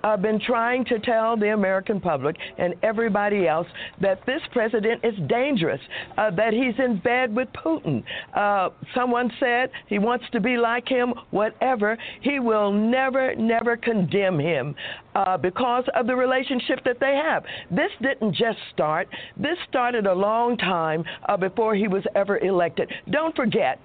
uh, 0.04 0.18
been 0.18 0.40
trying 0.40 0.86
to 0.86 1.00
tell 1.00 1.36
the 1.36 1.54
American 1.54 2.00
public 2.00 2.36
and 2.60 2.76
everybody 2.84 3.48
else 3.48 3.66
that 4.02 4.24
this 4.28 4.42
president 4.52 5.04
is 5.04 5.16
dangerous, 5.28 5.82
uh, 6.16 6.30
that 6.36 6.54
he's 6.54 6.76
in 6.78 7.00
bed 7.00 7.36
with 7.36 7.48
Putin. 7.54 8.04
Uh, 8.36 8.70
someone 8.94 9.32
said 9.40 9.72
he 9.88 9.98
wants 9.98 10.26
to 10.32 10.40
be 10.40 10.58
like 10.58 10.88
him, 10.88 11.16
whatever. 11.32 11.98
He 12.22 12.40
will 12.40 12.72
never, 12.72 13.34
never 13.36 13.76
condemn 13.78 14.40
him 14.40 14.76
uh, 15.16 15.38
because 15.38 15.86
of 15.96 16.06
the 16.06 16.16
relationship 16.16 16.84
that 16.86 17.00
they 17.00 17.16
have. 17.16 17.44
This 17.72 17.92
didn't 18.00 18.36
just 18.36 18.60
start, 18.72 19.08
this 19.38 19.58
started 19.68 20.06
a 20.06 20.14
long 20.14 20.56
time 20.56 21.04
uh, 21.28 21.36
before 21.36 21.74
he 21.74 21.88
was 21.88 22.04
ever 22.14 22.38
elected. 22.38 22.92
Don't 23.10 23.36
forget, 23.36 23.80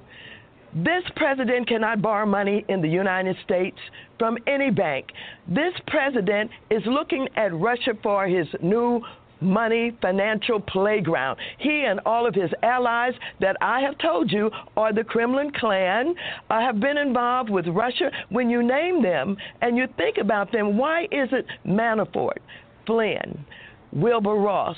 this 0.75 1.03
president 1.17 1.69
cannot 1.69 2.03
borrow 2.03 2.27
money 2.27 2.65
in 2.69 2.83
the 2.83 2.89
United 2.89 3.37
States 3.45 3.79
from 4.19 4.37
any 4.47 4.71
bank. 4.71 5.07
This 5.49 5.73
president 5.87 6.51
is 6.71 6.83
looking 6.87 7.29
at 7.37 7.55
Russia 7.55 7.93
for 8.03 8.27
his 8.27 8.47
new 8.63 9.03
money 9.41 9.97
financial 10.01 10.61
playground. 10.61 11.39
He 11.59 11.85
and 11.87 12.01
all 12.07 12.27
of 12.27 12.35
his 12.35 12.51
allies 12.63 13.13
that 13.41 13.57
I 13.61 13.81
have 13.81 13.99
told 13.99 14.33
you 14.33 14.51
are 14.77 14.93
the 14.93 15.05
Kremlin 15.05 15.53
clan 15.53 16.15
uh, 16.51 16.61
have 16.61 16.81
been 16.81 16.97
involved 16.97 17.51
with 17.51 17.67
Russia. 17.67 18.11
When 18.31 18.49
you 18.51 18.63
name 18.63 19.03
them 19.03 19.37
and 19.61 19.77
you 19.77 19.87
think 19.97 20.19
about 20.19 20.53
them, 20.53 20.79
why 20.79 21.05
is 21.05 21.29
it 21.33 21.47
Manafort, 21.67 22.39
Flynn, 22.87 23.45
Wilbur 23.93 24.35
Ross, 24.35 24.77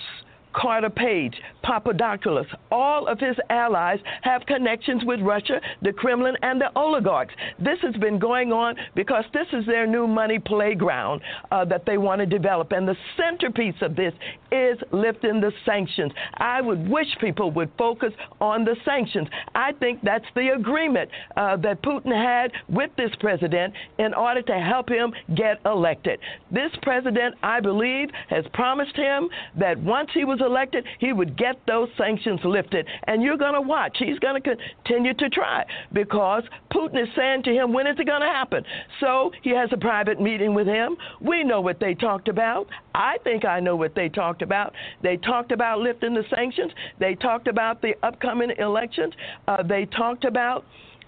Carter 0.59 0.91
Page, 0.91 1.35
Papadopoulos, 1.63 2.47
all 2.73 3.07
of 3.07 3.21
his 3.21 3.37
allies 3.49 4.01
have 4.23 4.45
connections 4.47 5.05
with 5.05 5.21
Russia, 5.21 5.61
the 5.83 5.93
Kremlin, 5.93 6.35
and 6.43 6.61
the 6.61 6.77
oligarchs. 6.77 7.33
This 7.61 7.79
has 7.83 7.95
been 7.97 8.19
going 8.19 8.53
on 8.53 8.75
because 8.97 9.25
this 9.33 9.47
is 9.53 9.65
their 9.67 9.87
new 9.87 10.09
money 10.09 10.41
playground 10.41 11.21
uh, 11.53 11.65
that 11.67 11.85
they 11.87 11.97
want 11.97 12.21
to 12.21 12.27
develop. 12.27 12.73
And 12.73 12.89
the 12.89 12.97
centerpiece 13.17 13.77
of 13.83 13.95
this 13.95 14.13
is 14.51 14.79
lifting 14.91 15.41
the 15.41 15.53
sanctions. 15.65 16.11
I 16.35 16.61
would 16.61 16.89
wish 16.89 17.07
people 17.21 17.53
would 17.53 17.71
focus 17.79 18.13
on 18.41 18.65
the 18.65 18.75
sanctions. 18.85 19.29
I 19.55 19.73
think 19.73 20.01
that's 20.03 20.27
the 20.35 20.55
agreement 20.57 21.09
uh, 21.37 21.57
that 21.59 21.83
Putin 21.83 22.13
had 22.13 22.51
with 22.69 22.91
this 22.97 23.11
president 23.21 23.75
in 23.99 24.13
order 24.13 24.43
to 24.43 24.59
help 24.59 24.89
him 24.89 25.13
get 25.37 25.61
elected. 25.65 26.19
This 26.51 26.73
president, 26.83 27.37
I 27.45 27.61
believe, 27.61 28.09
has 28.29 28.45
promised 28.55 28.97
him 28.97 29.29
that 29.57 29.79
once 29.79 30.11
he 30.13 30.25
was 30.25 30.41
elected, 30.49 30.85
he 30.99 31.13
would 31.13 31.37
get 31.37 31.57
those 31.67 31.89
sanctions 31.97 32.41
lifted. 32.45 32.87
And 33.07 33.23
you're 33.23 33.37
going 33.37 33.55
to 33.55 33.61
watch. 33.61 33.97
He's 33.99 34.19
going 34.19 34.41
to 34.41 34.57
continue 34.57 35.15
to 35.15 35.29
try 35.31 35.65
because 35.93 36.43
Putin 36.73 37.03
is 37.03 37.09
saying 37.17 37.43
to 37.45 37.51
him, 37.51 37.73
when 37.73 37.87
is 37.87 37.97
it 37.99 38.07
going 38.07 38.23
to 38.23 38.27
happen? 38.27 38.65
So 39.01 39.31
he 39.43 39.51
has 39.51 39.69
a 39.73 39.77
private 39.77 40.21
meeting 40.21 40.55
with 40.55 40.67
him. 40.67 40.97
We 41.21 41.45
know 41.45 41.61
what 41.61 41.79
they 41.81 41.95
talked 41.95 42.29
about. 42.29 42.67
I 42.95 43.19
think 43.25 43.45
I 43.45 43.61
know 43.61 43.77
what 43.77 43.95
they 43.95 44.09
talked 44.09 44.43
about. 44.43 44.75
They 45.03 45.17
talked 45.17 45.53
about 45.53 45.81
lifting 45.81 46.15
the 46.15 46.25
sanctions. 46.35 46.73
They 46.99 47.15
talked 47.15 47.49
about 47.49 47.83
the 47.83 47.95
upcoming 48.03 48.51
elections. 48.59 49.15
Uh, 49.47 49.63
they 49.63 49.85
talked 49.87 50.25
about 50.25 50.65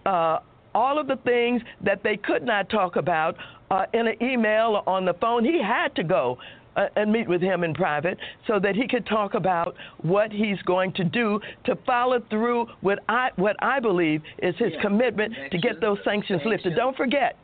uh, 0.06 0.38
all 0.74 0.98
of 0.98 1.06
the 1.06 1.16
things 1.24 1.62
that 1.84 2.02
they 2.02 2.16
could 2.16 2.44
not 2.44 2.68
talk 2.68 2.96
about 2.96 3.36
uh, 3.70 3.86
in 3.94 4.06
an 4.06 4.22
email 4.22 4.82
or 4.86 4.88
on 4.88 5.04
the 5.04 5.14
phone. 5.14 5.44
He 5.44 5.60
had 5.62 5.94
to 5.96 6.04
go 6.04 6.38
uh, 6.76 6.86
and 6.96 7.12
meet 7.12 7.28
with 7.28 7.40
him 7.40 7.64
in 7.64 7.74
private 7.74 8.18
so 8.46 8.58
that 8.58 8.74
he 8.74 8.86
could 8.86 9.06
talk 9.06 9.34
about 9.34 9.74
what 10.02 10.32
he's 10.32 10.60
going 10.62 10.92
to 10.94 11.04
do 11.04 11.40
to 11.64 11.76
follow 11.86 12.20
through 12.30 12.66
with 12.82 12.98
I, 13.08 13.30
what 13.36 13.56
I 13.60 13.80
believe 13.80 14.22
is 14.38 14.54
his 14.56 14.72
yeah. 14.74 14.82
commitment 14.82 15.34
to 15.50 15.58
get 15.58 15.80
those 15.80 15.98
sanctions 16.04 16.42
lifted. 16.44 16.76
Don't 16.76 16.96
forget. 16.96 17.36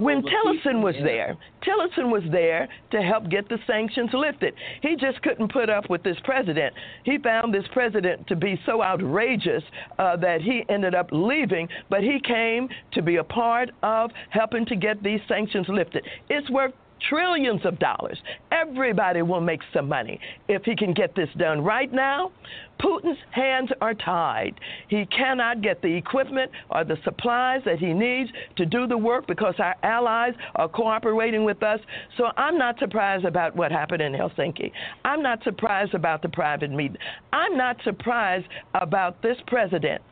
When 0.00 0.22
Tillerson 0.22 0.82
was 0.82 0.94
there, 1.02 1.36
Tillerson 1.62 2.10
was 2.10 2.22
there 2.30 2.68
to 2.90 3.00
help 3.00 3.30
get 3.30 3.48
the 3.48 3.58
sanctions 3.66 4.10
lifted. 4.12 4.54
He 4.82 4.96
just 4.96 5.22
couldn't 5.22 5.50
put 5.50 5.70
up 5.70 5.88
with 5.88 6.02
this 6.02 6.16
president. 6.24 6.74
He 7.04 7.16
found 7.18 7.54
this 7.54 7.64
president 7.72 8.26
to 8.26 8.36
be 8.36 8.60
so 8.66 8.82
outrageous 8.82 9.62
uh, 9.98 10.16
that 10.18 10.42
he 10.42 10.64
ended 10.68 10.94
up 10.94 11.08
leaving, 11.10 11.68
but 11.88 12.02
he 12.02 12.20
came 12.20 12.68
to 12.92 13.02
be 13.02 13.16
a 13.16 13.24
part 13.24 13.70
of 13.82 14.10
helping 14.28 14.66
to 14.66 14.76
get 14.76 15.02
these 15.02 15.20
sanctions 15.26 15.66
lifted. 15.68 16.04
It's 16.28 16.50
worth 16.50 16.74
trillions 17.08 17.60
of 17.64 17.78
dollars. 17.78 18.18
Everybody 18.52 19.22
will 19.22 19.40
make 19.40 19.60
some 19.72 19.88
money 19.88 20.20
if 20.48 20.62
he 20.64 20.74
can 20.76 20.92
get 20.92 21.14
this 21.14 21.28
done. 21.38 21.62
Right 21.62 21.92
now, 21.92 22.32
Putin's 22.80 23.18
hands 23.30 23.70
are 23.80 23.94
tied. 23.94 24.54
He 24.88 25.06
cannot 25.06 25.62
get 25.62 25.80
the 25.82 25.94
equipment 25.94 26.50
or 26.70 26.84
the 26.84 26.96
supplies 27.04 27.62
that 27.64 27.78
he 27.78 27.92
needs 27.92 28.30
to 28.56 28.66
do 28.66 28.86
the 28.86 28.98
work 28.98 29.26
because 29.26 29.54
our 29.58 29.76
allies 29.82 30.34
are 30.56 30.68
cooperating 30.68 31.44
with 31.44 31.62
us. 31.62 31.80
So 32.16 32.26
I'm 32.36 32.58
not 32.58 32.78
surprised 32.78 33.24
about 33.24 33.56
what 33.56 33.72
happened 33.72 34.02
in 34.02 34.12
Helsinki. 34.12 34.72
I'm 35.04 35.22
not 35.22 35.42
surprised 35.44 35.94
about 35.94 36.22
the 36.22 36.28
private 36.28 36.70
meeting. 36.70 36.98
I'm 37.32 37.56
not 37.56 37.76
surprised 37.84 38.46
about 38.74 39.22
this 39.22 39.36
president 39.46 40.02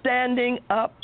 standing 0.00 0.58
up 0.70 0.94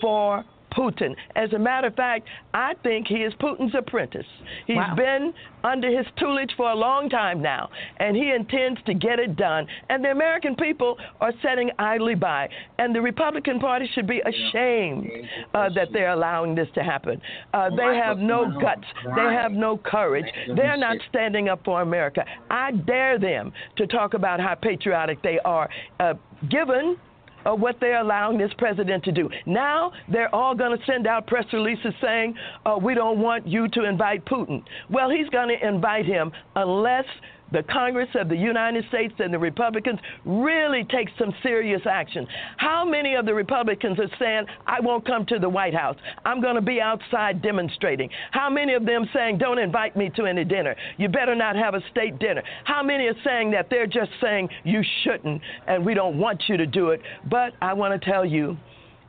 for 0.00 0.44
Putin. 0.78 1.16
As 1.34 1.52
a 1.52 1.58
matter 1.58 1.88
of 1.88 1.94
fact, 1.94 2.28
I 2.54 2.74
think 2.82 3.08
he 3.08 3.16
is 3.16 3.32
Putin's 3.40 3.74
apprentice. 3.74 4.26
He's 4.66 4.76
wow. 4.76 4.94
been 4.94 5.34
under 5.64 5.88
his 5.90 6.06
tutelage 6.16 6.52
for 6.56 6.70
a 6.70 6.74
long 6.74 7.08
time 7.10 7.42
now, 7.42 7.68
and 7.98 8.16
he 8.16 8.30
intends 8.30 8.80
to 8.86 8.94
get 8.94 9.18
it 9.18 9.34
done. 9.36 9.66
And 9.88 10.04
the 10.04 10.10
American 10.10 10.54
people 10.54 10.96
are 11.20 11.32
sitting 11.42 11.70
idly 11.78 12.14
by. 12.14 12.48
And 12.78 12.94
the 12.94 13.00
Republican 13.00 13.58
Party 13.58 13.90
should 13.94 14.06
be 14.06 14.20
ashamed 14.20 15.10
uh, 15.54 15.68
that 15.74 15.88
they're 15.92 16.12
allowing 16.12 16.54
this 16.54 16.68
to 16.74 16.82
happen. 16.82 17.20
Uh, 17.52 17.70
they 17.70 17.96
have 17.96 18.18
no 18.18 18.50
guts, 18.60 18.86
they 19.16 19.34
have 19.34 19.52
no 19.52 19.78
courage. 19.78 20.26
They're 20.54 20.76
not 20.76 20.98
standing 21.08 21.48
up 21.48 21.60
for 21.64 21.82
America. 21.82 22.24
I 22.50 22.70
dare 22.70 23.18
them 23.18 23.52
to 23.76 23.86
talk 23.86 24.14
about 24.14 24.38
how 24.38 24.54
patriotic 24.54 25.22
they 25.22 25.40
are, 25.44 25.68
uh, 25.98 26.14
given 26.48 26.96
of 27.44 27.60
what 27.60 27.76
they're 27.80 28.00
allowing 28.00 28.38
this 28.38 28.52
president 28.58 29.04
to 29.04 29.12
do. 29.12 29.28
Now 29.46 29.92
they're 30.10 30.34
all 30.34 30.54
going 30.54 30.76
to 30.76 30.84
send 30.84 31.06
out 31.06 31.26
press 31.26 31.46
releases 31.52 31.92
saying, 32.02 32.34
oh, 32.66 32.78
we 32.78 32.94
don't 32.94 33.20
want 33.20 33.46
you 33.46 33.68
to 33.68 33.84
invite 33.84 34.24
Putin. 34.24 34.62
Well, 34.90 35.10
he's 35.10 35.28
going 35.30 35.48
to 35.48 35.66
invite 35.66 36.06
him 36.06 36.32
unless 36.56 37.04
the 37.52 37.62
Congress 37.64 38.08
of 38.14 38.28
the 38.28 38.36
United 38.36 38.84
States 38.88 39.14
and 39.18 39.32
the 39.32 39.38
Republicans 39.38 39.98
really 40.24 40.84
take 40.84 41.08
some 41.18 41.34
serious 41.42 41.82
action. 41.88 42.26
How 42.56 42.84
many 42.84 43.14
of 43.14 43.26
the 43.26 43.34
Republicans 43.34 43.98
are 43.98 44.10
saying, 44.18 44.46
I 44.66 44.80
won't 44.80 45.06
come 45.06 45.24
to 45.26 45.38
the 45.38 45.48
White 45.48 45.74
House? 45.74 45.96
I'm 46.24 46.40
going 46.40 46.56
to 46.56 46.62
be 46.62 46.80
outside 46.80 47.42
demonstrating. 47.42 48.10
How 48.30 48.50
many 48.50 48.74
of 48.74 48.84
them 48.84 49.08
saying, 49.14 49.38
don't 49.38 49.58
invite 49.58 49.96
me 49.96 50.10
to 50.16 50.26
any 50.26 50.44
dinner? 50.44 50.76
You 50.96 51.08
better 51.08 51.34
not 51.34 51.56
have 51.56 51.74
a 51.74 51.80
state 51.90 52.18
dinner. 52.18 52.42
How 52.64 52.82
many 52.82 53.06
are 53.06 53.16
saying 53.24 53.50
that 53.52 53.68
they're 53.70 53.86
just 53.86 54.10
saying, 54.20 54.48
you 54.64 54.82
shouldn't 55.02 55.40
and 55.66 55.84
we 55.84 55.94
don't 55.94 56.18
want 56.18 56.42
you 56.48 56.56
to 56.56 56.66
do 56.66 56.90
it? 56.90 57.00
But 57.30 57.54
I 57.60 57.72
want 57.72 58.00
to 58.00 58.10
tell 58.10 58.24
you, 58.24 58.56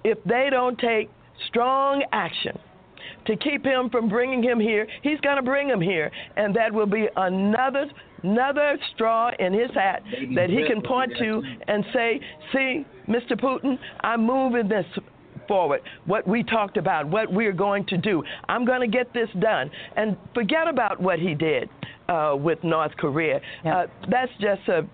if 0.04 0.18
they 0.24 0.48
don't 0.50 0.78
take 0.80 1.10
strong 1.48 2.04
action, 2.12 2.58
to 3.26 3.36
keep 3.36 3.64
him 3.64 3.90
from 3.90 4.10
bringing 4.10 4.44
him 4.44 4.60
here. 4.60 4.88
He's 5.02 5.20
going 5.22 5.38
to 5.38 5.42
bring 5.42 5.68
him 5.68 5.82
here, 5.82 6.12
and 6.36 6.56
that 6.56 6.74
will 6.74 6.86
be 6.86 7.08
another 7.16 7.86
another 8.24 8.78
straw 8.94 9.32
in 9.40 9.54
his 9.54 9.70
hat 9.74 10.04
that 10.36 10.50
he 10.50 10.66
can 10.68 10.82
point 10.82 11.12
to 11.18 11.42
and 11.68 11.86
say, 11.94 12.20
"See, 12.54 12.86
Mr. 13.08 13.32
Putin, 13.34 13.78
I'm 14.02 14.26
moving 14.26 14.68
this 14.68 14.86
forward. 15.48 15.82
What 16.06 16.28
we 16.28 16.44
talked 16.44 16.78
about, 16.78 17.08
what 17.08 17.32
we're 17.32 17.54
going 17.54 17.86
to 17.88 17.98
do. 17.98 18.24
I'm 18.48 18.66
going 18.66 18.82
to 18.82 18.98
get 18.98 19.14
this 19.14 19.30
done." 19.40 19.72
And 19.96 20.18
forget 20.34 20.68
about 20.68 21.02
what 21.02 21.20
he 21.20 21.34
did 21.34 21.70
uh, 22.08 22.36
with 22.38 22.64
North 22.64 22.96
Korea. 22.98 23.40
Uh, 23.66 23.88
that's 24.10 24.32
just 24.40 24.68
a 24.68 24.86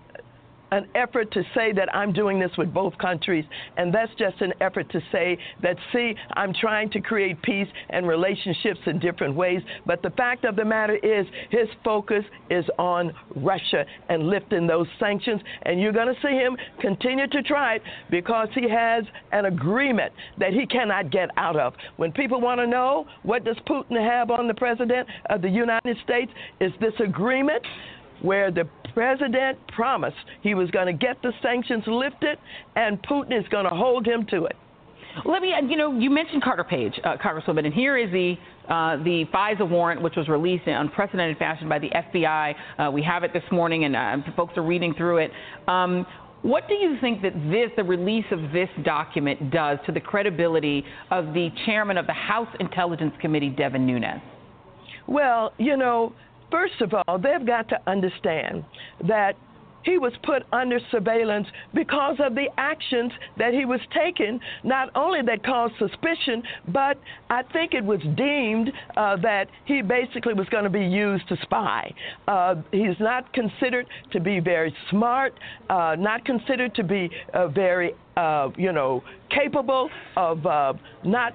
an 0.76 0.86
effort 0.94 1.32
to 1.32 1.42
say 1.54 1.72
that 1.72 1.94
I'm 1.94 2.12
doing 2.12 2.38
this 2.38 2.50
with 2.58 2.72
both 2.72 2.96
countries, 2.98 3.44
and 3.76 3.92
that's 3.92 4.12
just 4.18 4.40
an 4.40 4.52
effort 4.60 4.90
to 4.92 5.00
say 5.10 5.38
that, 5.62 5.76
see, 5.92 6.14
I'm 6.34 6.52
trying 6.52 6.90
to 6.90 7.00
create 7.00 7.40
peace 7.42 7.68
and 7.90 8.06
relationships 8.06 8.80
in 8.86 8.98
different 8.98 9.34
ways. 9.34 9.62
But 9.86 10.02
the 10.02 10.10
fact 10.10 10.44
of 10.44 10.56
the 10.56 10.64
matter 10.64 10.96
is, 10.96 11.26
his 11.50 11.68
focus 11.82 12.24
is 12.50 12.64
on 12.78 13.12
Russia 13.34 13.84
and 14.08 14.28
lifting 14.28 14.66
those 14.66 14.86
sanctions, 15.00 15.40
and 15.62 15.80
you're 15.80 15.92
going 15.92 16.14
to 16.14 16.20
see 16.20 16.34
him 16.34 16.56
continue 16.80 17.26
to 17.28 17.42
try 17.42 17.76
it 17.76 17.82
because 18.10 18.48
he 18.54 18.68
has 18.68 19.04
an 19.32 19.46
agreement 19.46 20.12
that 20.38 20.52
he 20.52 20.66
cannot 20.66 21.10
get 21.10 21.30
out 21.36 21.56
of. 21.56 21.74
When 21.96 22.12
people 22.12 22.40
want 22.40 22.60
to 22.60 22.66
know 22.66 23.06
what 23.22 23.44
does 23.44 23.56
Putin 23.66 24.00
have 24.00 24.30
on 24.30 24.46
the 24.46 24.54
president 24.54 25.08
of 25.30 25.42
the 25.42 25.48
United 25.48 25.96
States, 26.04 26.30
is 26.60 26.72
this 26.80 26.92
agreement 27.00 27.62
where 28.22 28.50
the 28.50 28.68
president 28.94 29.58
promised 29.68 30.16
he 30.42 30.54
was 30.54 30.70
going 30.70 30.86
to 30.86 30.92
get 30.92 31.20
the 31.22 31.32
sanctions 31.42 31.84
lifted, 31.86 32.38
and 32.74 33.02
Putin 33.02 33.38
is 33.38 33.46
going 33.48 33.64
to 33.64 33.70
hold 33.70 34.06
him 34.06 34.26
to 34.30 34.44
it. 34.44 34.56
Let 35.24 35.40
me, 35.40 35.54
you 35.68 35.76
know, 35.76 35.98
you 35.98 36.10
mentioned 36.10 36.42
Carter 36.42 36.64
Page, 36.64 36.92
uh, 37.02 37.16
Congresswoman, 37.16 37.64
and 37.64 37.72
here 37.72 37.96
is 37.96 38.10
the 38.10 38.34
uh, 38.68 38.96
the 39.04 39.24
FISA 39.32 39.68
warrant, 39.68 40.02
which 40.02 40.16
was 40.16 40.28
released 40.28 40.66
in 40.66 40.74
unprecedented 40.74 41.38
fashion 41.38 41.68
by 41.68 41.78
the 41.78 41.88
FBI. 41.88 42.54
Uh, 42.78 42.90
we 42.90 43.02
have 43.02 43.22
it 43.22 43.32
this 43.32 43.44
morning, 43.52 43.84
and 43.84 43.96
uh, 43.96 44.16
folks 44.36 44.56
are 44.56 44.62
reading 44.62 44.92
through 44.94 45.18
it. 45.18 45.30
Um, 45.68 46.04
what 46.42 46.68
do 46.68 46.74
you 46.74 46.96
think 47.00 47.22
that 47.22 47.32
this, 47.50 47.70
the 47.76 47.84
release 47.84 48.24
of 48.30 48.52
this 48.52 48.68
document, 48.84 49.50
does 49.50 49.78
to 49.86 49.92
the 49.92 50.00
credibility 50.00 50.84
of 51.10 51.26
the 51.26 51.50
chairman 51.64 51.96
of 51.96 52.06
the 52.06 52.12
House 52.12 52.48
Intelligence 52.60 53.14
Committee, 53.20 53.50
Devin 53.50 53.86
Nunes? 53.86 54.20
Well, 55.06 55.52
you 55.58 55.76
know, 55.76 56.12
First 56.50 56.80
of 56.80 56.94
all, 56.94 57.18
they've 57.18 57.46
got 57.46 57.68
to 57.70 57.80
understand 57.86 58.64
that 59.06 59.36
he 59.86 59.98
was 59.98 60.12
put 60.24 60.42
under 60.52 60.80
surveillance 60.90 61.46
because 61.72 62.16
of 62.18 62.34
the 62.34 62.48
actions 62.58 63.12
that 63.38 63.54
he 63.54 63.64
was 63.64 63.80
taking, 63.94 64.40
not 64.64 64.90
only 64.96 65.22
that 65.22 65.44
caused 65.44 65.74
suspicion, 65.78 66.42
but 66.68 66.98
I 67.30 67.44
think 67.44 67.72
it 67.72 67.84
was 67.84 68.00
deemed 68.16 68.72
uh, 68.96 69.16
that 69.22 69.46
he 69.64 69.82
basically 69.82 70.34
was 70.34 70.48
going 70.48 70.64
to 70.64 70.70
be 70.70 70.84
used 70.84 71.28
to 71.28 71.36
spy. 71.42 71.94
Uh, 72.26 72.56
he's 72.72 72.98
not 72.98 73.32
considered 73.32 73.86
to 74.12 74.20
be 74.20 74.40
very 74.40 74.74
smart, 74.90 75.38
uh, 75.70 75.94
not 75.96 76.24
considered 76.24 76.74
to 76.74 76.82
be 76.82 77.08
uh, 77.32 77.46
very, 77.46 77.94
uh, 78.16 78.48
you 78.56 78.72
know, 78.72 79.04
capable 79.30 79.88
of 80.16 80.44
uh, 80.44 80.72
not 81.04 81.32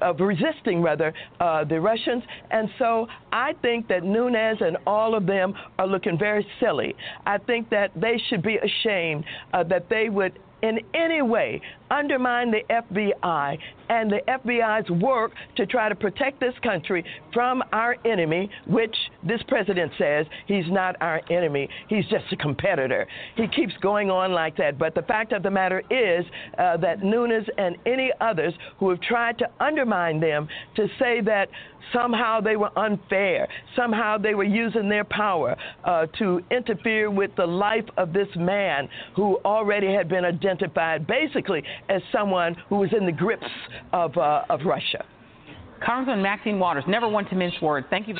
of 0.00 0.20
resisting 0.20 0.82
rather 0.82 1.12
uh, 1.40 1.64
the 1.64 1.80
Russians. 1.80 2.22
And 2.50 2.68
so 2.78 3.06
I 3.32 3.54
think 3.62 3.88
that 3.88 4.04
Nunes 4.04 4.58
and 4.60 4.76
all 4.86 5.14
of 5.14 5.26
them 5.26 5.54
are 5.78 5.86
looking 5.86 6.18
very 6.18 6.46
silly. 6.60 6.94
I 7.26 7.38
think 7.38 7.70
that 7.70 7.90
they 7.94 8.20
should 8.28 8.42
be 8.42 8.58
ashamed 8.58 9.24
uh, 9.52 9.64
that 9.64 9.88
they 9.88 10.08
would 10.08 10.38
in 10.64 10.80
any 10.94 11.20
way 11.20 11.60
undermine 11.90 12.50
the 12.50 12.62
FBI 12.70 13.58
and 13.90 14.10
the 14.10 14.20
FBI's 14.26 14.88
work 14.90 15.32
to 15.56 15.66
try 15.66 15.90
to 15.90 15.94
protect 15.94 16.40
this 16.40 16.54
country 16.62 17.04
from 17.34 17.62
our 17.72 17.96
enemy, 18.06 18.50
which 18.66 18.96
this 19.22 19.40
president 19.46 19.92
says 19.98 20.26
he's 20.46 20.64
not 20.68 20.96
our 21.02 21.20
enemy. 21.30 21.68
He's 21.88 22.06
just 22.06 22.24
a 22.32 22.36
competitor. 22.36 23.06
He 23.36 23.46
keeps 23.48 23.74
going 23.82 24.10
on 24.10 24.32
like 24.32 24.56
that. 24.56 24.78
But 24.78 24.94
the 24.94 25.02
fact 25.02 25.32
of 25.32 25.42
the 25.42 25.50
matter 25.50 25.82
is 25.90 26.24
uh, 26.58 26.78
that 26.78 27.04
Nunes 27.04 27.46
and 27.58 27.76
any 27.84 28.10
others 28.22 28.54
who 28.78 28.88
have 28.88 29.00
tried 29.02 29.38
to 29.38 29.50
undermine 29.60 30.18
them 30.18 30.48
to 30.76 30.88
say 30.98 31.20
that 31.20 31.50
somehow 31.92 32.40
they 32.40 32.56
were 32.56 32.76
unfair, 32.78 33.48
somehow 33.76 34.18
they 34.18 34.34
were 34.34 34.44
using 34.44 34.88
their 34.88 35.04
power 35.04 35.56
uh, 35.84 36.06
to 36.18 36.40
interfere 36.50 37.10
with 37.10 37.30
the 37.36 37.46
life 37.46 37.84
of 37.96 38.12
this 38.12 38.28
man 38.36 38.88
who 39.14 39.38
already 39.44 39.92
had 39.92 40.08
been 40.08 40.24
identified 40.24 41.06
basically 41.06 41.62
as 41.88 42.02
someone 42.12 42.56
who 42.68 42.76
was 42.76 42.90
in 42.98 43.06
the 43.06 43.12
grips 43.12 43.46
of, 43.92 44.16
uh, 44.16 44.42
of 44.50 44.60
Russia. 44.64 45.04
Congressman 45.84 46.22
Maxine 46.22 46.58
Waters, 46.58 46.84
never 46.86 47.08
one 47.08 47.26
to 47.26 47.34
mince 47.34 47.54
words. 47.60 47.86
Thank 47.90 48.08
you. 48.08 48.16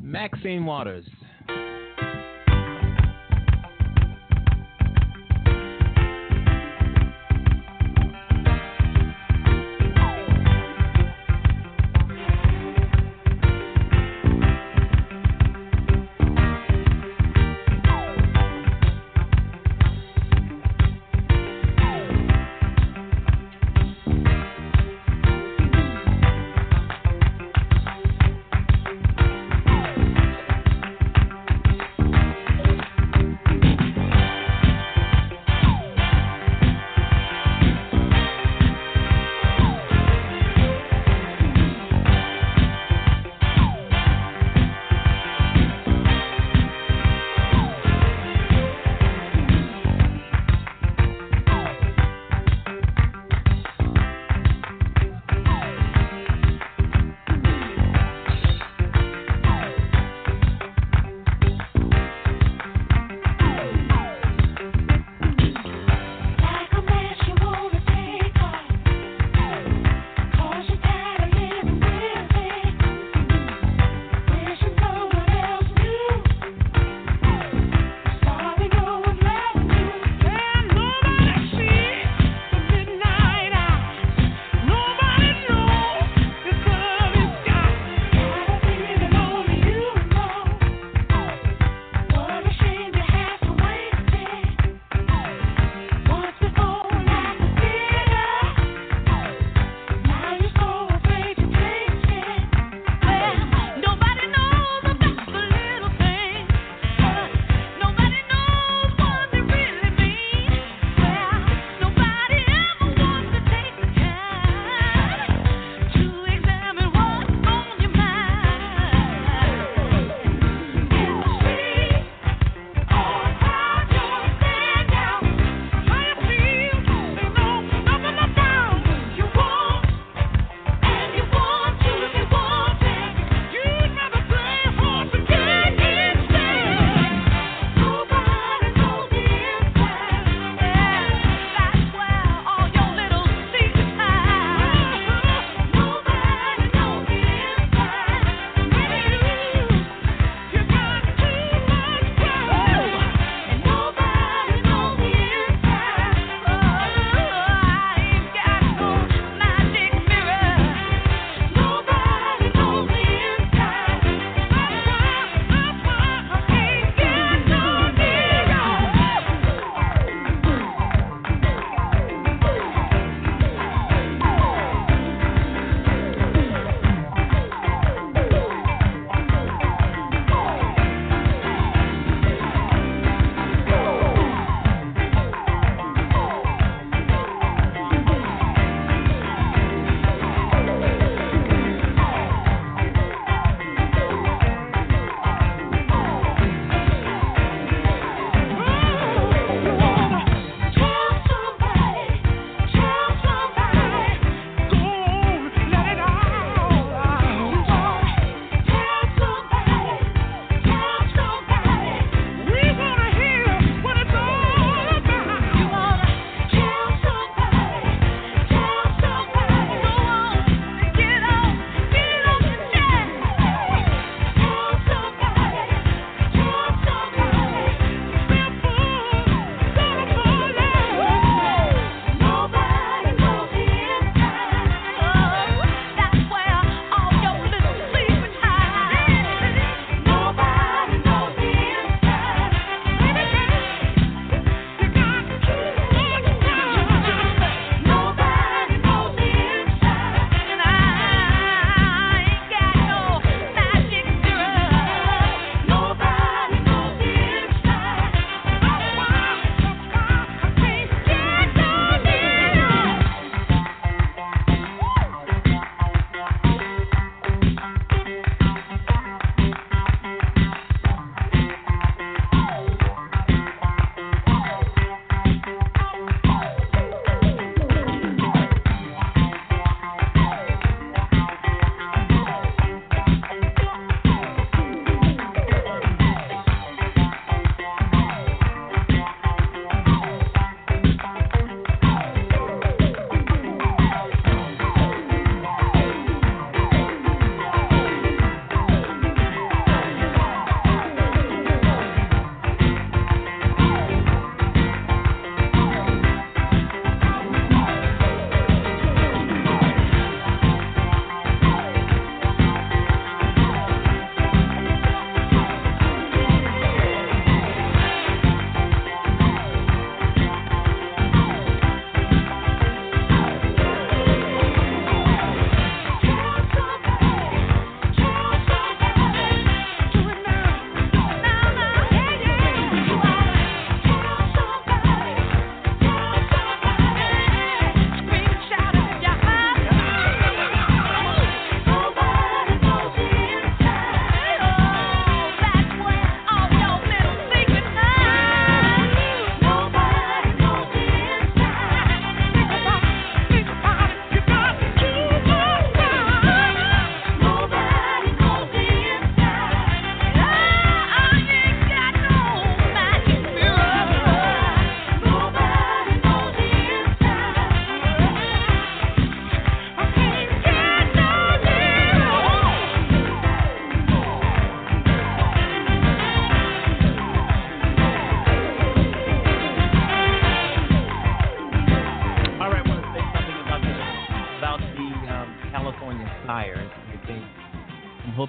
Maxine 0.00 0.64
Waters. 0.64 1.04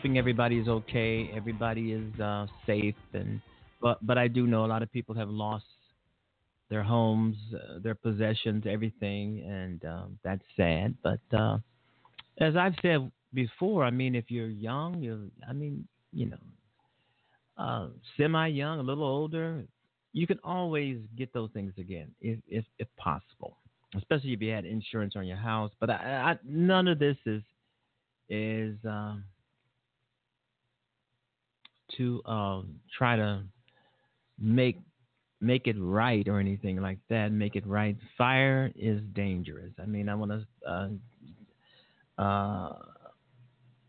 Hoping 0.08 0.18
everybody 0.18 0.58
is 0.58 0.68
okay, 0.68 1.30
everybody 1.36 1.92
is 1.92 2.20
uh, 2.20 2.48
safe, 2.66 2.96
and 3.14 3.42
but 3.82 3.98
but 4.06 4.18
I 4.18 4.28
do 4.30 4.48
know 4.48 4.64
a 4.64 4.68
lot 4.68 4.82
of 4.82 4.92
people 4.92 5.16
have 5.16 5.30
lost 5.30 5.66
their 6.70 6.84
homes, 6.84 7.36
uh, 7.54 7.80
their 7.84 7.96
possessions, 7.96 8.64
everything, 8.66 9.44
and 9.46 9.84
um, 9.86 10.20
that's 10.24 10.44
sad. 10.56 10.96
But 11.04 11.20
uh, 11.38 11.58
as 12.40 12.56
I've 12.56 12.76
said 12.82 13.12
before, 13.34 13.84
I 13.84 13.92
mean, 13.92 14.16
if 14.16 14.26
you're 14.30 14.50
young, 14.50 15.02
you 15.02 15.30
I 15.48 15.54
mean, 15.54 15.86
you 16.14 16.28
know, 16.28 16.38
uh, 17.58 17.88
semi-young, 18.18 18.80
a 18.80 18.84
little 18.84 19.04
older, 19.04 19.66
you 20.14 20.26
can 20.26 20.40
always 20.44 21.00
get 21.18 21.34
those 21.34 21.50
things 21.54 21.74
again 21.78 22.12
if 22.22 22.40
if, 22.48 22.64
if 22.80 22.88
possible, 22.96 23.58
especially 23.96 24.32
if 24.32 24.42
you 24.42 24.52
had 24.52 24.64
insurance 24.66 25.16
on 25.18 25.28
your 25.28 25.38
house. 25.38 25.72
But 25.82 25.90
I, 25.90 26.32
I, 26.32 26.38
none 26.46 26.88
of 26.88 26.98
this 26.98 27.18
is 27.26 27.42
is 28.30 28.78
um, 28.86 29.24
to 31.96 32.22
um, 32.26 32.76
try 32.98 33.16
to 33.16 33.44
make 34.40 34.80
make 35.40 35.68
it 35.68 35.76
right 35.80 36.28
or 36.28 36.40
anything 36.40 36.82
like 36.82 36.98
that. 37.10 37.32
Make 37.32 37.56
it 37.56 37.66
right. 37.68 37.96
Fire 38.18 38.72
is 38.76 39.02
dangerous. 39.14 39.72
I 39.82 39.86
mean, 39.86 40.10
I 40.10 40.16
want 40.16 40.32
to. 40.32 40.70
Uh, 40.70 42.22
uh, 42.22 42.74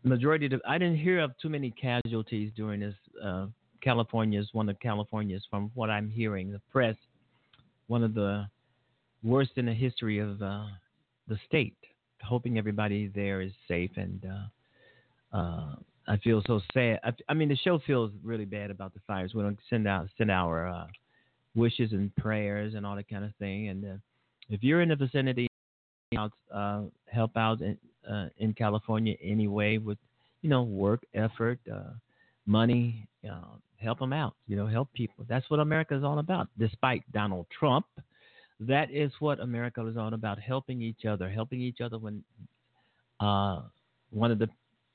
majority 0.03 0.45
of 0.45 0.61
I 0.67 0.77
didn't 0.77 0.97
hear 0.97 1.19
of 1.19 1.31
too 1.41 1.49
many 1.49 1.71
casualties 1.71 2.51
during 2.55 2.81
this. 2.81 2.95
Uh, 3.23 3.47
California's 3.81 4.49
one 4.51 4.67
of 4.69 4.79
California's, 4.79 5.43
from 5.49 5.71
what 5.73 5.89
I'm 5.89 6.09
hearing, 6.09 6.51
the 6.51 6.61
press, 6.71 6.95
one 7.87 8.03
of 8.03 8.13
the 8.13 8.45
worst 9.23 9.51
in 9.55 9.65
the 9.65 9.73
history 9.73 10.19
of 10.19 10.41
uh, 10.41 10.65
the 11.27 11.37
state. 11.47 11.75
Hoping 12.21 12.57
everybody 12.57 13.07
there 13.13 13.41
is 13.41 13.51
safe 13.67 13.91
and. 13.95 14.25
Uh, 14.25 14.47
uh, 15.31 15.75
I 16.09 16.17
feel 16.17 16.41
so 16.47 16.59
sad. 16.73 16.99
I, 17.03 17.13
I, 17.29 17.33
mean, 17.35 17.49
the 17.49 17.55
show 17.55 17.79
feels 17.85 18.11
really 18.23 18.45
bad 18.45 18.71
about 18.71 18.95
the 18.95 18.99
fires. 19.05 19.33
We 19.35 19.43
don't 19.43 19.59
send 19.69 19.87
out 19.87 20.07
send 20.17 20.31
our 20.31 20.67
uh, 20.67 20.87
wishes 21.55 21.91
and 21.91 22.13
prayers 22.15 22.73
and 22.73 22.83
all 22.85 22.95
that 22.95 23.07
kind 23.07 23.23
of 23.23 23.31
thing. 23.35 23.69
And 23.69 23.85
uh, 23.85 23.97
if 24.49 24.63
you're 24.63 24.81
in 24.81 24.89
the 24.89 24.95
vicinity, 24.95 25.47
uh, 26.17 26.81
help 27.05 27.37
out 27.37 27.61
in, 27.61 27.77
uh, 28.09 28.29
in 28.39 28.53
California 28.53 29.15
anyway 29.23 29.77
with, 29.77 29.99
you 30.41 30.49
know, 30.49 30.63
work, 30.63 31.01
effort, 31.13 31.59
uh, 31.71 31.91
money, 32.47 33.07
help 33.77 33.99
them 33.99 34.11
out. 34.11 34.33
You 34.47 34.55
know, 34.57 34.65
help 34.65 34.91
people. 34.93 35.25
That's 35.29 35.47
what 35.51 35.59
America 35.59 35.95
is 35.95 36.03
all 36.03 36.17
about. 36.17 36.47
Despite 36.57 37.03
Donald 37.11 37.45
Trump, 37.57 37.85
that 38.61 38.89
is 38.91 39.11
what 39.19 39.39
America 39.39 39.85
is 39.85 39.95
all 39.95 40.13
about: 40.15 40.39
helping 40.39 40.81
each 40.81 41.05
other, 41.05 41.29
helping 41.29 41.61
each 41.61 41.81
other 41.81 41.99
when 41.99 42.23
uh, 43.19 43.61
one 44.09 44.31
of 44.31 44.39
the 44.39 44.49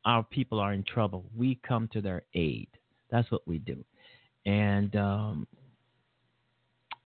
our 0.04 0.22
people 0.22 0.60
are 0.60 0.72
in 0.72 0.84
trouble. 0.84 1.24
We 1.36 1.58
come 1.66 1.88
to 1.92 2.00
their 2.00 2.22
aid. 2.34 2.68
That's 3.10 3.30
what 3.30 3.46
we 3.46 3.58
do, 3.58 3.84
and 4.46 4.94
um, 4.96 5.46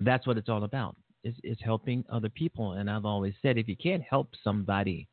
that's 0.01 0.27
what 0.27 0.39
it's 0.39 0.49
all 0.49 0.65
about. 0.65 0.97
Is 1.25 1.35
is 1.43 1.59
helping 1.61 2.05
other 2.11 2.29
people. 2.29 2.73
And 2.73 2.91
I've 2.91 3.05
always 3.05 3.35
said, 3.43 3.59
if 3.59 3.69
you 3.69 3.77
can't 3.77 4.03
help 4.03 4.31
somebody 4.43 5.09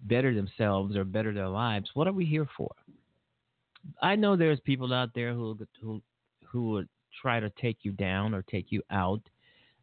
better 0.00 0.34
themselves 0.34 0.96
or 0.96 1.04
better 1.04 1.32
their 1.32 1.48
lives, 1.48 1.90
what 1.94 2.06
are 2.06 2.12
we 2.12 2.24
here 2.24 2.48
for? 2.56 2.70
I 4.02 4.16
know 4.16 4.36
there's 4.36 4.60
people 4.60 4.92
out 4.92 5.10
there 5.14 5.32
who 5.32 5.58
who 5.80 6.02
who 6.44 6.70
would 6.70 6.88
try 7.20 7.40
to 7.40 7.50
take 7.50 7.78
you 7.82 7.92
down 7.92 8.34
or 8.34 8.42
take 8.42 8.66
you 8.70 8.82
out 8.90 9.22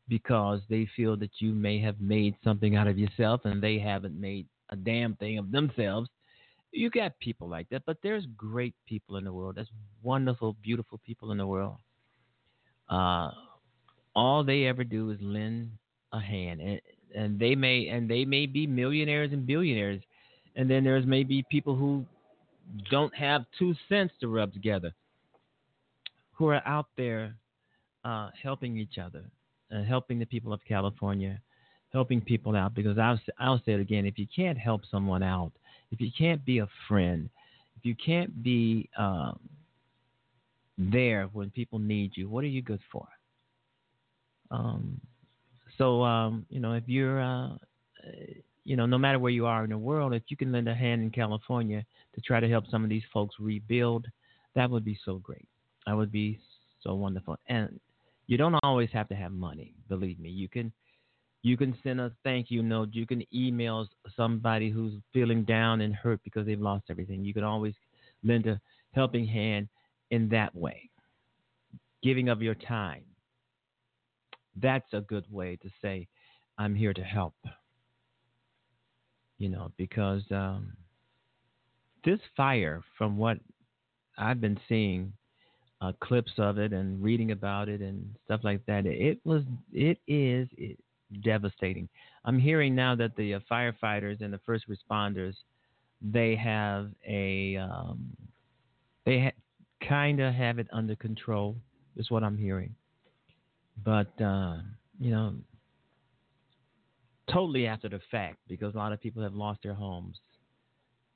because 0.07 0.59
they 0.69 0.87
feel 0.95 1.15
that 1.17 1.31
you 1.39 1.53
may 1.53 1.79
have 1.79 1.99
made 2.01 2.35
something 2.43 2.75
out 2.75 2.87
of 2.87 2.99
yourself 2.99 3.41
and 3.45 3.61
they 3.61 3.79
haven't 3.79 4.19
made 4.19 4.45
a 4.69 4.75
damn 4.75 5.15
thing 5.15 5.37
of 5.37 5.51
themselves 5.51 6.09
you 6.71 6.89
got 6.89 7.17
people 7.19 7.47
like 7.47 7.69
that, 7.69 7.83
but 7.85 7.97
there's 8.01 8.25
great 8.37 8.73
people 8.87 9.17
in 9.17 9.23
the 9.23 9.33
world. 9.33 9.55
There's 9.55 9.71
wonderful, 10.01 10.55
beautiful 10.61 10.99
people 11.05 11.31
in 11.31 11.37
the 11.37 11.47
world. 11.47 11.77
Uh, 12.89 13.31
all 14.15 14.43
they 14.43 14.65
ever 14.65 14.83
do 14.83 15.11
is 15.11 15.17
lend 15.21 15.71
a 16.13 16.19
hand, 16.19 16.61
and, 16.61 16.81
and 17.15 17.39
they 17.39 17.55
may 17.55 17.87
and 17.87 18.09
they 18.09 18.25
may 18.25 18.45
be 18.45 18.67
millionaires 18.67 19.31
and 19.31 19.45
billionaires, 19.45 20.01
and 20.55 20.69
then 20.69 20.83
there's 20.83 21.05
maybe 21.05 21.45
people 21.49 21.75
who 21.75 22.05
don't 22.89 23.13
have 23.15 23.45
two 23.57 23.73
cents 23.87 24.13
to 24.19 24.27
rub 24.27 24.53
together, 24.53 24.93
who 26.33 26.47
are 26.47 26.61
out 26.65 26.87
there 26.97 27.35
uh, 28.03 28.29
helping 28.41 28.77
each 28.77 28.97
other 28.97 29.23
and 29.69 29.87
helping 29.87 30.19
the 30.19 30.25
people 30.25 30.51
of 30.51 30.59
California, 30.67 31.39
helping 31.93 32.19
people 32.19 32.55
out. 32.55 32.73
Because 32.73 32.97
I'll 32.97 33.19
I'll 33.39 33.61
say 33.65 33.73
it 33.73 33.79
again: 33.79 34.05
if 34.05 34.17
you 34.17 34.27
can't 34.33 34.57
help 34.57 34.81
someone 34.89 35.23
out 35.23 35.53
if 35.91 35.99
you 35.99 36.09
can't 36.17 36.43
be 36.45 36.59
a 36.59 36.67
friend, 36.87 37.29
if 37.77 37.85
you 37.85 37.95
can't 37.95 38.43
be 38.43 38.89
um, 38.97 39.39
there 40.77 41.25
when 41.33 41.49
people 41.49 41.79
need 41.79 42.11
you, 42.15 42.29
what 42.29 42.43
are 42.43 42.47
you 42.47 42.61
good 42.61 42.81
for? 42.91 43.07
Um, 44.49 44.99
so 45.77 46.03
um, 46.03 46.45
you 46.49 46.59
know, 46.59 46.73
if 46.73 46.83
you're, 46.87 47.21
uh, 47.21 47.49
you 48.63 48.75
know, 48.75 48.85
no 48.85 48.97
matter 48.97 49.19
where 49.19 49.31
you 49.31 49.45
are 49.45 49.63
in 49.63 49.69
the 49.69 49.77
world, 49.77 50.13
if 50.13 50.23
you 50.27 50.37
can 50.37 50.51
lend 50.51 50.67
a 50.67 50.75
hand 50.75 51.01
in 51.01 51.09
California 51.09 51.85
to 52.15 52.21
try 52.21 52.39
to 52.39 52.49
help 52.49 52.65
some 52.69 52.83
of 52.83 52.89
these 52.89 53.03
folks 53.13 53.35
rebuild, 53.39 54.07
that 54.55 54.69
would 54.69 54.85
be 54.85 54.97
so 55.05 55.15
great. 55.17 55.47
That 55.85 55.95
would 55.95 56.11
be 56.11 56.39
so 56.81 56.95
wonderful. 56.95 57.37
And 57.47 57.79
you 58.27 58.37
don't 58.37 58.55
always 58.63 58.89
have 58.93 59.07
to 59.09 59.15
have 59.15 59.31
money. 59.31 59.73
Believe 59.89 60.19
me, 60.19 60.29
you 60.29 60.47
can 60.47 60.71
you 61.43 61.57
can 61.57 61.75
send 61.83 61.99
a 61.99 62.11
thank 62.23 62.51
you 62.51 62.61
note. 62.61 62.89
You 62.91 63.07
can 63.07 63.23
email 63.33 63.87
somebody 64.15 64.69
who's 64.69 64.93
feeling 65.11 65.43
down 65.43 65.81
and 65.81 65.93
hurt 65.93 66.19
because 66.23 66.45
they've 66.45 66.59
lost 66.59 66.85
everything. 66.89 67.25
You 67.25 67.33
can 67.33 67.43
always 67.43 67.73
lend 68.23 68.45
a 68.45 68.59
helping 68.91 69.25
hand 69.25 69.67
in 70.11 70.29
that 70.29 70.53
way, 70.55 70.89
giving 72.03 72.29
of 72.29 72.41
your 72.41 72.55
time. 72.55 73.03
That's 74.61 74.93
a 74.93 75.01
good 75.01 75.25
way 75.31 75.57
to 75.63 75.69
say, 75.81 76.07
I'm 76.57 76.75
here 76.75 76.93
to 76.93 77.03
help. 77.03 77.33
You 79.39 79.49
know, 79.49 79.71
because 79.77 80.21
um, 80.29 80.73
this 82.03 82.19
fire, 82.37 82.83
from 82.97 83.17
what 83.17 83.39
I've 84.17 84.41
been 84.41 84.59
seeing, 84.69 85.13
uh, 85.79 85.93
clips 85.99 86.33
of 86.37 86.59
it 86.59 86.73
and 86.73 87.01
reading 87.01 87.31
about 87.31 87.67
it 87.67 87.81
and 87.81 88.13
stuff 88.25 88.41
like 88.43 88.63
that, 88.67 88.85
it 88.85 89.19
was, 89.23 89.41
it 89.73 89.97
is, 90.05 90.47
it, 90.57 90.77
devastating. 91.21 91.89
I'm 92.25 92.39
hearing 92.39 92.75
now 92.75 92.95
that 92.95 93.15
the 93.15 93.35
uh, 93.35 93.39
firefighters 93.51 94.21
and 94.21 94.33
the 94.33 94.39
first 94.45 94.65
responders, 94.69 95.35
they 96.01 96.35
have 96.35 96.89
a, 97.07 97.57
um, 97.57 98.15
they 99.05 99.19
ha- 99.19 99.87
kind 99.87 100.19
of 100.19 100.33
have 100.33 100.59
it 100.59 100.67
under 100.71 100.95
control. 100.95 101.55
Is 101.97 102.09
what 102.09 102.23
I'm 102.23 102.37
hearing. 102.37 102.73
But 103.83 104.09
uh, 104.21 104.57
you 104.97 105.11
know, 105.11 105.33
totally 107.31 107.67
after 107.67 107.89
the 107.89 107.99
fact, 108.09 108.37
because 108.47 108.75
a 108.75 108.77
lot 108.77 108.93
of 108.93 109.01
people 109.01 109.21
have 109.21 109.33
lost 109.33 109.59
their 109.61 109.73
homes, 109.73 110.17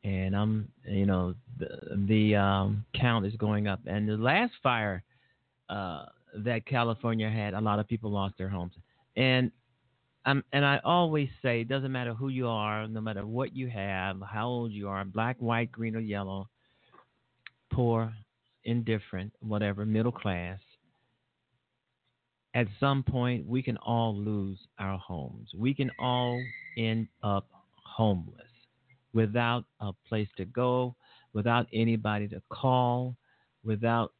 and 0.03 0.35
I'm, 0.35 0.67
you 0.85 1.05
know, 1.05 1.33
the 1.57 1.67
the 2.07 2.35
um, 2.35 2.85
count 2.93 3.25
is 3.25 3.35
going 3.37 3.67
up. 3.67 3.79
And 3.85 4.09
the 4.09 4.17
last 4.17 4.51
fire 4.61 5.01
uh, 5.69 6.05
that 6.37 6.65
California 6.65 7.29
had, 7.29 7.53
a 7.53 7.61
lot 7.61 7.79
of 7.79 7.87
people 7.87 8.11
lost 8.11 8.37
their 8.37 8.49
homes. 8.49 8.73
And 9.15 9.51
um, 10.25 10.43
and 10.51 10.65
I 10.65 10.79
always 10.83 11.29
say, 11.43 11.61
it 11.61 11.67
doesn't 11.67 11.91
matter 11.91 12.13
who 12.13 12.29
you 12.29 12.47
are, 12.47 12.87
no 12.87 12.99
matter 12.99 13.25
what 13.25 13.55
you 13.55 13.69
have, 13.69 14.17
how 14.27 14.47
old 14.47 14.71
you 14.71 14.89
are, 14.89 15.05
black, 15.05 15.37
white, 15.39 15.71
green, 15.71 15.95
or 15.95 15.99
yellow, 15.99 16.49
poor, 17.71 18.11
indifferent, 18.63 19.33
whatever, 19.39 19.85
middle 19.85 20.11
class. 20.11 20.59
At 22.55 22.67
some 22.79 23.03
point, 23.03 23.45
we 23.45 23.61
can 23.61 23.77
all 23.77 24.15
lose 24.15 24.57
our 24.79 24.97
homes. 24.97 25.49
We 25.55 25.75
can 25.75 25.91
all 25.99 26.41
end 26.77 27.07
up 27.21 27.47
homeless 27.83 28.47
without 29.13 29.65
a 29.79 29.91
place 30.09 30.29
to 30.37 30.45
go, 30.45 30.95
without 31.33 31.67
anybody 31.71 32.27
to 32.29 32.41
call, 32.49 33.15
without 33.63 34.13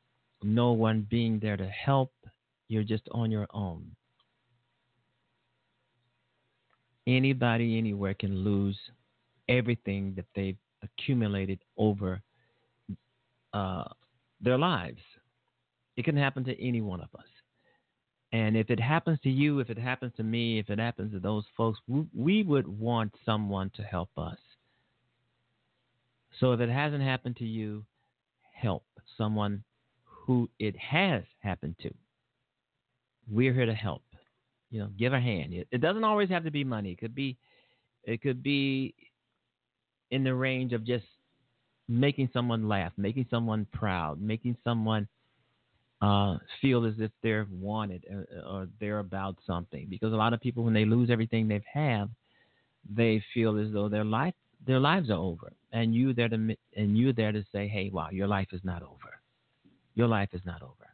no 0.43 0.73
one 0.73 1.07
being 1.09 1.39
there 1.39 1.57
to 1.57 1.67
help. 1.67 2.11
You're 2.67 2.83
just 2.83 3.07
on 3.11 3.31
your 3.31 3.47
own 3.53 3.89
anybody 7.07 7.77
anywhere 7.77 8.13
can 8.13 8.35
lose 8.43 8.77
everything 9.47 10.13
that 10.15 10.25
they've 10.35 10.57
accumulated 10.83 11.59
over 11.77 12.21
uh, 13.53 13.85
their 14.41 14.57
lives. 14.57 15.01
It 15.97 16.03
can 16.03 16.17
happen 16.17 16.43
to 16.45 16.61
any 16.61 16.81
one 16.81 17.01
of 17.01 17.09
us. 17.17 17.25
And 18.31 18.57
if 18.57 18.69
it 18.69 18.79
happens 18.79 19.19
to 19.23 19.29
you, 19.29 19.59
if 19.59 19.69
it 19.69 19.77
happens 19.77 20.11
to 20.17 20.23
me, 20.23 20.59
if 20.59 20.69
it 20.69 20.79
happens 20.79 21.13
to 21.13 21.19
those 21.19 21.45
folks, 21.55 21.79
we, 21.87 22.05
we 22.13 22.43
would 22.43 22.67
want 22.67 23.13
someone 23.25 23.71
to 23.75 23.81
help 23.81 24.09
us. 24.17 24.37
So 26.39 26.51
if 26.51 26.59
it 26.59 26.69
hasn't 26.69 27.03
happened 27.03 27.37
to 27.37 27.45
you, 27.45 27.85
help 28.51 28.83
someone 29.17 29.63
who 30.03 30.49
it 30.59 30.75
has 30.77 31.23
happened 31.39 31.75
to. 31.81 31.93
We're 33.31 33.53
here 33.53 33.67
to 33.67 33.73
help 33.73 34.01
you 34.69 34.79
know, 34.79 34.89
give 34.97 35.13
a 35.13 35.19
hand. 35.19 35.53
It 35.71 35.81
doesn't 35.81 36.03
always 36.03 36.29
have 36.29 36.43
to 36.43 36.51
be 36.51 36.63
money. 36.63 36.91
It 36.91 36.99
could 36.99 37.15
be, 37.15 37.37
it 38.03 38.21
could 38.21 38.43
be 38.43 38.93
in 40.11 40.23
the 40.23 40.33
range 40.33 40.73
of 40.73 40.85
just 40.85 41.05
making 41.87 42.29
someone 42.33 42.67
laugh, 42.67 42.91
making 42.97 43.27
someone 43.29 43.67
proud, 43.71 44.21
making 44.21 44.57
someone 44.63 45.07
uh, 46.01 46.37
feel 46.61 46.85
as 46.85 46.95
if 46.99 47.11
they're 47.23 47.47
wanted 47.51 48.05
or, 48.09 48.27
or 48.47 48.67
they're 48.79 48.99
about 48.99 49.35
something. 49.45 49.87
Because 49.89 50.13
a 50.13 50.17
lot 50.17 50.33
of 50.33 50.41
people, 50.41 50.63
when 50.63 50.73
they 50.73 50.85
lose 50.85 51.09
everything 51.09 51.47
they've 51.47 51.63
had, 51.71 52.09
they 52.89 53.23
feel 53.33 53.57
as 53.57 53.71
though 53.73 53.89
their 53.89 54.05
life 54.05 54.33
their 54.65 54.79
lives 54.79 55.09
are 55.09 55.17
over, 55.17 55.53
and 55.71 55.93
you 55.93 56.13
there 56.13 56.29
to 56.29 56.55
and 56.75 56.97
you're 56.97 57.13
there 57.13 57.31
to 57.31 57.43
say, 57.51 57.67
"Hey, 57.67 57.89
wow, 57.91 58.09
your 58.11 58.27
life 58.27 58.47
is 58.51 58.61
not 58.63 58.81
over. 58.81 59.21
Your 59.93 60.07
life 60.07 60.29
is 60.33 60.41
not 60.45 60.61
over. 60.61 60.87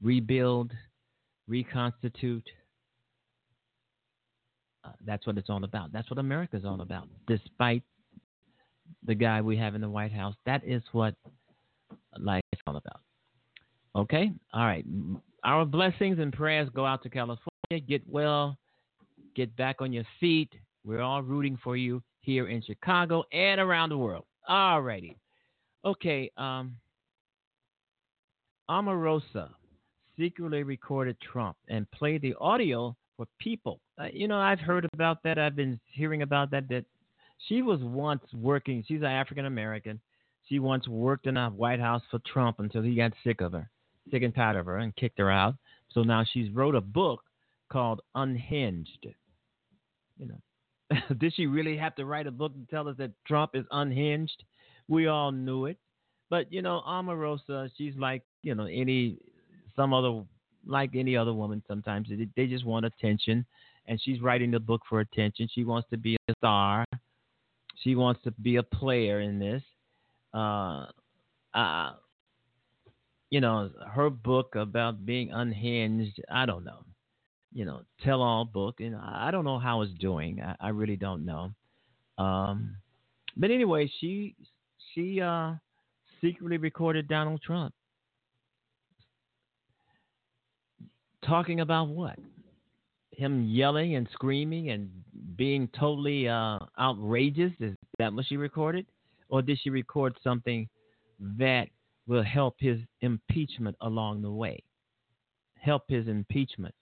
Rebuild, 0.00 0.72
reconstitute." 1.48 2.48
Uh, 4.84 4.90
that's 5.06 5.26
what 5.26 5.38
it's 5.38 5.48
all 5.48 5.64
about. 5.64 5.92
That's 5.92 6.10
what 6.10 6.18
America's 6.18 6.64
all 6.64 6.80
about. 6.80 7.08
Despite 7.26 7.82
the 9.06 9.14
guy 9.14 9.40
we 9.40 9.56
have 9.56 9.74
in 9.74 9.80
the 9.80 9.88
White 9.88 10.12
House, 10.12 10.34
that 10.46 10.62
is 10.64 10.82
what 10.92 11.14
life 12.18 12.42
is 12.52 12.60
all 12.66 12.76
about. 12.76 13.00
Okay? 13.96 14.30
All 14.52 14.64
right. 14.66 14.84
Our 15.44 15.64
blessings 15.64 16.18
and 16.18 16.32
prayers 16.32 16.68
go 16.74 16.84
out 16.84 17.02
to 17.04 17.08
California. 17.08 17.86
Get 17.88 18.02
well. 18.08 18.58
Get 19.34 19.56
back 19.56 19.76
on 19.80 19.92
your 19.92 20.04
feet. 20.20 20.52
We're 20.84 21.00
all 21.00 21.22
rooting 21.22 21.58
for 21.62 21.76
you 21.76 22.02
here 22.20 22.48
in 22.48 22.62
Chicago 22.62 23.24
and 23.32 23.60
around 23.60 23.90
the 23.90 23.98
world. 23.98 24.24
All 24.48 24.82
righty. 24.82 25.16
Okay. 25.84 26.30
Um, 26.36 26.76
Omarosa 28.70 29.48
secretly 30.18 30.62
recorded 30.62 31.16
Trump 31.20 31.56
and 31.68 31.90
played 31.90 32.22
the 32.22 32.34
audio 32.40 32.96
for 33.16 33.26
people. 33.38 33.80
Uh, 33.98 34.06
you 34.12 34.28
know, 34.28 34.38
I've 34.38 34.60
heard 34.60 34.88
about 34.92 35.22
that. 35.24 35.38
I've 35.38 35.56
been 35.56 35.80
hearing 35.92 36.22
about 36.22 36.50
that. 36.50 36.68
That 36.68 36.84
she 37.48 37.62
was 37.62 37.80
once 37.82 38.22
working. 38.32 38.84
She's 38.86 39.00
an 39.00 39.06
African 39.06 39.46
American. 39.46 40.00
She 40.48 40.58
once 40.58 40.86
worked 40.86 41.26
in 41.26 41.36
a 41.36 41.50
White 41.50 41.80
House 41.80 42.02
for 42.10 42.20
Trump 42.20 42.60
until 42.60 42.82
he 42.82 42.94
got 42.94 43.12
sick 43.22 43.40
of 43.40 43.52
her, 43.52 43.70
sick 44.10 44.22
and 44.22 44.34
tired 44.34 44.56
of 44.56 44.66
her, 44.66 44.78
and 44.78 44.94
kicked 44.96 45.18
her 45.18 45.30
out. 45.30 45.54
So 45.92 46.02
now 46.02 46.24
she's 46.32 46.50
wrote 46.50 46.74
a 46.74 46.80
book 46.80 47.22
called 47.70 48.02
Unhinged. 48.14 49.06
You 50.18 50.26
know, 50.28 50.98
did 51.18 51.34
she 51.34 51.46
really 51.46 51.76
have 51.76 51.94
to 51.96 52.04
write 52.04 52.26
a 52.26 52.30
book 52.30 52.52
to 52.54 52.66
tell 52.70 52.88
us 52.88 52.96
that 52.98 53.12
Trump 53.26 53.52
is 53.54 53.64
unhinged? 53.70 54.44
We 54.88 55.06
all 55.06 55.32
knew 55.32 55.66
it. 55.66 55.78
But 56.30 56.52
you 56.52 56.62
know, 56.62 56.82
Omarosa, 56.86 57.70
she's 57.76 57.94
like 57.96 58.22
you 58.42 58.54
know 58.54 58.66
any 58.66 59.18
some 59.76 59.92
other 59.92 60.22
like 60.66 60.90
any 60.94 61.16
other 61.16 61.32
woman. 61.32 61.62
Sometimes 61.66 62.08
they, 62.08 62.28
they 62.36 62.46
just 62.46 62.64
want 62.64 62.86
attention, 62.86 63.44
and 63.86 64.00
she's 64.02 64.20
writing 64.20 64.50
the 64.50 64.60
book 64.60 64.82
for 64.88 65.00
attention. 65.00 65.48
She 65.52 65.64
wants 65.64 65.88
to 65.90 65.96
be 65.96 66.16
a 66.28 66.34
star. 66.38 66.84
She 67.82 67.94
wants 67.94 68.22
to 68.24 68.30
be 68.32 68.56
a 68.56 68.62
player 68.62 69.20
in 69.20 69.38
this. 69.38 69.62
Uh, 70.32 70.86
uh, 71.54 71.92
you 73.30 73.40
know, 73.40 73.70
her 73.90 74.10
book 74.10 74.54
about 74.54 75.04
being 75.04 75.30
unhinged. 75.32 76.20
I 76.30 76.46
don't 76.46 76.64
know. 76.64 76.84
You 77.52 77.64
know, 77.64 77.82
tell 78.02 78.20
all 78.20 78.44
book, 78.44 78.80
and 78.80 78.96
I 78.96 79.30
don't 79.30 79.44
know 79.44 79.58
how 79.58 79.82
it's 79.82 79.92
doing. 79.94 80.40
I, 80.40 80.56
I 80.60 80.68
really 80.70 80.96
don't 80.96 81.24
know. 81.24 81.52
Um, 82.18 82.76
but 83.36 83.50
anyway, 83.50 83.90
she 84.00 84.34
she 84.92 85.20
uh, 85.20 85.52
secretly 86.20 86.56
recorded 86.56 87.08
Donald 87.08 87.42
Trump 87.42 87.74
talking 91.26 91.60
about 91.60 91.88
what? 91.88 92.18
Him 93.10 93.46
yelling 93.46 93.94
and 93.94 94.08
screaming 94.12 94.70
and 94.70 94.90
being 95.36 95.68
totally 95.78 96.28
uh, 96.28 96.58
outrageous. 96.78 97.52
Is 97.60 97.74
that 97.98 98.12
what 98.12 98.26
she 98.26 98.36
recorded? 98.36 98.86
Or 99.28 99.42
did 99.42 99.58
she 99.62 99.70
record 99.70 100.14
something 100.22 100.68
that 101.20 101.68
will 102.06 102.22
help 102.22 102.56
his 102.58 102.78
impeachment 103.00 103.76
along 103.80 104.22
the 104.22 104.30
way? 104.30 104.62
Help 105.58 105.84
his 105.88 106.08
impeachment 106.08 106.74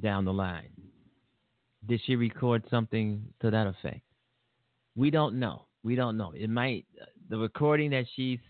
down 0.00 0.24
the 0.24 0.32
line? 0.32 0.70
Did 1.86 2.00
she 2.06 2.16
record 2.16 2.64
something 2.70 3.22
to 3.40 3.50
that 3.50 3.66
effect? 3.66 4.00
We 4.96 5.10
don't 5.10 5.38
know. 5.38 5.66
We 5.82 5.96
don't 5.96 6.16
know. 6.16 6.32
It 6.34 6.48
might, 6.48 6.86
the 7.28 7.36
recording 7.36 7.90
that 7.90 8.06
she 8.14 8.40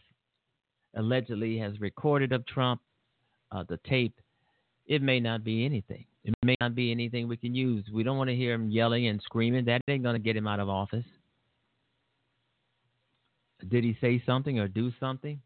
allegedly 0.94 1.58
has 1.58 1.80
recorded 1.80 2.32
of 2.32 2.46
Trump, 2.46 2.80
uh, 3.50 3.64
the 3.68 3.78
tape, 3.88 4.14
it 4.86 5.02
may 5.02 5.20
not 5.20 5.44
be 5.44 5.64
anything. 5.64 6.04
It 6.24 6.34
may 6.42 6.56
not 6.60 6.74
be 6.74 6.90
anything 6.90 7.28
we 7.28 7.36
can 7.36 7.54
use. 7.54 7.84
We 7.92 8.02
don't 8.02 8.16
want 8.16 8.30
to 8.30 8.36
hear 8.36 8.54
him 8.54 8.70
yelling 8.70 9.06
and 9.08 9.20
screaming. 9.22 9.64
That 9.66 9.80
ain't 9.88 10.02
going 10.02 10.14
to 10.14 10.22
get 10.22 10.36
him 10.36 10.46
out 10.46 10.60
of 10.60 10.68
office. 10.68 11.04
Did 13.68 13.84
he 13.84 13.96
say 14.00 14.22
something 14.26 14.58
or 14.58 14.68
do 14.68 14.90
something 15.00 15.40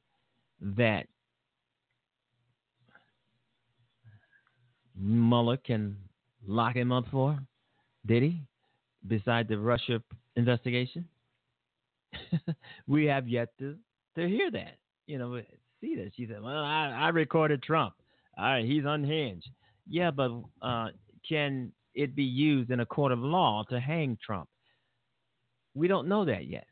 that 0.61 1.07
Mueller 4.97 5.57
can 5.57 5.97
lock 6.47 6.74
him 6.74 6.93
up 6.93 7.05
for? 7.11 7.39
Did 8.07 8.22
he? 8.22 8.43
Beside 9.07 9.49
the 9.49 9.59
Russia 9.59 10.03
investigation? 10.36 11.07
we 12.86 13.05
have 13.05 13.28
yet 13.28 13.51
to, 13.59 13.76
to 14.16 14.28
hear 14.28 14.51
that. 14.51 14.78
You 15.07 15.18
know, 15.18 15.41
see 15.80 15.97
that. 15.97 16.12
She 16.16 16.26
said, 16.26 16.43
Well, 16.43 16.64
I, 16.64 16.91
I 16.99 17.09
recorded 17.09 17.62
Trump. 17.62 17.95
All 18.39 18.45
right, 18.45 18.64
he's 18.64 18.84
unhinged. 18.86 19.49
Yeah, 19.89 20.11
but 20.11 20.30
uh, 20.62 20.89
can 21.28 21.72
it 21.95 22.14
be 22.14 22.24
used 22.24 22.70
in 22.70 22.80
a 22.80 22.86
court 22.86 23.11
of 23.11 23.18
law 23.18 23.64
to 23.70 23.80
hang 23.80 24.16
Trump? 24.24 24.49
We 25.74 25.89
don't 25.89 26.09
know 26.09 26.24
that 26.24 26.47
yet. 26.47 26.66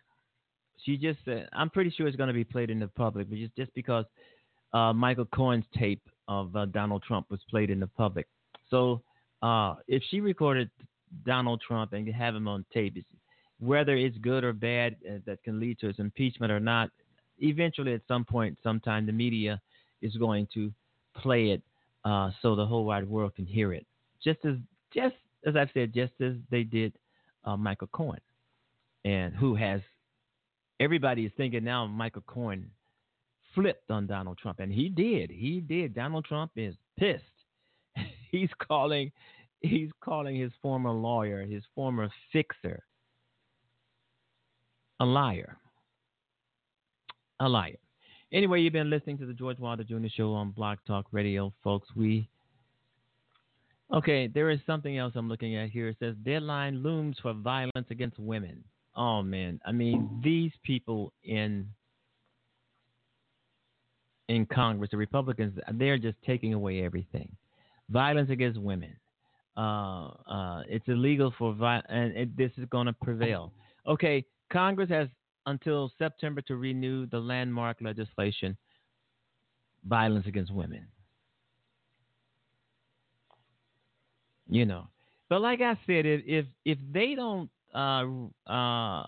She 0.84 0.96
just 0.96 1.18
said, 1.24 1.48
I'm 1.52 1.70
pretty 1.70 1.90
sure 1.90 2.06
it's 2.06 2.16
going 2.16 2.28
to 2.28 2.34
be 2.34 2.44
played 2.44 2.70
in 2.70 2.78
the 2.78 2.88
public, 2.88 3.28
but 3.28 3.38
just, 3.38 3.56
just 3.56 3.74
because 3.74 4.04
uh, 4.72 4.92
Michael 4.92 5.24
Cohen's 5.26 5.64
tape 5.76 6.02
of 6.28 6.54
uh, 6.54 6.66
Donald 6.66 7.02
Trump 7.02 7.26
was 7.30 7.40
played 7.50 7.70
in 7.70 7.80
the 7.80 7.86
public. 7.86 8.28
So 8.70 9.02
uh, 9.42 9.74
if 9.88 10.02
she 10.10 10.20
recorded 10.20 10.70
Donald 11.24 11.62
Trump 11.66 11.92
and 11.92 12.06
have 12.08 12.34
him 12.36 12.46
on 12.46 12.64
tape, 12.72 13.04
whether 13.58 13.96
it's 13.96 14.18
good 14.18 14.44
or 14.44 14.52
bad 14.52 14.96
uh, 15.08 15.18
that 15.24 15.42
can 15.42 15.58
lead 15.58 15.78
to 15.80 15.88
his 15.88 15.98
impeachment 15.98 16.52
or 16.52 16.60
not, 16.60 16.90
eventually 17.38 17.94
at 17.94 18.02
some 18.06 18.24
point, 18.24 18.58
sometime, 18.62 19.06
the 19.06 19.12
media 19.12 19.60
is 20.02 20.16
going 20.16 20.46
to 20.54 20.72
play 21.22 21.50
it 21.50 21.62
uh, 22.04 22.30
so 22.40 22.54
the 22.54 22.64
whole 22.64 22.84
wide 22.84 23.08
world 23.08 23.34
can 23.34 23.46
hear 23.46 23.72
it. 23.72 23.86
Just 24.22 24.38
as 24.44 24.54
just 24.94 25.16
as 25.44 25.56
I've 25.56 25.70
said, 25.74 25.92
just 25.92 26.12
as 26.20 26.34
they 26.50 26.62
did 26.62 26.92
uh, 27.44 27.56
Michael 27.56 27.88
Cohen, 27.88 28.20
and 29.04 29.34
who 29.34 29.54
has 29.54 29.80
everybody 30.80 31.26
is 31.26 31.32
thinking 31.36 31.64
now 31.64 31.86
Michael 31.86 32.22
Cohen 32.26 32.70
flipped 33.54 33.90
on 33.90 34.06
Donald 34.06 34.38
Trump, 34.38 34.60
and 34.60 34.72
he 34.72 34.88
did. 34.88 35.30
He 35.30 35.60
did. 35.60 35.94
Donald 35.94 36.24
Trump 36.24 36.52
is 36.56 36.74
pissed. 36.98 37.24
he's 38.30 38.50
calling 38.58 39.10
he's 39.60 39.90
calling 40.00 40.36
his 40.36 40.52
former 40.62 40.90
lawyer, 40.90 41.42
his 41.42 41.62
former 41.74 42.08
fixer, 42.32 42.84
a 45.00 45.04
liar. 45.04 45.58
A 47.40 47.48
liar. 47.48 47.76
Anyway, 48.33 48.61
you've 48.61 48.72
been 48.72 48.91
listening 48.91 49.18
to 49.18 49.27
the 49.27 49.33
George 49.33 49.59
Wilder 49.59 49.85
Jr. 49.85 50.09
Show 50.14 50.33
on 50.33 50.53
BlogTalkRadio, 50.53 51.53
folks. 51.62 51.89
We 51.95 52.29
okay. 53.93 54.27
There 54.27 54.51
is 54.51 54.59
something 54.66 54.99
else 54.99 55.12
I'm 55.14 55.29
looking 55.29 55.57
at 55.57 55.70
here. 55.70 55.89
It 55.89 55.97
says 56.01 56.16
deadline 56.24 56.83
looms 56.83 57.16
for 57.22 57.33
violence 57.33 57.87
against 57.91 58.18
women. 58.18 58.64
Oh 58.97 59.22
man, 59.22 59.61
I 59.64 59.72
mean 59.72 60.20
these 60.24 60.51
people 60.64 61.12
in 61.22 61.68
in 64.29 64.45
Congress, 64.47 64.91
the 64.91 64.97
Republicans, 64.97 65.57
they're 65.74 65.99
just 65.99 66.16
taking 66.27 66.53
away 66.53 66.85
everything. 66.85 67.31
Violence 67.91 68.31
against 68.31 68.59
women. 68.59 68.97
Uh, 69.57 70.09
uh, 70.29 70.62
it's 70.68 70.87
illegal 70.89 71.33
for 71.39 71.57
and 71.89 72.16
it, 72.16 72.37
this 72.37 72.51
is 72.59 72.64
going 72.70 72.87
to 72.87 72.93
prevail. 72.93 73.53
Okay, 73.87 74.24
Congress 74.53 74.91
has 74.91 75.09
until 75.47 75.92
September 75.99 76.40
to 76.42 76.57
renew 76.57 77.07
the 77.07 77.18
landmark 77.18 77.78
legislation, 77.80 78.57
violence 79.84 80.26
against 80.26 80.53
women. 80.53 80.86
You 84.49 84.64
know, 84.64 84.88
but 85.28 85.40
like 85.40 85.61
I 85.61 85.74
said, 85.86 86.07
if 86.07 86.22
if, 86.24 86.47
if 86.64 86.78
they 86.92 87.14
don't 87.16 87.51
uh, 87.74 88.05
uh, 88.47 89.05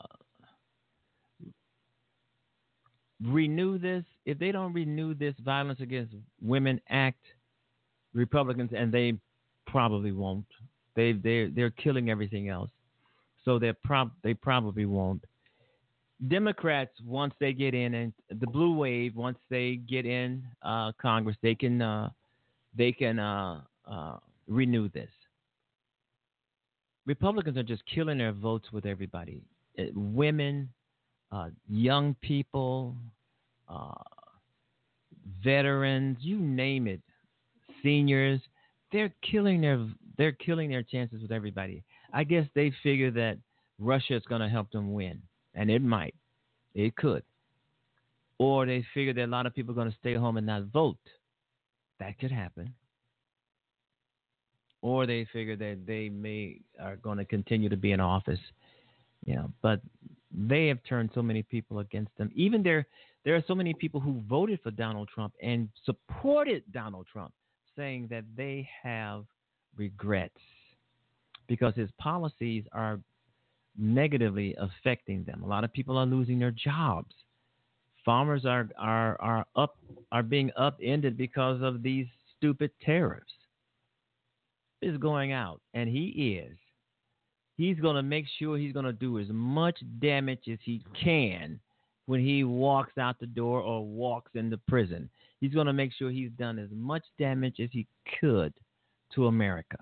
renew 3.24 3.78
this, 3.78 4.04
if 4.24 4.38
they 4.38 4.52
don't 4.52 4.72
renew 4.72 5.14
this 5.14 5.34
Violence 5.44 5.80
Against 5.80 6.14
Women 6.40 6.80
Act, 6.88 7.24
Republicans 8.14 8.70
and 8.76 8.92
they 8.92 9.14
probably 9.66 10.12
won't. 10.12 10.46
They 10.96 11.12
they 11.12 11.50
they're 11.54 11.70
killing 11.70 12.10
everything 12.10 12.48
else, 12.48 12.70
so 13.44 13.58
they 13.58 13.72
prob 13.84 14.10
they 14.22 14.34
probably 14.34 14.86
won't. 14.86 15.24
Democrats 16.26 16.90
once 17.04 17.32
they 17.38 17.52
get 17.52 17.74
in 17.74 17.94
and 17.94 18.12
the 18.40 18.46
blue 18.46 18.74
wave 18.74 19.14
once 19.14 19.38
they 19.50 19.76
get 19.76 20.04
in 20.04 20.42
uh, 20.62 20.90
Congress 21.00 21.36
they 21.42 21.54
can 21.54 21.80
uh, 21.80 22.08
they 22.76 22.90
can 22.92 23.18
uh, 23.18 23.60
uh 23.88 24.16
renew 24.48 24.88
this. 24.88 25.10
Republicans 27.06 27.56
are 27.56 27.62
just 27.62 27.82
killing 27.86 28.18
their 28.18 28.32
votes 28.32 28.72
with 28.72 28.84
everybody. 28.84 29.42
Uh, 29.78 29.84
women, 29.94 30.68
uh, 31.30 31.48
young 31.68 32.14
people, 32.20 32.94
veterans, 35.44 36.18
you 36.20 36.38
name 36.38 36.86
it, 36.86 37.00
seniors. 37.82 38.40
They're 38.92 39.12
killing 39.22 39.60
their 39.60 39.86
they're 40.16 40.32
killing 40.32 40.70
their 40.70 40.82
chances 40.82 41.22
with 41.22 41.30
everybody. 41.30 41.84
I 42.12 42.24
guess 42.24 42.46
they 42.54 42.72
figure 42.82 43.10
that 43.12 43.38
Russia 43.78 44.16
is 44.16 44.22
going 44.28 44.40
to 44.40 44.48
help 44.48 44.70
them 44.72 44.92
win, 44.92 45.22
and 45.58 45.70
it 45.70 45.82
might, 45.82 46.14
it 46.74 46.94
could, 46.96 47.24
or 48.38 48.64
they 48.64 48.84
figure 48.94 49.12
that 49.12 49.24
a 49.24 49.26
lot 49.26 49.44
of 49.44 49.54
people 49.54 49.72
are 49.72 49.74
going 49.74 49.90
to 49.90 49.96
stay 49.98 50.14
home 50.14 50.36
and 50.36 50.46
not 50.46 50.62
vote. 50.66 50.96
That 51.98 52.16
could 52.20 52.30
happen. 52.30 52.72
Or 54.80 55.04
they 55.04 55.26
figure 55.32 55.56
that 55.56 55.78
they 55.84 56.08
may 56.08 56.60
are 56.80 56.94
going 56.94 57.18
to 57.18 57.24
continue 57.24 57.68
to 57.68 57.76
be 57.76 57.90
in 57.90 57.98
office, 57.98 58.38
you 59.26 59.34
know. 59.34 59.50
But 59.60 59.80
they 60.30 60.68
have 60.68 60.78
turned 60.88 61.10
so 61.12 61.22
many 61.22 61.42
people 61.42 61.80
against 61.80 62.16
them. 62.16 62.30
Even 62.36 62.62
there, 62.62 62.86
there 63.24 63.34
are 63.34 63.42
so 63.48 63.56
many 63.56 63.74
people 63.74 63.98
who 63.98 64.22
voted 64.28 64.60
for 64.62 64.70
Donald 64.70 65.08
Trump 65.12 65.34
and 65.42 65.68
supported 65.84 66.62
Donald 66.72 67.08
Trump, 67.12 67.32
saying 67.76 68.06
that 68.10 68.22
they 68.36 68.68
have 68.84 69.24
regrets 69.76 70.38
because 71.48 71.74
his 71.74 71.90
policies 71.98 72.62
are 72.70 73.00
negatively 73.78 74.54
affecting 74.58 75.24
them. 75.24 75.42
A 75.42 75.46
lot 75.46 75.64
of 75.64 75.72
people 75.72 75.96
are 75.96 76.06
losing 76.06 76.38
their 76.38 76.50
jobs. 76.50 77.14
Farmers 78.04 78.44
are 78.44 78.68
are 78.78 79.20
are 79.20 79.46
up 79.56 79.76
are 80.12 80.22
being 80.22 80.50
upended 80.56 81.16
because 81.16 81.62
of 81.62 81.82
these 81.82 82.06
stupid 82.36 82.70
tariffs. 82.84 83.32
Is 84.80 84.96
going 84.96 85.32
out, 85.32 85.60
and 85.74 85.88
he 85.88 86.38
is. 86.40 86.56
He's 87.56 87.80
going 87.80 87.96
to 87.96 88.02
make 88.02 88.26
sure 88.38 88.56
he's 88.56 88.72
going 88.72 88.84
to 88.84 88.92
do 88.92 89.18
as 89.18 89.26
much 89.28 89.76
damage 90.00 90.42
as 90.50 90.58
he 90.62 90.84
can 91.02 91.58
when 92.06 92.20
he 92.20 92.44
walks 92.44 92.96
out 92.96 93.18
the 93.18 93.26
door 93.26 93.60
or 93.60 93.84
walks 93.84 94.30
into 94.34 94.56
prison. 94.68 95.10
He's 95.40 95.52
going 95.52 95.66
to 95.66 95.72
make 95.72 95.92
sure 95.92 96.10
he's 96.10 96.30
done 96.38 96.60
as 96.60 96.68
much 96.72 97.02
damage 97.18 97.56
as 97.58 97.70
he 97.72 97.88
could 98.20 98.54
to 99.14 99.26
America. 99.26 99.78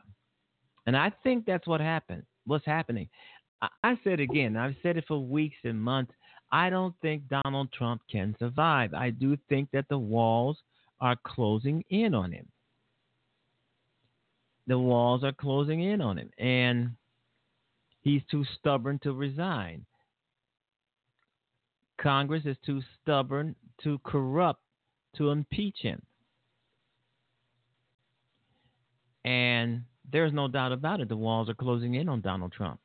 And 0.86 0.96
I 0.96 1.12
think 1.22 1.44
that's 1.44 1.66
what 1.66 1.82
happened. 1.82 2.22
What's 2.46 2.64
happening? 2.64 3.08
I, 3.62 3.98
said 4.04 4.20
again, 4.20 4.56
I've 4.56 4.76
said 4.82 4.96
it 4.96 5.04
for 5.08 5.18
weeks 5.18 5.56
and 5.64 5.80
months. 5.80 6.12
I 6.52 6.70
don't 6.70 6.94
think 7.00 7.22
Donald 7.28 7.72
Trump 7.72 8.02
can 8.10 8.36
survive. 8.38 8.94
I 8.94 9.10
do 9.10 9.36
think 9.48 9.70
that 9.72 9.88
the 9.88 9.98
walls 9.98 10.58
are 11.00 11.16
closing 11.24 11.82
in 11.90 12.14
on 12.14 12.32
him. 12.32 12.46
The 14.66 14.78
walls 14.78 15.24
are 15.24 15.32
closing 15.32 15.80
in 15.80 16.00
on 16.00 16.18
him, 16.18 16.30
and 16.38 16.90
he's 18.02 18.22
too 18.30 18.44
stubborn 18.58 18.98
to 19.04 19.12
resign. 19.12 19.84
Congress 21.98 22.42
is 22.44 22.56
too 22.64 22.82
stubborn 23.00 23.54
to 23.82 23.98
corrupt 24.04 24.60
to 25.16 25.30
impeach 25.30 25.78
him. 25.80 26.02
And 29.24 29.82
there's 30.12 30.32
no 30.32 30.46
doubt 30.46 30.72
about 30.72 31.00
it. 31.00 31.08
The 31.08 31.16
walls 31.16 31.48
are 31.48 31.54
closing 31.54 31.94
in 31.94 32.08
on 32.08 32.20
Donald 32.20 32.52
Trump. 32.52 32.80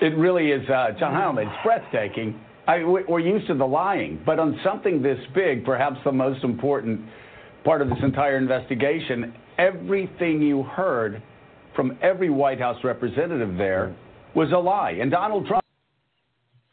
It 0.00 0.16
really 0.16 0.50
is, 0.52 0.68
uh, 0.68 0.92
John 0.98 1.38
it's 1.38 1.50
breathtaking. 1.64 2.38
I, 2.66 2.84
we're 2.84 3.20
used 3.20 3.46
to 3.48 3.54
the 3.54 3.66
lying, 3.66 4.20
but 4.26 4.38
on 4.38 4.60
something 4.62 5.02
this 5.02 5.18
big, 5.34 5.64
perhaps 5.64 5.96
the 6.04 6.12
most 6.12 6.44
important 6.44 7.00
part 7.64 7.82
of 7.82 7.88
this 7.88 7.98
entire 8.02 8.36
investigation, 8.36 9.34
everything 9.58 10.42
you 10.42 10.62
heard 10.62 11.22
from 11.74 11.98
every 12.02 12.30
White 12.30 12.60
House 12.60 12.76
representative 12.84 13.56
there 13.56 13.96
was 14.34 14.52
a 14.52 14.58
lie. 14.58 14.98
And 15.00 15.10
Donald 15.10 15.46
Trump 15.46 15.64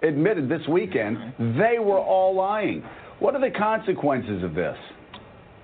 admitted 0.03 0.49
this 0.49 0.61
weekend 0.67 1.17
they 1.57 1.79
were 1.79 1.99
all 1.99 2.35
lying. 2.35 2.83
What 3.19 3.33
are 3.33 3.41
the 3.41 3.57
consequences 3.57 4.43
of 4.43 4.53
this? 4.53 4.77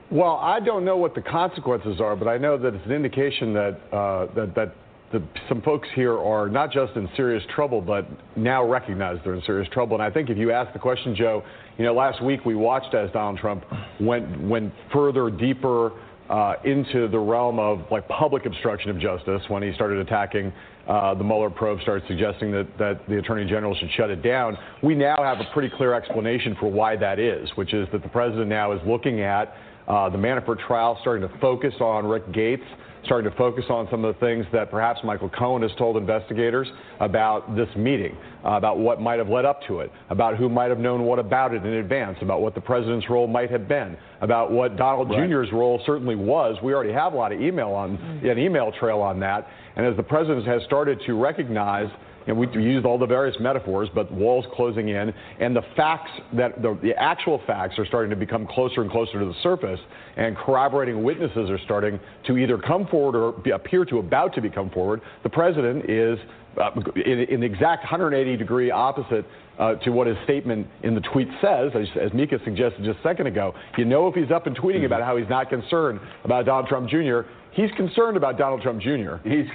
Well, 0.10 0.38
I 0.42 0.60
don't 0.60 0.84
know 0.84 0.98
what 0.98 1.16
the 1.16 1.22
consequences 1.22 2.02
are, 2.02 2.16
but 2.16 2.28
I 2.28 2.38
know 2.38 2.58
that 2.58 2.74
it's 2.74 2.86
an 2.86 2.92
indication 2.92 3.54
that 3.54 3.80
uh, 3.92 4.34
that, 4.36 4.56
that 4.56 4.76
the, 5.12 5.24
some 5.50 5.62
folks 5.62 5.88
here 5.96 6.18
are 6.18 6.50
not 6.50 6.72
just 6.72 6.96
in 6.96 7.10
serious 7.16 7.44
trouble, 7.54 7.82
but 7.82 8.06
now 8.36 8.68
recognize 8.68 9.18
they're 9.24 9.36
in 9.36 9.44
serious 9.44 9.70
trouble. 9.72 9.96
And 9.96 10.04
I 10.04 10.10
think 10.10 10.30
if 10.30 10.38
you 10.38 10.52
ask 10.52 10.72
the 10.74 10.80
question, 10.80 11.16
Joe, 11.16 11.44
you 11.78 11.86
know, 11.86 11.94
last 11.94 12.24
week 12.24 12.46
we 12.46 12.56
watched 12.56 12.94
as 12.94 13.12
Donald 13.12 13.40
Trump 13.40 13.64
went 14.00 14.42
went 14.42 14.74
further, 14.94 15.30
deeper 15.30 15.92
uh, 16.30 16.56
into 16.64 17.08
the 17.10 17.20
realm 17.20 17.60
of 17.60 17.84
like 17.92 18.08
public 18.08 18.46
obstruction 18.46 18.90
of 18.90 19.00
justice 19.00 19.42
when 19.50 19.62
he 19.62 19.74
started 19.74 20.00
attacking 20.00 20.52
uh, 20.88 21.14
the 21.14 21.24
Mueller 21.24 21.50
probe, 21.50 21.82
started 21.82 22.04
suggesting 22.08 22.52
that, 22.52 22.68
that 22.80 23.08
the 23.08 23.18
Attorney 23.18 23.46
General 23.48 23.76
should 23.76 23.90
shut 23.98 24.10
it 24.10 24.24
down. 24.24 24.58
We 24.82 24.96
now 24.96 25.18
have 25.18 25.40
a 25.40 25.50
pretty 25.54 25.74
clear 25.76 25.94
explanation 25.94 26.56
for 26.60 26.72
why 26.72 26.96
that 26.96 27.20
is, 27.20 27.50
which 27.56 27.74
is 27.74 27.88
that 27.92 28.02
the 28.02 28.10
president 28.10 28.48
now 28.48 28.72
is 28.72 28.82
looking 28.86 29.22
at 29.22 29.54
uh, 29.88 30.10
the 30.10 30.18
Manafort 30.18 30.66
trial, 30.66 30.98
starting 31.02 31.28
to 31.28 31.38
focus 31.40 31.74
on 31.80 32.06
Rick 32.06 32.32
Gates, 32.32 32.64
starting 33.06 33.30
to 33.30 33.36
focus 33.38 33.66
on 33.70 33.88
some 33.90 34.06
of 34.06 34.14
the 34.14 34.20
things 34.20 34.46
that 34.54 34.70
perhaps 34.70 35.00
Michael 35.04 35.30
Cohen 35.30 35.62
has 35.62 35.72
told 35.78 35.98
investigators 35.98 36.68
about 37.00 37.56
this 37.56 37.68
meeting, 37.76 38.16
uh, 38.46 38.52
about 38.52 38.78
what 38.78 39.02
might 39.02 39.18
have 39.18 39.30
led 39.30 39.46
up 39.46 39.62
to 39.68 39.80
it, 39.80 39.92
about 40.10 40.38
who 40.38 40.50
might 40.50 40.70
have 40.70 40.80
known 40.80 41.04
what 41.04 41.20
about 41.20 41.54
it 41.54 41.66
in 41.66 41.74
advance, 41.74 42.18
about 42.22 42.42
what 42.42 42.56
the 42.56 42.62
president's 42.62 43.10
role 43.10 43.28
might 43.28 43.50
have 43.50 43.68
been, 43.68 43.98
about 44.22 44.52
what 44.52 44.78
Donald 44.78 45.10
Right. 45.10 45.30
Jr.'s 45.30 45.52
role 45.52 45.82
certainly 45.86 46.16
was. 46.16 46.58
We 46.64 46.74
already 46.74 46.94
have 46.94 47.14
a 47.14 47.16
lot 47.16 47.32
of 47.32 47.42
email 47.42 47.70
on 47.70 47.96
an 48.24 48.38
email 48.38 48.72
trail 48.80 49.00
on 49.00 49.20
that, 49.22 49.48
and 49.76 49.86
as 49.86 49.96
the 49.98 50.04
president 50.04 50.46
has 50.48 50.62
started 50.64 51.02
to 51.06 51.14
recognize. 51.14 51.90
And 52.28 52.38
we 52.38 52.48
used 52.48 52.86
all 52.86 52.98
the 52.98 53.06
various 53.06 53.36
metaphors, 53.40 53.90
but 53.94 54.12
walls 54.12 54.46
closing 54.54 54.90
in, 54.90 55.14
and 55.40 55.56
the 55.56 55.64
facts 55.76 56.12
that 56.34 56.62
the, 56.62 56.78
the 56.82 56.96
actual 56.96 57.42
facts 57.48 57.80
are 57.80 57.86
starting 57.86 58.10
to 58.10 58.16
become 58.16 58.48
closer 58.48 58.82
and 58.82 58.92
closer 58.92 59.20
to 59.20 59.26
the 59.26 59.36
surface, 59.42 59.80
and 60.18 60.38
corroborating 60.38 61.04
witnesses 61.04 61.50
are 61.50 61.60
starting 61.66 62.00
to 62.28 62.38
either 62.38 62.58
come 62.58 62.88
forward 62.88 63.16
or 63.16 63.32
be, 63.32 63.52
appear 63.52 63.86
to 63.86 64.00
about 64.00 64.34
to 64.36 64.42
become 64.42 64.70
forward. 64.70 65.02
The 65.24 65.30
president 65.30 65.90
is 65.90 66.20
uh, 66.58 66.70
in, 67.06 67.20
in 67.20 67.40
the 67.40 67.46
exact 67.46 67.84
180 67.84 68.38
degree 68.38 68.72
opposite 68.72 69.26
uh, 69.58 69.76
to 69.76 69.92
what 69.92 70.08
his 70.08 70.18
statement 70.24 70.68
in 70.84 70.96
the 70.96 71.02
tweet 71.02 71.28
says, 71.42 71.72
as, 71.76 71.88
as 72.02 72.14
Mika 72.14 72.40
suggested 72.44 72.84
just 72.84 73.00
a 73.00 73.04
second 73.04 73.28
ago. 73.28 73.54
You 73.78 73.86
know, 73.86 74.08
if 74.08 74.16
he's 74.16 74.32
up 74.32 74.48
and 74.48 74.58
tweeting 74.58 74.86
about 74.86 75.02
how 75.02 75.18
he's 75.18 75.30
not 75.30 75.50
concerned 75.50 76.00
about 76.24 76.46
Donald 76.46 76.68
Trump 76.68 76.90
Jr., 76.90 77.22
he's 77.52 77.72
concerned 77.78 78.18
about 78.18 78.38
Donald 78.38 78.62
Trump 78.62 78.82
Jr. 78.82 79.16
He's 79.24 79.46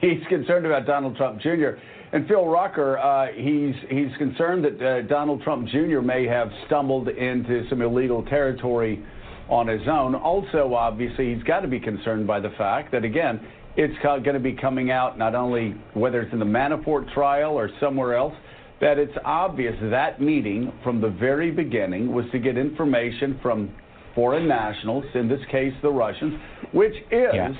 he's 0.00 0.24
concerned 0.28 0.66
about 0.66 0.86
Donald 0.86 1.16
Trump 1.16 1.40
Jr. 1.40 1.78
And 2.12 2.26
Phil 2.26 2.46
Rucker, 2.46 2.98
uh, 2.98 3.26
he's 3.34 3.74
he's 3.90 4.16
concerned 4.16 4.64
that 4.64 4.82
uh, 4.82 5.02
Donald 5.08 5.42
Trump 5.42 5.68
Jr. 5.68 6.00
may 6.00 6.26
have 6.26 6.48
stumbled 6.66 7.08
into 7.08 7.68
some 7.68 7.82
illegal 7.82 8.22
territory 8.24 9.04
on 9.48 9.66
his 9.66 9.82
own. 9.88 10.14
Also, 10.14 10.74
obviously, 10.74 11.34
he's 11.34 11.42
got 11.42 11.60
to 11.60 11.68
be 11.68 11.78
concerned 11.80 12.26
by 12.26 12.40
the 12.40 12.50
fact 12.56 12.92
that 12.92 13.04
again, 13.04 13.40
it's 13.76 13.94
going 14.02 14.24
to 14.24 14.40
be 14.40 14.54
coming 14.54 14.90
out 14.90 15.18
not 15.18 15.34
only 15.34 15.74
whether 15.94 16.22
it's 16.22 16.32
in 16.32 16.38
the 16.38 16.44
Manafort 16.44 17.12
trial 17.12 17.52
or 17.52 17.70
somewhere 17.78 18.16
else, 18.16 18.34
that 18.80 18.98
it's 18.98 19.16
obvious 19.24 19.74
that 19.90 20.20
meeting 20.20 20.72
from 20.82 21.00
the 21.00 21.10
very 21.10 21.50
beginning 21.50 22.12
was 22.12 22.24
to 22.32 22.38
get 22.38 22.56
information 22.56 23.38
from 23.42 23.70
foreign 24.14 24.48
nationals, 24.48 25.04
in 25.14 25.28
this 25.28 25.40
case 25.50 25.72
the 25.82 25.90
Russians, 25.90 26.34
which 26.72 26.94
is 27.10 27.56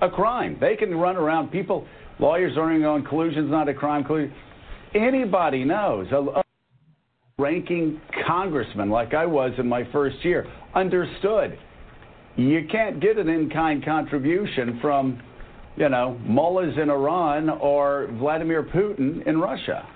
a 0.00 0.08
crime. 0.08 0.56
They 0.60 0.76
can 0.76 0.94
run 0.94 1.16
around. 1.16 1.50
People, 1.50 1.86
lawyers 2.20 2.56
arguing 2.56 2.84
on 2.84 3.04
collusion's 3.04 3.50
not 3.50 3.68
a 3.68 3.74
crime. 3.74 4.04
Collusion. 4.04 4.34
Anybody 4.94 5.64
knows. 5.64 6.06
A, 6.12 6.16
a 6.16 6.44
ranking 7.38 8.00
congressman, 8.26 8.90
like 8.90 9.14
I 9.14 9.26
was 9.26 9.52
in 9.58 9.66
my 9.66 9.90
first 9.92 10.22
year, 10.24 10.46
understood. 10.74 11.58
You 12.36 12.66
can't 12.70 13.00
get 13.00 13.18
an 13.18 13.28
in-kind 13.28 13.84
contribution 13.84 14.78
from, 14.80 15.22
you 15.76 15.88
know, 15.88 16.18
mullahs 16.24 16.74
in 16.80 16.90
Iran 16.90 17.48
or 17.48 18.08
Vladimir 18.18 18.62
Putin 18.62 19.26
in 19.26 19.38
Russia. 19.38 19.86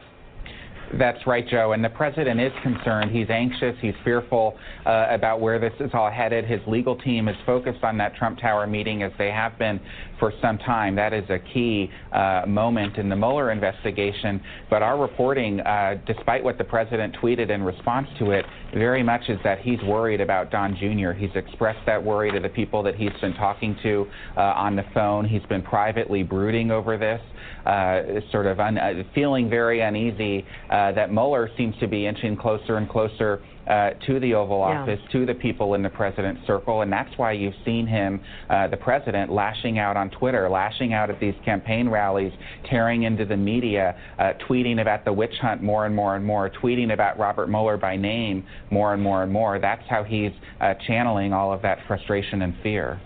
That's 0.98 1.26
right, 1.26 1.46
Joe. 1.48 1.72
And 1.72 1.84
the 1.84 1.88
president 1.88 2.40
is 2.40 2.52
concerned. 2.62 3.10
He's 3.10 3.28
anxious. 3.28 3.74
He's 3.80 3.94
fearful 4.04 4.56
uh, 4.86 5.06
about 5.10 5.40
where 5.40 5.58
this 5.58 5.72
is 5.80 5.90
all 5.92 6.10
headed. 6.10 6.44
His 6.44 6.60
legal 6.66 6.96
team 6.96 7.28
is 7.28 7.36
focused 7.46 7.82
on 7.82 7.96
that 7.98 8.14
Trump 8.14 8.38
Tower 8.38 8.66
meeting 8.66 9.02
as 9.02 9.10
they 9.18 9.30
have 9.30 9.58
been 9.58 9.80
for 10.24 10.32
some 10.40 10.56
time. 10.56 10.96
That 10.96 11.12
is 11.12 11.28
a 11.28 11.38
key 11.52 11.90
uh, 12.10 12.44
moment 12.48 12.96
in 12.96 13.10
the 13.10 13.16
Mueller 13.16 13.52
investigation. 13.52 14.40
But 14.70 14.80
our 14.80 14.98
reporting, 14.98 15.60
uh, 15.60 16.00
despite 16.06 16.42
what 16.42 16.56
the 16.56 16.64
president 16.64 17.14
tweeted 17.22 17.50
in 17.50 17.62
response 17.62 18.08
to 18.20 18.30
it, 18.30 18.46
very 18.72 19.02
much 19.02 19.20
is 19.28 19.38
that 19.44 19.58
he's 19.58 19.82
worried 19.82 20.22
about 20.22 20.50
Don 20.50 20.76
Jr. 20.76 21.10
He's 21.10 21.34
expressed 21.34 21.84
that 21.84 22.02
worry 22.02 22.32
to 22.32 22.40
the 22.40 22.48
people 22.48 22.82
that 22.84 22.94
he's 22.94 23.12
been 23.20 23.34
talking 23.34 23.76
to 23.82 24.06
uh, 24.38 24.40
on 24.40 24.76
the 24.76 24.84
phone. 24.94 25.26
He's 25.26 25.44
been 25.50 25.60
privately 25.60 26.22
brooding 26.22 26.70
over 26.70 26.96
this 26.96 27.20
uh, 27.66 28.02
sort 28.30 28.46
of 28.46 28.60
uh, 28.60 28.70
feeling 29.14 29.50
very 29.50 29.82
uneasy 29.82 30.46
uh, 30.70 30.92
that 30.92 31.12
Mueller 31.12 31.50
seems 31.58 31.74
to 31.80 31.86
be 31.86 32.06
inching 32.06 32.34
closer 32.36 32.78
and 32.78 32.88
closer 32.88 33.42
uh, 33.66 33.90
to 34.06 34.20
the 34.20 34.34
Oval 34.34 34.58
Yeah. 34.58 34.82
Office, 34.82 35.00
to 35.12 35.26
the 35.26 35.34
people 35.34 35.74
in 35.74 35.82
the 35.82 35.90
president's 35.90 36.46
circle, 36.46 36.82
and 36.82 36.92
that's 36.92 37.16
why 37.16 37.32
you've 37.32 37.54
seen 37.64 37.86
him, 37.86 38.20
uh, 38.50 38.68
the 38.68 38.76
president, 38.76 39.32
lashing 39.32 39.78
out 39.78 39.96
on 39.96 40.10
Twitter, 40.10 40.48
lashing 40.48 40.92
out 40.92 41.10
at 41.10 41.18
these 41.20 41.34
campaign 41.44 41.88
rallies, 41.88 42.32
tearing 42.68 43.04
into 43.04 43.24
the 43.24 43.36
media, 43.36 43.94
uh, 44.18 44.32
tweeting 44.48 44.80
about 44.80 45.04
the 45.04 45.12
witch 45.12 45.34
hunt 45.40 45.62
more 45.62 45.86
and 45.86 45.94
more 45.94 46.16
and 46.16 46.24
more, 46.24 46.50
tweeting 46.50 46.92
about 46.92 47.18
Robert 47.18 47.48
Mueller 47.48 47.76
by 47.76 47.96
name 47.96 48.44
more 48.70 48.92
and 48.94 49.02
more 49.02 49.22
and 49.22 49.32
more. 49.32 49.58
That's 49.58 49.86
how 49.88 50.04
he's 50.04 50.32
uh, 50.60 50.74
channeling 50.86 51.32
all 51.32 51.52
of 51.52 51.62
that 51.62 51.78
frustration 51.86 52.42
and 52.42 52.54
fear. 52.62 53.00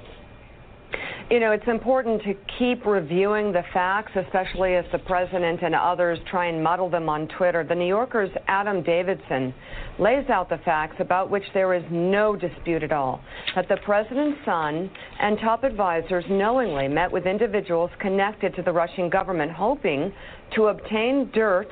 You 1.31 1.41
know, 1.41 1.53
it's 1.53 1.69
important 1.69 2.23
to 2.23 2.33
keep 2.59 2.87
reviewing 2.87 3.53
the 3.53 3.63
facts, 3.75 4.13
especially 4.17 4.77
as 4.77 4.87
the 4.93 4.99
president 5.01 5.61
and 5.63 5.75
others 5.75 6.19
try 6.31 6.47
and 6.47 6.65
muddle 6.65 6.89
them 6.89 7.11
on 7.11 7.29
Twitter. 7.29 7.63
The 7.69 7.75
New 7.75 7.87
Yorker's 7.87 8.31
Adam 8.47 8.83
Davidson 8.83 9.53
lays 9.99 10.27
out 10.31 10.49
the 10.49 10.57
facts 10.65 10.97
about 11.01 11.29
which 11.29 11.43
there 11.53 11.75
is 11.75 11.85
no 11.91 12.35
dispute 12.35 12.83
at 12.83 12.93
all 12.93 13.21
that 13.55 13.69
the 13.69 13.77
president's 13.85 14.39
son 14.47 14.91
and 15.21 15.39
top 15.41 15.65
advisors 15.65 16.25
knowingly 16.31 16.89
met 16.89 17.13
with 17.13 17.27
individuals 17.27 17.91
connected 18.01 18.55
to 18.57 18.63
the 18.63 18.73
Russian 18.73 19.11
government, 19.11 19.53
hoping 19.53 20.11
to 20.57 20.69
obtain 20.69 21.31
dirt 21.35 21.69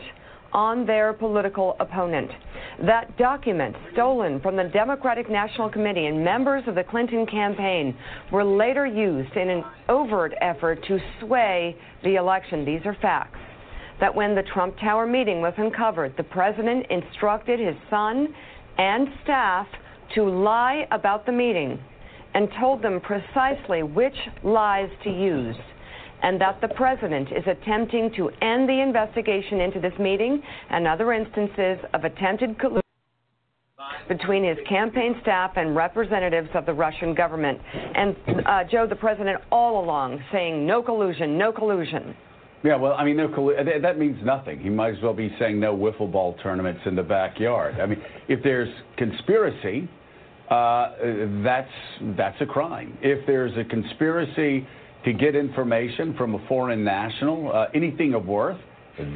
on 0.52 0.86
their 0.86 1.12
political 1.12 1.76
opponent. 1.80 2.30
That 2.84 3.16
document, 3.16 3.74
stolen 3.92 4.40
from 4.40 4.56
the 4.56 4.64
Democratic 4.64 5.30
National 5.30 5.70
Committee 5.70 6.06
and 6.06 6.24
members 6.24 6.62
of 6.66 6.74
the 6.74 6.84
Clinton 6.84 7.26
campaign, 7.26 7.96
were 8.30 8.44
later 8.44 8.86
used 8.86 9.34
in 9.36 9.48
an 9.48 9.64
overt 9.88 10.34
effort 10.40 10.84
to 10.88 10.98
sway 11.20 11.76
the 12.04 12.16
election. 12.16 12.64
These 12.64 12.82
are 12.84 12.96
facts. 13.00 13.38
That 14.00 14.14
when 14.14 14.34
the 14.34 14.42
Trump 14.42 14.76
Tower 14.78 15.06
meeting 15.06 15.40
was 15.40 15.54
uncovered, 15.56 16.14
the 16.16 16.22
president 16.22 16.86
instructed 16.90 17.58
his 17.58 17.76
son 17.88 18.28
and 18.76 19.08
staff 19.24 19.66
to 20.14 20.24
lie 20.24 20.86
about 20.90 21.24
the 21.24 21.32
meeting 21.32 21.78
and 22.34 22.48
told 22.60 22.82
them 22.82 23.00
precisely 23.00 23.82
which 23.82 24.16
lies 24.44 24.90
to 25.02 25.10
use 25.10 25.56
and 26.22 26.40
that 26.40 26.60
the 26.60 26.68
president 26.68 27.28
is 27.32 27.44
attempting 27.46 28.10
to 28.16 28.28
end 28.42 28.68
the 28.68 28.80
investigation 28.80 29.60
into 29.60 29.80
this 29.80 29.92
meeting 29.98 30.42
and 30.70 30.86
other 30.86 31.12
instances 31.12 31.78
of 31.94 32.04
attempted 32.04 32.58
collusion 32.58 32.82
between 34.08 34.44
his 34.44 34.56
campaign 34.68 35.16
staff 35.22 35.52
and 35.56 35.76
representatives 35.76 36.48
of 36.54 36.66
the 36.66 36.72
Russian 36.72 37.14
government. 37.14 37.58
And 37.94 38.16
uh, 38.46 38.64
Joe, 38.70 38.86
the 38.86 38.96
president, 38.96 39.40
all 39.50 39.84
along 39.84 40.22
saying 40.32 40.66
no 40.66 40.82
collusion, 40.82 41.36
no 41.36 41.52
collusion. 41.52 42.16
Yeah, 42.64 42.76
well, 42.76 42.94
I 42.94 43.04
mean, 43.04 43.16
no, 43.16 43.28
that- 43.64 43.82
that 43.82 43.98
means 43.98 44.18
nothing. 44.24 44.58
He 44.60 44.70
might 44.70 44.96
as 44.96 45.02
well 45.02 45.14
be 45.14 45.34
saying 45.38 45.60
no 45.60 45.76
wiffle 45.76 46.10
ball 46.10 46.34
tournaments 46.42 46.80
in 46.86 46.96
the 46.96 47.02
backyard. 47.02 47.78
I 47.80 47.86
mean, 47.86 48.02
if 48.28 48.42
there's 48.42 48.72
conspiracy, 48.96 49.88
uh, 50.50 50.92
that's 51.42 51.68
that's 52.16 52.40
a 52.40 52.46
crime. 52.46 52.96
If 53.02 53.26
there's 53.26 53.56
a 53.56 53.64
conspiracy 53.64 54.66
to 55.06 55.12
get 55.12 55.36
information 55.36 56.14
from 56.18 56.34
a 56.34 56.46
foreign 56.48 56.82
national, 56.82 57.50
uh, 57.52 57.66
anything 57.74 58.12
of 58.12 58.26
worth, 58.26 58.58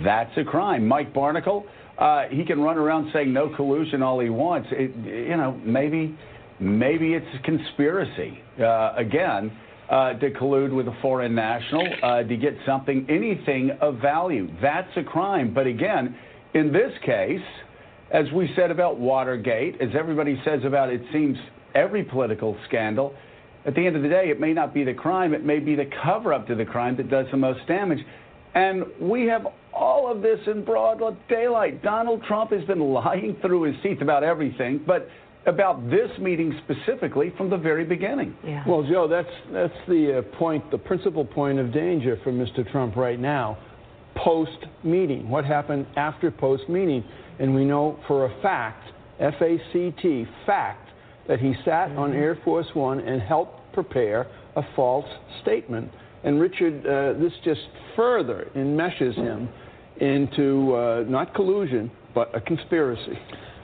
that's 0.05 0.31
a 0.37 0.45
crime. 0.45 0.87
Mike 0.87 1.13
Barnicle, 1.13 1.65
uh, 1.99 2.23
he 2.31 2.45
can 2.45 2.61
run 2.61 2.79
around 2.79 3.11
saying 3.13 3.33
no 3.33 3.55
collusion 3.57 4.01
all 4.01 4.21
he 4.21 4.31
wants. 4.31 4.69
It, 4.71 4.95
you 5.05 5.37
know, 5.37 5.61
maybe 5.65 6.17
maybe 6.61 7.15
it's 7.15 7.27
a 7.35 7.43
conspiracy 7.43 8.39
uh, 8.61 8.93
again 8.97 9.51
uh, 9.89 10.15
to 10.15 10.31
collude 10.31 10.73
with 10.73 10.87
a 10.87 10.97
foreign 11.03 11.35
national 11.35 11.85
uh, 12.03 12.23
to 12.23 12.37
get 12.37 12.55
something, 12.65 13.05
anything 13.11 13.73
of 13.81 13.97
value. 13.97 14.49
That's 14.63 14.91
a 14.97 15.03
crime. 15.03 15.53
But 15.53 15.67
again, 15.67 16.15
in 16.55 16.73
this 16.73 16.93
case, 17.05 17.41
as 18.13 18.27
we 18.33 18.49
said 18.55 18.71
about 18.71 19.01
Watergate, 19.01 19.81
as 19.81 19.89
everybody 19.99 20.41
says 20.45 20.61
about 20.65 20.91
it 20.91 21.03
seems 21.13 21.37
every 21.75 22.05
political 22.05 22.57
scandal, 22.69 23.15
at 23.67 23.75
the 23.75 23.87
end 23.87 23.97
of 23.97 24.03
the 24.03 24.09
day, 24.09 24.31
it 24.31 24.41
may 24.41 24.53
not 24.53 24.73
be 24.73 24.85
the 24.85 24.95
crime, 24.95 25.35
it 25.35 25.45
may 25.45 25.59
be 25.59 25.75
the 25.75 25.89
cover 26.03 26.33
up 26.33 26.47
to 26.47 26.55
the 26.55 26.65
crime 26.65 26.97
that 26.97 27.11
does 27.11 27.27
the 27.31 27.37
most 27.37 27.67
damage. 27.67 28.05
And 28.55 28.85
we 29.01 29.27
have 29.27 29.47
all 29.73 30.11
of 30.11 30.23
this 30.23 30.39
in 30.47 30.65
broad 30.65 31.01
daylight. 31.29 31.83
Donald 31.83 32.23
Trump 32.25 32.51
has 32.53 32.65
been 32.65 32.81
lying 32.81 33.37
through 33.43 33.63
his 33.63 33.77
teeth 33.83 34.01
about 34.01 34.25
everything, 34.25 34.83
but 34.87 35.09
about 35.47 35.89
this 35.89 36.11
meeting 36.19 36.59
specifically 36.65 37.33
from 37.37 37.49
the 37.49 37.57
very 37.57 37.85
beginning. 37.85 38.35
Yeah. 38.45 38.63
Well, 38.67 38.83
Joe, 38.83 39.09
that's 39.09 39.29
that's 39.53 39.89
the 39.89 40.19
uh, 40.19 40.37
point, 40.37 40.71
the 40.71 40.79
principal 40.79 41.25
point 41.25 41.59
of 41.59 41.73
danger 41.73 42.19
for 42.25 42.33
Mr. 42.33 42.71
Trump 42.71 42.97
right 42.97 43.19
now. 43.19 43.57
Post 44.17 44.67
meeting, 44.85 45.31
what 45.31 45.45
happened 45.45 45.87
after 45.97 46.31
post 46.31 46.69
meeting, 46.69 47.03
and 47.39 47.55
we 47.55 47.65
know 47.65 47.99
for 48.07 48.27
a 48.27 48.43
fact, 48.43 48.85
F 49.19 49.35
A 49.41 49.59
C 49.73 49.95
T, 50.03 50.27
fact, 50.45 50.90
that 51.31 51.39
he 51.39 51.55
sat 51.65 51.93
on 51.93 52.13
Air 52.13 52.37
Force 52.45 52.67
One 52.75 52.99
and 52.99 53.23
helped 53.23 53.73
prepare 53.73 54.27
a 54.57 54.63
false 54.75 55.07
statement. 55.43 55.89
And 56.25 56.41
Richard, 56.41 56.85
uh, 56.85 57.19
this 57.21 57.33
just 57.45 57.61
further 57.95 58.51
enmeshes 58.57 59.15
him 59.15 59.49
into 60.01 60.75
uh, 60.75 61.05
not 61.07 61.33
collusion 61.35 61.89
but 62.17 62.35
a 62.35 62.41
conspiracy. 62.41 63.17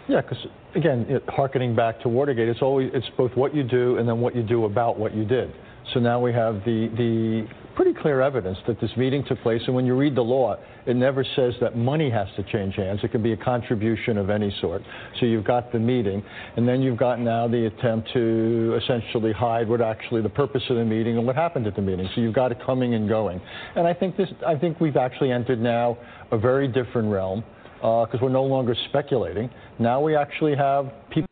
Yeah, 0.09 0.20
because 0.20 0.38
again, 0.76 1.06
it, 1.09 1.24
harkening 1.28 1.74
back 1.74 2.01
to 2.02 2.09
Watergate, 2.09 2.48
it's 2.48 2.62
always 2.62 2.88
it's 2.94 3.10
both 3.16 3.32
what 3.34 3.52
you 3.52 3.64
do 3.64 3.98
and 3.98 4.09
then 4.09 4.20
what 4.20 4.36
you 4.36 4.44
do 4.44 4.66
about 4.66 4.97
what 4.97 5.12
you 5.12 5.24
did. 5.24 5.52
So 5.93 5.98
now 5.98 6.20
we 6.20 6.32
have 6.32 6.62
the 6.64 6.88
the 6.97 7.48
pretty 7.77 7.93
clear 7.93 8.23
evidence 8.23 8.57
that 8.66 8.81
this 8.81 8.90
meeting 8.97 9.23
took 9.28 9.40
place. 9.43 9.61
And 9.66 9.74
when 9.74 9.85
you 9.85 9.94
read 9.94 10.15
the 10.15 10.23
law, 10.23 10.57
it 10.86 10.97
never 10.97 11.24
says 11.36 11.53
that 11.61 11.77
money 11.77 12.11
has 12.11 12.27
to 12.36 12.43
change 12.43 12.74
hands. 12.74 13.01
It 13.03 13.12
can 13.12 13.23
be 13.23 13.32
a 13.32 13.36
contribution 13.36 14.16
of 14.16 14.31
any 14.31 14.55
sort. 14.61 14.82
So 15.20 15.27
you've 15.27 15.44
got 15.44 15.70
the 15.73 15.78
meeting, 15.78 16.24
and 16.57 16.66
then 16.66 16.81
you've 16.81 16.97
got 16.97 17.20
now 17.20 17.47
the 17.47 17.66
attempt 17.66 18.11
to 18.15 18.78
essentially 18.82 19.32
hide 19.32 19.69
what 19.69 19.82
actually 19.82 20.23
the 20.23 20.31
purpose 20.31 20.62
of 20.70 20.77
the 20.77 20.85
meeting 20.85 21.19
and 21.19 21.27
what 21.27 21.36
happened 21.36 21.66
at 21.66 21.77
the 21.77 21.82
meeting. 21.82 22.09
So 22.15 22.23
you've 22.23 22.35
got 22.35 22.51
it 22.51 22.59
coming 22.65 22.94
and 22.94 23.09
going. 23.09 23.40
And 23.77 23.86
I 23.86 23.93
think 23.93 24.16
this 24.16 24.28
I 24.47 24.57
think 24.57 24.81
we've 24.81 24.97
actually 24.97 25.31
entered 25.31 25.61
now 25.61 25.98
a 26.32 26.39
very 26.39 26.69
different 26.69 27.12
realm 27.12 27.44
uh, 27.82 28.07
because 28.07 28.20
we're 28.23 28.31
no 28.31 28.44
longer 28.44 28.74
speculating. 28.89 29.51
Now 29.78 30.01
we 30.01 30.16
actually 30.16 30.57
have 30.57 30.90
people 31.11 31.28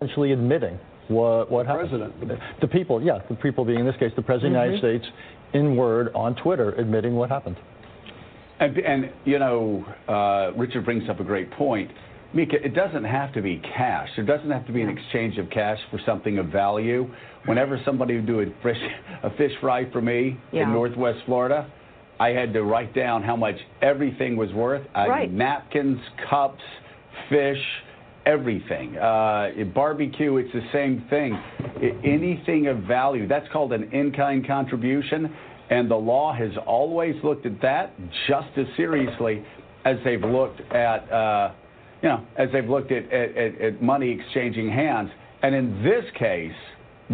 essentially 0.00 0.32
admitting 0.32 0.78
what 1.12 1.50
what 1.50 1.66
happened. 1.66 2.12
The 2.60 2.68
people, 2.68 3.02
yeah, 3.02 3.18
the 3.28 3.36
people 3.36 3.64
being 3.64 3.80
in 3.80 3.86
this 3.86 3.96
case 3.98 4.12
the 4.16 4.22
president 4.22 4.56
of 4.56 4.62
the. 4.62 4.76
United 4.76 5.00
States, 5.00 5.12
in 5.54 5.76
word 5.76 6.12
on 6.14 6.34
Twitter, 6.36 6.72
admitting 6.72 7.14
what 7.14 7.30
happened. 7.30 7.56
And, 8.60 8.76
and 8.78 9.12
you 9.24 9.38
know, 9.38 9.84
uh, 10.08 10.56
Richard 10.56 10.84
brings 10.84 11.08
up 11.08 11.20
a 11.20 11.24
great 11.24 11.50
point. 11.52 11.90
Mika, 12.34 12.56
it 12.64 12.74
doesn't 12.74 13.04
have 13.04 13.32
to 13.34 13.42
be 13.42 13.58
cash. 13.58 14.08
There 14.16 14.24
doesn't 14.24 14.50
have 14.50 14.66
to 14.66 14.72
be 14.72 14.80
an 14.80 14.88
exchange 14.88 15.36
of 15.36 15.50
cash 15.50 15.78
for 15.90 16.00
something 16.06 16.38
of 16.38 16.46
value. 16.46 17.10
Whenever 17.44 17.78
somebody 17.84 18.14
would 18.14 18.26
do 18.26 18.40
a 18.40 18.46
fish, 18.62 18.78
a 19.22 19.30
fish 19.36 19.52
fry 19.60 19.90
for 19.90 20.00
me 20.00 20.38
Yeah. 20.52 20.62
in 20.62 20.72
Northwest 20.72 21.18
Florida, 21.26 21.70
I 22.20 22.28
had 22.28 22.52
to 22.54 22.62
write 22.62 22.94
down 22.94 23.22
how 23.22 23.36
much 23.36 23.56
everything 23.82 24.36
was 24.36 24.52
worth. 24.52 24.86
Right. 24.94 25.30
napkins, 25.30 25.98
cups, 26.30 26.62
fish, 27.28 27.60
everything. 28.26 28.96
Uh, 28.96 29.50
barbecue, 29.74 30.36
it's 30.36 30.52
the 30.52 30.66
same 30.72 31.04
thing. 31.10 31.36
Anything 32.04 32.68
of 32.68 32.78
value. 32.84 33.26
That's 33.26 33.46
called 33.52 33.72
an 33.72 33.92
in-kind 33.92 34.46
contribution, 34.46 35.34
and 35.70 35.90
the 35.90 35.96
law 35.96 36.32
has 36.34 36.50
always 36.66 37.14
looked 37.24 37.46
at 37.46 37.60
that 37.62 37.94
just 38.28 38.48
as 38.56 38.66
seriously 38.76 39.44
as 39.84 39.96
they've 40.04 40.22
looked 40.22 40.60
at, 40.72 41.10
uh, 41.12 41.52
you 42.02 42.08
know, 42.08 42.24
as 42.36 42.48
they've 42.52 42.68
looked 42.68 42.92
at, 42.92 43.04
at, 43.12 43.36
at, 43.36 43.60
at 43.60 43.82
money 43.82 44.10
exchanging 44.10 44.70
hands. 44.70 45.10
And 45.42 45.54
in 45.54 45.82
this 45.82 46.04
case, 46.18 46.52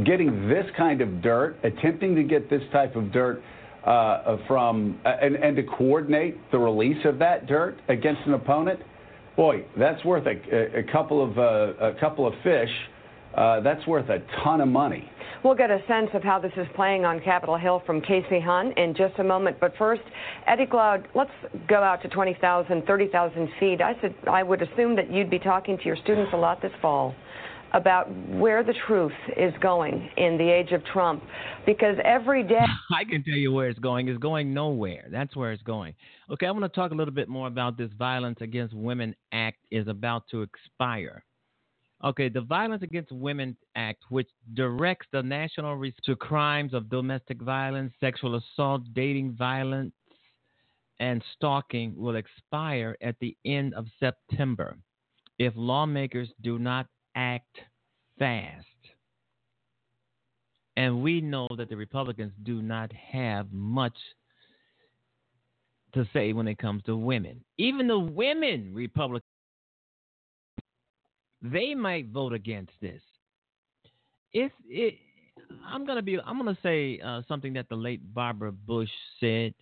getting 0.05 0.49
this 0.49 0.67
kind 0.77 1.01
of 1.01 1.23
dirt, 1.23 1.57
attempting 1.65 2.15
to 2.17 2.23
get 2.23 2.51
this 2.51 2.63
type 2.73 2.95
of 2.95 3.11
dirt 3.11 3.43
uh, 3.85 4.37
from, 4.47 5.01
uh, 5.05 5.17
and, 5.23 5.37
and 5.37 5.57
to 5.57 5.63
coordinate 5.63 6.37
the 6.51 6.59
release 6.59 7.03
of 7.07 7.19
that 7.21 7.47
dirt 7.47 7.79
against 7.89 8.21
an 8.27 8.35
opponent, 8.35 8.81
boy, 9.39 9.65
that's 9.79 10.05
worth 10.05 10.27
a, 10.27 10.81
a, 10.81 10.83
couple 10.93 11.25
of 11.25 11.39
uh, 11.39 11.93
a 11.93 11.95
couple 12.01 12.27
of 12.27 12.35
fish. 12.43 12.69
Uh, 13.35 13.61
that's 13.61 13.87
worth 13.87 14.09
a 14.11 14.19
ton 14.43 14.61
of 14.61 14.69
money. 14.69 15.09
We'll 15.45 15.55
get 15.55 15.71
a 15.71 15.79
sense 15.87 16.11
of 16.15 16.25
how 16.25 16.41
this 16.41 16.51
is 16.57 16.67
playing 16.75 17.05
on 17.05 17.21
Capitol 17.21 17.57
Hill 17.57 17.81
from 17.87 18.01
Kasie 18.01 18.43
Hunt 18.43 18.77
in 18.77 18.95
just 18.97 19.17
a 19.21 19.25
moment. 19.25 19.59
But 19.61 19.73
first, 19.79 20.03
Eddie 20.49 20.67
Glaude, 20.67 21.05
let's 21.15 21.31
go 21.69 21.77
out 21.77 22.03
to 22.03 22.09
20,000, 22.09 22.85
30,000 22.85 23.49
feet. 23.61 23.81
I 23.81 23.95
said 24.01 24.13
I 24.29 24.43
would 24.43 24.61
assume 24.61 24.97
that 24.97 25.13
you'd 25.13 25.31
be 25.31 25.39
talking 25.39 25.79
to 25.79 25.85
your 25.85 25.97
students 26.03 26.33
a 26.35 26.37
lot 26.37 26.61
this 26.61 26.73
fall 26.83 27.15
about 27.75 28.11
where 28.31 28.65
the 28.65 28.75
truth 28.87 29.13
is 29.37 29.53
going 29.61 30.09
in 30.17 30.39
the 30.39 30.49
age 30.49 30.73
of 30.73 30.85
Trump, 30.87 31.23
because 31.67 31.97
every 32.05 32.43
day. 32.43 32.65
I 32.95 33.05
can 33.05 33.23
tell 33.23 33.35
you 33.35 33.53
where 33.53 33.69
it's 33.69 33.79
going. 33.79 34.09
It's 34.09 34.19
going 34.19 34.55
nowhere. 34.55 35.07
That's 35.11 35.37
where 35.37 35.53
it's 35.53 35.63
going. 35.63 35.95
Okay, 36.31 36.47
I 36.47 36.51
want 36.51 36.65
to 36.65 36.69
talk 36.71 36.93
a 36.93 36.95
little 36.95 37.15
bit 37.15 37.29
more 37.29 37.47
about 37.47 37.77
this 37.77 37.91
Violence 37.99 38.39
Against 38.41 38.75
Women 38.75 39.15
Act 39.33 39.59
is 39.71 39.87
about 39.89 40.25
to 40.31 40.43
expire. 40.43 41.25
Okay, 42.05 42.29
the 42.29 42.41
Violence 42.43 42.83
Against 42.83 43.11
Women 43.13 43.57
Act, 43.75 44.05
which 44.09 44.29
directs 44.55 45.07
the 45.13 45.23
national 45.23 45.75
res- 45.77 45.93
to 46.05 46.15
crimes 46.17 46.73
of 46.73 46.89
domestic 46.89 47.43
violence, 47.43 47.93
sexual 48.01 48.37
assault, 48.37 48.83
dating 48.95 49.33
violence, 49.33 49.93
and 51.01 51.23
stalking, 51.35 51.95
will 51.97 52.17
expire 52.17 52.97
at 53.03 53.17
the 53.21 53.37
end 53.45 53.75
of 53.75 53.87
September. 54.01 54.77
if 55.39 55.53
lawmakers 55.57 56.29
do 56.43 56.59
not 56.59 56.87
act 57.19 57.59
fast. 58.19 58.65
And 60.77 61.03
we 61.03 61.21
know 61.21 61.49
that 61.57 61.69
the 61.69 61.77
Republicans 61.77 62.33
do 62.45 62.63
not 62.63 62.93
have 62.93 63.53
much 63.53 63.97
to 65.95 66.07
say 66.13 66.33
when 66.33 66.47
it 66.47 66.59
comes 66.59 66.83
to 66.85 66.97
women. 66.97 67.43
Even 67.57 67.89
the 67.89 67.99
women 67.99 68.73
Republicans, 68.73 69.25
they 71.43 71.75
might 71.75 72.07
vote 72.09 72.33
against 72.33 72.73
this. 72.81 73.03
If 74.33 74.53
it, 74.69 74.95
I'm 75.67 75.85
gonna 75.85 76.03
be, 76.03 76.21
I'm 76.21 76.39
gonna 76.39 76.59
say 76.63 77.01
uh, 77.05 77.23
something 77.27 77.55
that 77.55 77.69
the 77.69 77.77
late 77.77 78.15
Barbara 78.15 78.53
Bush 78.53 78.91
said 79.19 79.55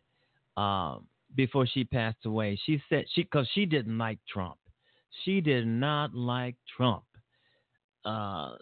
uh, 0.58 0.96
before 1.34 1.66
she 1.66 1.84
passed 1.84 2.26
away. 2.26 2.58
She 2.66 2.82
said 2.90 3.04
she, 3.14 3.22
because 3.22 3.48
she 3.54 3.64
didn't 3.64 3.96
like 3.96 4.18
Trump, 4.28 4.58
she 5.24 5.40
did 5.40 5.66
not 5.66 6.14
like 6.14 6.56
Trump, 6.76 7.04
uh, 8.06 8.56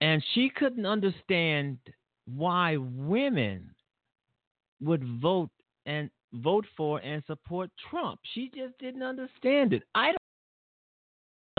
and 0.00 0.24
she 0.34 0.48
couldn't 0.48 0.86
understand 0.86 1.78
why 2.26 2.76
women 2.78 3.70
would 4.80 5.04
vote 5.20 5.50
and 5.86 6.08
vote 6.32 6.64
for 6.76 6.98
and 7.00 7.22
support 7.26 7.70
Trump. 7.90 8.20
She 8.34 8.50
just 8.54 8.78
didn't 8.78 9.02
understand 9.02 9.72
it. 9.72 9.82
I 9.94 10.12
don't. 10.12 10.16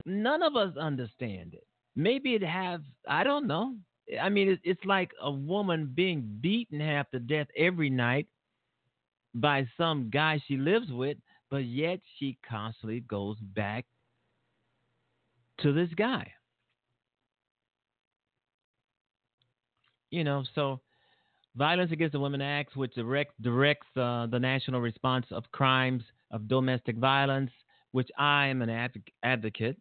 None 0.05 0.41
of 0.41 0.55
us 0.55 0.75
understand 0.77 1.53
it. 1.53 1.65
Maybe 1.95 2.35
it 2.35 2.43
have. 2.43 2.81
I 3.07 3.23
don't 3.23 3.47
know. 3.47 3.75
I 4.21 4.30
mean, 4.30 4.49
it, 4.49 4.59
it's 4.63 4.84
like 4.85 5.11
a 5.21 5.31
woman 5.31 5.91
being 5.93 6.38
beaten 6.41 6.80
half 6.80 7.09
to 7.11 7.19
death 7.19 7.47
every 7.55 7.89
night 7.89 8.27
by 9.35 9.67
some 9.77 10.09
guy 10.09 10.41
she 10.47 10.57
lives 10.57 10.91
with, 10.91 11.17
but 11.49 11.65
yet 11.65 11.99
she 12.17 12.38
constantly 12.47 13.01
goes 13.01 13.38
back 13.39 13.85
to 15.59 15.71
this 15.71 15.89
guy. 15.95 16.31
You 20.14 20.23
know, 20.23 20.44
so 20.53 20.80
Violence 21.56 21.91
Against 21.91 22.14
the 22.14 22.19
Women 22.19 22.40
Act, 22.40 22.77
which 22.77 22.94
direct, 22.94 23.31
directs 23.41 23.88
uh, 23.98 24.27
the 24.27 24.38
national 24.40 24.80
response 24.80 25.26
of 25.31 25.44
crimes 25.52 26.03
of 26.30 26.48
domestic 26.48 26.98
violence, 26.98 27.49
which 27.94 28.10
I 28.15 28.45
am 28.45 28.61
an 28.61 28.69
adv- 28.69 29.02
advocate 29.23 29.76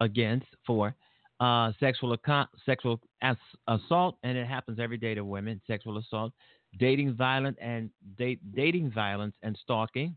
against 0.00 0.46
for 0.66 0.94
uh, 1.40 1.72
sexual 1.78 2.14
account, 2.14 2.48
sexual 2.64 3.02
ass- 3.20 3.36
assault, 3.68 4.16
and 4.22 4.38
it 4.38 4.46
happens 4.46 4.78
every 4.80 4.96
day 4.96 5.12
to 5.14 5.26
women. 5.26 5.60
Sexual 5.66 5.98
assault, 5.98 6.32
dating 6.78 7.12
violence, 7.14 7.58
and 7.60 7.90
date, 8.16 8.40
dating 8.54 8.90
violence 8.90 9.34
and 9.42 9.58
stalking. 9.62 10.16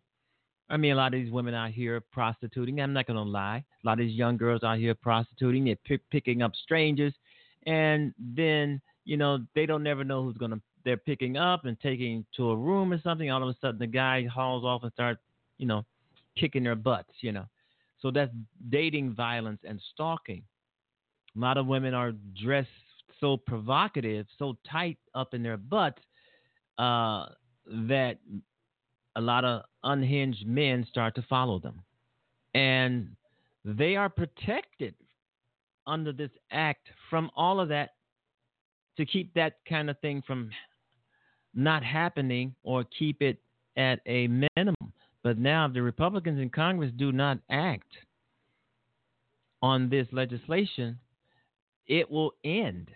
I 0.70 0.78
mean, 0.78 0.94
a 0.94 0.96
lot 0.96 1.14
of 1.14 1.20
these 1.20 1.34
women 1.34 1.54
out 1.54 1.72
here 1.72 2.02
prostituting. 2.14 2.80
I'm 2.80 2.94
not 2.94 3.08
going 3.08 3.18
to 3.18 3.30
lie. 3.30 3.66
A 3.84 3.88
lot 3.88 4.00
of 4.00 4.06
these 4.06 4.16
young 4.16 4.38
girls 4.38 4.64
out 4.64 4.78
here 4.78 4.96
prostituting. 4.96 5.66
They're 5.66 5.76
pick, 5.84 6.10
picking 6.12 6.42
up 6.42 6.54
strangers, 6.56 7.14
and 7.66 8.14
then 8.18 8.82
you 9.06 9.18
know 9.18 9.40
they 9.56 9.66
don't 9.66 9.84
never 9.84 10.04
know 10.04 10.24
who's 10.24 10.38
to. 10.38 10.62
They're 10.86 10.98
picking 10.98 11.38
up 11.38 11.66
and 11.66 11.80
taking 11.80 12.26
to 12.36 12.52
a 12.52 12.56
room 12.56 12.92
or 12.92 13.02
something. 13.02 13.32
All 13.32 13.42
of 13.42 13.50
a 13.50 13.58
sudden, 13.62 13.80
the 13.80 13.88
guy 13.88 14.26
hauls 14.26 14.66
off 14.66 14.84
and 14.84 14.92
starts, 14.92 15.22
you 15.58 15.66
know, 15.66 15.86
kicking 16.38 16.64
their 16.64 16.76
butts. 16.76 17.14
You 17.22 17.32
know, 17.32 17.46
so 18.00 18.12
that's 18.12 18.32
dating 18.70 19.14
violence 19.14 19.62
and 19.68 19.82
stalking. 19.94 20.44
A 21.36 21.40
lot 21.40 21.58
of 21.58 21.66
women 21.68 21.94
are 21.94 22.14
dressed 22.42 22.70
so 23.20 23.38
provocative, 23.38 24.28
so 24.38 24.58
tight 24.70 24.98
up 25.16 25.34
in 25.34 25.42
their 25.42 25.58
butts, 25.58 26.02
uh, 26.78 27.28
that 27.66 28.18
a 29.16 29.22
lot 29.22 29.46
of 29.46 29.64
unhinged 29.84 30.46
men 30.46 30.86
start 30.90 31.16
to 31.16 31.22
follow 31.30 31.60
them. 31.60 31.82
And 32.54 33.16
they 33.64 33.96
are 33.96 34.10
protected 34.10 34.96
under 35.88 36.12
this 36.12 36.32
act 36.52 36.88
from 37.10 37.30
all 37.36 37.60
of 37.60 37.70
that 37.70 37.92
to 38.98 39.06
keep 39.06 39.34
that 39.34 39.58
kind 39.68 39.90
of 39.90 40.00
thing 40.00 40.24
from 40.26 40.50
not 41.54 41.84
happening 41.84 42.56
or 42.64 42.84
keep 42.98 43.22
it 43.22 43.38
at 43.78 44.00
a 44.06 44.28
minimum. 44.28 44.94
But 45.24 45.38
now, 45.38 45.66
if 45.66 45.74
the 45.74 45.82
Republicans 45.82 46.40
in 46.40 46.50
Congress 46.50 46.92
do 46.98 47.12
not 47.12 47.40
act 47.50 47.92
on 49.62 49.90
this 49.90 50.08
legislation, 50.12 51.00
it 51.88 52.10
will 52.10 52.34
end. 52.44 52.90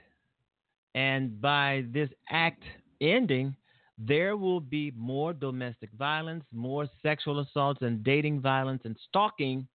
And 0.93 1.39
by 1.39 1.85
this 1.93 2.09
act 2.29 2.63
ending, 2.99 3.55
there 3.97 4.35
will 4.35 4.59
be 4.59 4.91
more 4.95 5.33
domestic 5.33 5.89
violence, 5.97 6.43
more 6.53 6.87
sexual 7.01 7.39
assaults, 7.39 7.81
and 7.81 8.03
dating 8.03 8.41
violence 8.41 8.81
and 8.83 8.97
stalking 9.07 9.67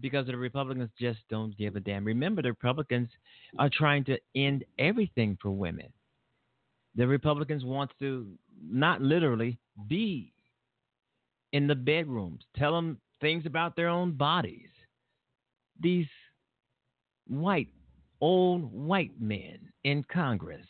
because 0.00 0.26
the 0.26 0.36
Republicans 0.36 0.90
just 0.98 1.20
don't 1.30 1.56
give 1.56 1.76
a 1.76 1.80
damn. 1.80 2.04
Remember, 2.04 2.42
the 2.42 2.48
Republicans 2.48 3.08
are 3.58 3.70
trying 3.70 4.04
to 4.04 4.18
end 4.34 4.64
everything 4.78 5.38
for 5.40 5.50
women. 5.50 5.88
The 6.94 7.06
Republicans 7.06 7.64
want 7.64 7.90
to 8.00 8.26
not 8.62 9.00
literally 9.02 9.58
be 9.88 10.32
in 11.52 11.66
the 11.66 11.74
bedrooms, 11.74 12.42
tell 12.56 12.74
them 12.74 12.98
things 13.20 13.46
about 13.46 13.76
their 13.76 13.88
own 13.88 14.12
bodies. 14.12 14.68
These 15.80 16.08
white, 17.26 17.68
old 18.20 18.72
white 18.72 19.20
men 19.20 19.58
in 19.84 20.04
Congress 20.04 20.66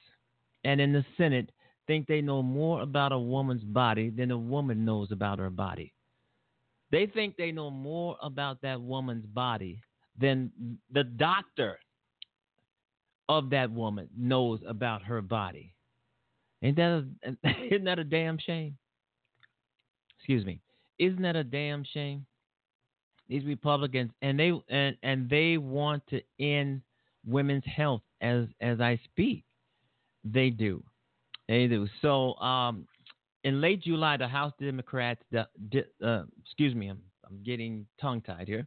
and 0.65 0.81
in 0.81 0.93
the 0.93 1.05
Senate 1.16 1.51
think 1.86 2.07
they 2.07 2.20
know 2.20 2.43
more 2.43 2.82
about 2.82 3.12
a 3.12 3.19
woman's 3.19 3.62
body 3.62 4.11
than 4.11 4.31
a 4.31 4.39
woman 4.39 4.85
knows 4.85 5.12
about 5.12 5.39
her 5.39 5.51
body. 5.51 5.93
They 6.91 7.07
think 7.07 7.37
they 7.37 7.53
know 7.53 7.71
more 7.71 8.17
about 8.23 8.63
that 8.63 8.81
woman's 8.81 9.27
body 9.27 9.81
than 10.19 10.51
the 10.93 11.05
doctor 11.05 11.79
of 13.29 13.51
that 13.51 13.71
woman 13.71 14.09
knows 14.17 14.61
about 14.67 15.03
her 15.03 15.21
body. 15.21 15.75
Ain't 16.63 16.77
that 16.77 17.05
a, 17.25 17.49
isn't 17.75 17.85
that 17.85 17.99
a 17.99 18.05
damn 18.05 18.39
shame? 18.39 18.77
Excuse 20.19 20.45
me. 20.45 20.61
Isn't 20.99 21.23
that 21.23 21.37
a 21.37 21.45
damn 21.45 21.85
shame? 21.85 22.25
These 23.29 23.45
Republicans 23.45 24.13
and 24.23 24.39
they 24.39 24.53
and, 24.69 24.97
and 25.03 25.29
they 25.29 25.59
want 25.59 26.03
to 26.09 26.21
end 26.39 26.83
women's 27.27 27.65
health 27.65 28.03
as 28.21 28.47
as 28.61 28.81
I 28.81 28.99
speak. 29.05 29.45
They 30.25 30.51
do. 30.51 30.83
They 31.49 31.67
do. 31.67 31.89
So 32.03 32.35
um, 32.37 32.87
in 33.47 33.60
late 33.60 33.81
July, 33.81 34.16
the 34.16 34.27
House 34.27 34.52
Democrats, 34.60 35.23
the, 35.31 35.47
uh, 36.05 36.24
excuse 36.44 36.74
me, 36.74 36.89
I'm, 36.89 37.01
I'm 37.24 37.40
getting 37.44 37.86
tongue 38.01 38.20
tied 38.20 38.48
here. 38.48 38.66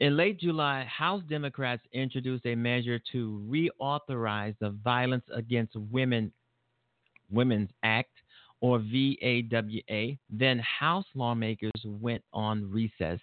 In 0.00 0.16
late 0.16 0.40
July, 0.40 0.84
House 0.90 1.22
Democrats 1.30 1.82
introduced 1.92 2.44
a 2.44 2.56
measure 2.56 2.98
to 3.12 3.40
reauthorize 3.48 4.56
the 4.60 4.70
Violence 4.82 5.22
Against 5.32 5.76
Women 5.76 6.32
Women's 7.30 7.70
Act, 7.84 8.10
or 8.60 8.80
VAWA. 8.80 10.18
Then 10.28 10.58
House 10.58 11.06
lawmakers 11.14 11.70
went 11.84 12.24
on 12.32 12.68
recess. 12.68 13.20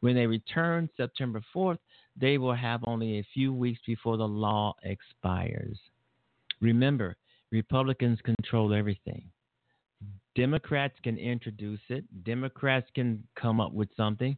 When 0.00 0.14
they 0.14 0.26
return 0.26 0.88
September 0.96 1.42
4th, 1.54 1.78
they 2.18 2.38
will 2.38 2.54
have 2.54 2.80
only 2.86 3.18
a 3.18 3.26
few 3.34 3.52
weeks 3.52 3.80
before 3.86 4.16
the 4.16 4.26
law 4.26 4.74
expires. 4.82 5.78
Remember, 6.62 7.16
Republicans 7.50 8.18
control 8.22 8.72
everything. 8.72 9.31
Democrats 10.34 10.94
can 11.02 11.18
introduce 11.18 11.80
it, 11.88 12.04
Democrats 12.24 12.88
can 12.94 13.22
come 13.36 13.60
up 13.60 13.72
with 13.72 13.88
something, 13.96 14.36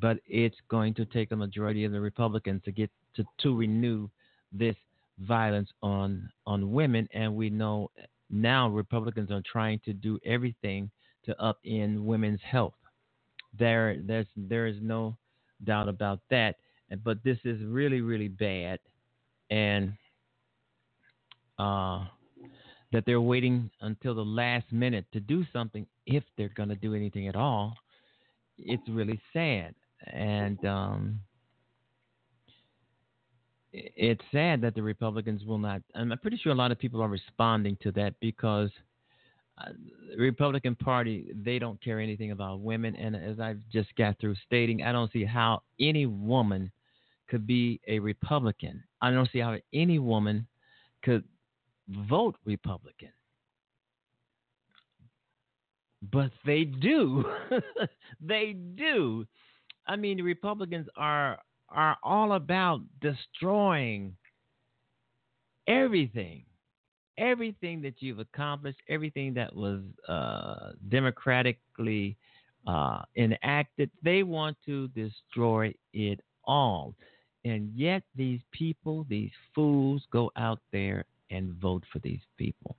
but 0.00 0.18
it's 0.26 0.56
going 0.68 0.94
to 0.94 1.04
take 1.04 1.32
a 1.32 1.36
majority 1.36 1.84
of 1.84 1.92
the 1.92 2.00
Republicans 2.00 2.62
to 2.64 2.72
get 2.72 2.90
to, 3.16 3.24
to 3.40 3.56
renew 3.56 4.08
this 4.52 4.76
violence 5.18 5.70
on 5.82 6.28
on 6.46 6.72
women 6.72 7.08
and 7.12 7.34
we 7.34 7.50
know 7.50 7.90
now 8.30 8.68
Republicans 8.68 9.30
are 9.30 9.42
trying 9.50 9.78
to 9.84 9.92
do 9.92 10.18
everything 10.24 10.90
to 11.24 11.34
upend 11.40 12.00
women's 12.00 12.40
health. 12.42 12.74
There 13.58 13.96
there's 14.04 14.26
there 14.36 14.66
is 14.66 14.76
no 14.80 15.16
doubt 15.64 15.88
about 15.88 16.20
that. 16.30 16.56
But 17.04 17.22
this 17.24 17.38
is 17.44 17.62
really, 17.64 18.00
really 18.00 18.28
bad 18.28 18.78
and 19.50 19.92
uh 21.58 22.04
that 22.92 23.04
they're 23.06 23.20
waiting 23.20 23.70
until 23.80 24.14
the 24.14 24.24
last 24.24 24.70
minute 24.70 25.06
to 25.12 25.20
do 25.20 25.44
something 25.52 25.86
if 26.06 26.22
they're 26.36 26.50
going 26.50 26.68
to 26.68 26.76
do 26.76 26.94
anything 26.94 27.28
at 27.28 27.36
all. 27.36 27.74
It's 28.58 28.86
really 28.88 29.20
sad. 29.32 29.74
And 30.12 30.64
um, 30.66 31.20
it's 33.72 34.22
sad 34.30 34.60
that 34.60 34.74
the 34.74 34.82
Republicans 34.82 35.44
will 35.44 35.58
not. 35.58 35.82
I'm 35.94 36.12
pretty 36.20 36.36
sure 36.36 36.52
a 36.52 36.56
lot 36.56 36.72
of 36.72 36.78
people 36.78 37.02
are 37.02 37.08
responding 37.08 37.78
to 37.82 37.92
that 37.92 38.14
because 38.20 38.70
uh, 39.58 39.70
the 40.14 40.22
Republican 40.22 40.74
Party 40.74 41.26
they 41.34 41.58
don't 41.58 41.82
care 41.82 42.00
anything 42.00 42.32
about 42.32 42.60
women. 42.60 42.94
And 42.96 43.16
as 43.16 43.40
I've 43.40 43.60
just 43.72 43.94
got 43.96 44.18
through 44.18 44.36
stating, 44.46 44.82
I 44.82 44.92
don't 44.92 45.12
see 45.12 45.24
how 45.24 45.62
any 45.80 46.06
woman 46.06 46.70
could 47.28 47.46
be 47.46 47.80
a 47.88 47.98
Republican. 47.98 48.82
I 49.00 49.10
don't 49.10 49.30
see 49.32 49.38
how 49.38 49.56
any 49.72 49.98
woman 49.98 50.46
could 51.02 51.24
vote 52.08 52.36
Republican. 52.44 53.12
But 56.10 56.32
they 56.44 56.64
do. 56.64 57.24
they 58.20 58.54
do. 58.74 59.26
I 59.86 59.96
mean, 59.96 60.22
Republicans 60.22 60.88
are 60.96 61.38
are 61.68 61.96
all 62.02 62.32
about 62.32 62.82
destroying 63.00 64.14
everything, 65.66 66.44
everything 67.16 67.80
that 67.82 67.94
you've 68.00 68.18
accomplished, 68.18 68.78
everything 68.88 69.32
that 69.34 69.54
was 69.54 69.80
uh, 70.08 70.72
democratically 70.90 72.16
uh, 72.66 73.02
enacted. 73.16 73.90
They 74.02 74.22
want 74.22 74.56
to 74.66 74.88
destroy 74.88 75.72
it 75.94 76.20
all. 76.44 76.94
And 77.44 77.72
yet, 77.74 78.02
these 78.14 78.40
people, 78.52 79.06
these 79.08 79.32
fools, 79.54 80.02
go 80.12 80.30
out 80.36 80.60
there 80.72 81.04
and 81.32 81.54
vote 81.54 81.82
for 81.92 81.98
these 82.00 82.20
people. 82.36 82.76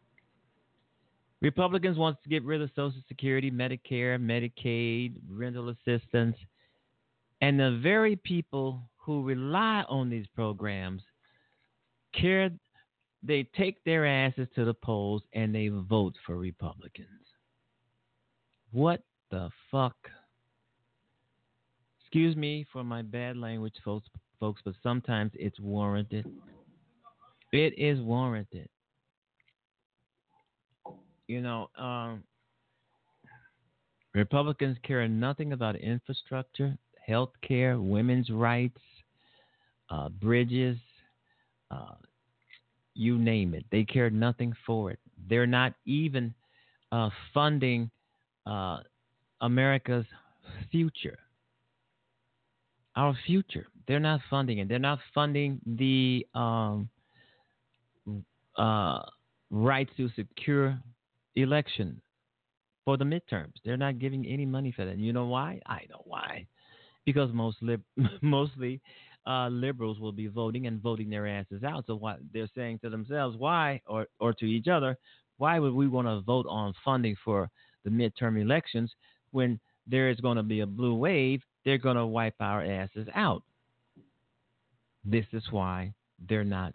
Republicans 1.42 1.98
want 1.98 2.22
to 2.24 2.30
get 2.30 2.46
rid 2.46 2.62
of 2.62 2.70
Social 2.70 3.02
Security, 3.10 3.52
Medicare, 3.52 4.18
Medicaid, 4.18 5.16
rental 5.30 5.70
assistance, 5.70 6.38
and 7.42 7.60
the 7.60 7.80
very 7.84 8.16
people 8.16 8.82
who 8.96 9.24
rely 9.24 9.84
on 9.90 10.10
these 10.10 10.26
programs 10.34 11.02
care. 12.14 12.50
They 13.22 13.44
take 13.58 13.84
their 13.84 14.06
asses 14.06 14.48
to 14.56 14.64
the 14.66 14.74
polls 14.74 15.24
and 15.34 15.54
they 15.54 15.70
vote 15.70 16.14
for 16.26 16.38
Republicans. 16.38 17.08
What 18.72 19.02
the 19.32 19.50
fuck? 19.70 19.96
Excuse 22.02 22.36
me 22.36 22.66
for 22.72 22.84
my 22.84 23.02
bad 23.02 23.38
language, 23.38 23.76
folks, 23.84 24.08
folks, 24.40 24.62
but 24.64 24.76
sometimes 24.84 25.32
it's 25.36 25.60
warranted. 25.60 26.26
It 27.54 27.76
is 27.78 28.02
warranted. 28.02 28.68
You 31.28 31.40
know, 31.40 31.70
um, 31.78 32.24
Republicans 34.16 34.76
care 34.84 35.08
nothing 35.08 35.54
about 35.54 35.76
infrastructure, 35.76 36.76
health 37.06 37.30
care, 37.48 37.80
women's 37.80 38.32
rights, 38.32 38.82
uh, 39.92 40.10
bridges, 40.10 40.78
uh, 41.70 41.94
you 42.96 43.20
name 43.20 43.54
it. 43.54 43.66
They 43.72 43.84
care 43.84 44.10
nothing 44.10 44.54
for 44.66 44.90
it. 44.90 45.00
They're 45.30 45.46
not 45.46 45.74
even 45.86 46.34
uh, 46.92 47.12
funding 47.36 47.92
uh, 48.48 48.80
America's 49.42 50.06
future. 50.72 51.20
Our 52.96 53.16
future. 53.28 53.68
They're 53.88 54.00
not 54.00 54.22
funding 54.28 54.58
it. 54.58 54.70
They're 54.70 54.80
not 54.80 55.00
funding 55.14 55.60
the 55.66 56.26
um, 56.34 56.90
uh, 58.58 59.00
right 59.50 59.90
to 59.98 60.10
secure 60.16 60.78
election 61.36 62.02
for 62.86 62.98
the 62.98 63.06
midterms. 63.06 63.54
They're 63.64 63.78
not 63.78 64.00
giving 64.00 64.26
any 64.26 64.46
money 64.46 64.72
for 64.72 64.86
that. 64.86 64.98
You 64.98 65.14
know 65.14 65.26
why? 65.26 65.60
I 65.66 65.82
know 65.90 66.02
why. 66.06 66.48
Because 67.06 67.32
most 67.34 67.58
lib- 67.62 67.84
mostly 68.22 68.82
uh, 69.26 69.48
liberals 69.50 70.00
will 70.00 70.12
be 70.12 70.28
voting 70.28 70.68
and 70.68 70.82
voting 70.82 71.10
their 71.10 71.28
asses 71.28 71.64
out. 71.64 71.86
So 71.88 71.96
what 71.96 72.20
they're 72.34 72.50
saying 72.56 72.80
to 72.84 72.90
themselves, 72.90 73.38
why 73.38 73.82
or 73.88 74.08
or 74.20 74.34
to 74.34 74.46
each 74.46 74.68
other, 74.68 74.98
why 75.38 75.60
would 75.60 75.74
we 75.74 75.88
want 75.88 76.08
to 76.08 76.22
vote 76.22 76.46
on 76.50 76.74
funding 76.84 77.16
for 77.24 77.50
the 77.84 77.90
midterm 77.90 78.42
elections 78.42 78.92
when 79.32 79.60
there 79.88 80.10
is 80.10 80.20
going 80.20 80.38
to 80.38 80.44
be 80.44 80.62
a 80.62 80.66
blue 80.66 80.96
wave? 80.96 81.42
They're 81.66 81.78
going 81.78 81.98
to 81.98 82.06
wipe 82.06 82.36
our 82.40 82.64
asses 82.64 83.08
out. 83.16 83.44
This 85.06 85.26
is 85.32 85.44
why 85.52 85.94
they're 86.28 86.44
not 86.44 86.74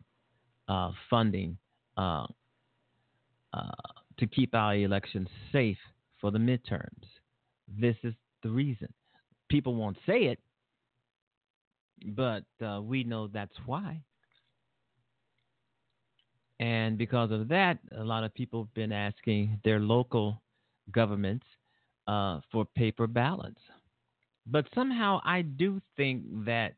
uh, 0.69 0.93
funding 1.09 1.57
uh, 1.99 2.27
uh, 3.53 3.70
to 4.19 4.27
keep 4.27 4.55
our 4.55 4.75
elections 4.75 5.29
safe 5.53 5.79
for 6.20 6.31
the 6.31 6.39
midterms. 6.39 7.05
This 7.69 7.97
is 8.03 8.15
the 8.43 8.51
reason. 8.51 8.93
People 9.51 9.75
won't 9.75 9.99
say 10.07 10.25
it, 10.25 10.39
but 12.07 12.45
uh, 12.65 12.81
we 12.83 13.05
know 13.05 13.27
that's 13.27 13.57
why. 13.66 14.01
And 16.61 16.99
because 16.99 17.31
of 17.31 17.49
that, 17.49 17.79
a 17.97 18.03
lot 18.03 18.25
of 18.25 18.35
people 18.35 18.65
have 18.65 18.75
been 18.75 18.93
asking 18.93 19.61
their 19.65 19.79
local 19.79 20.43
governments 20.91 21.47
uh, 22.09 22.41
for 22.51 22.65
paper 22.65 23.07
ballots. 23.07 23.61
But 24.47 24.66
somehow 24.75 25.20
I 25.25 25.43
do 25.43 25.81
think 25.97 26.23
that 26.47 26.75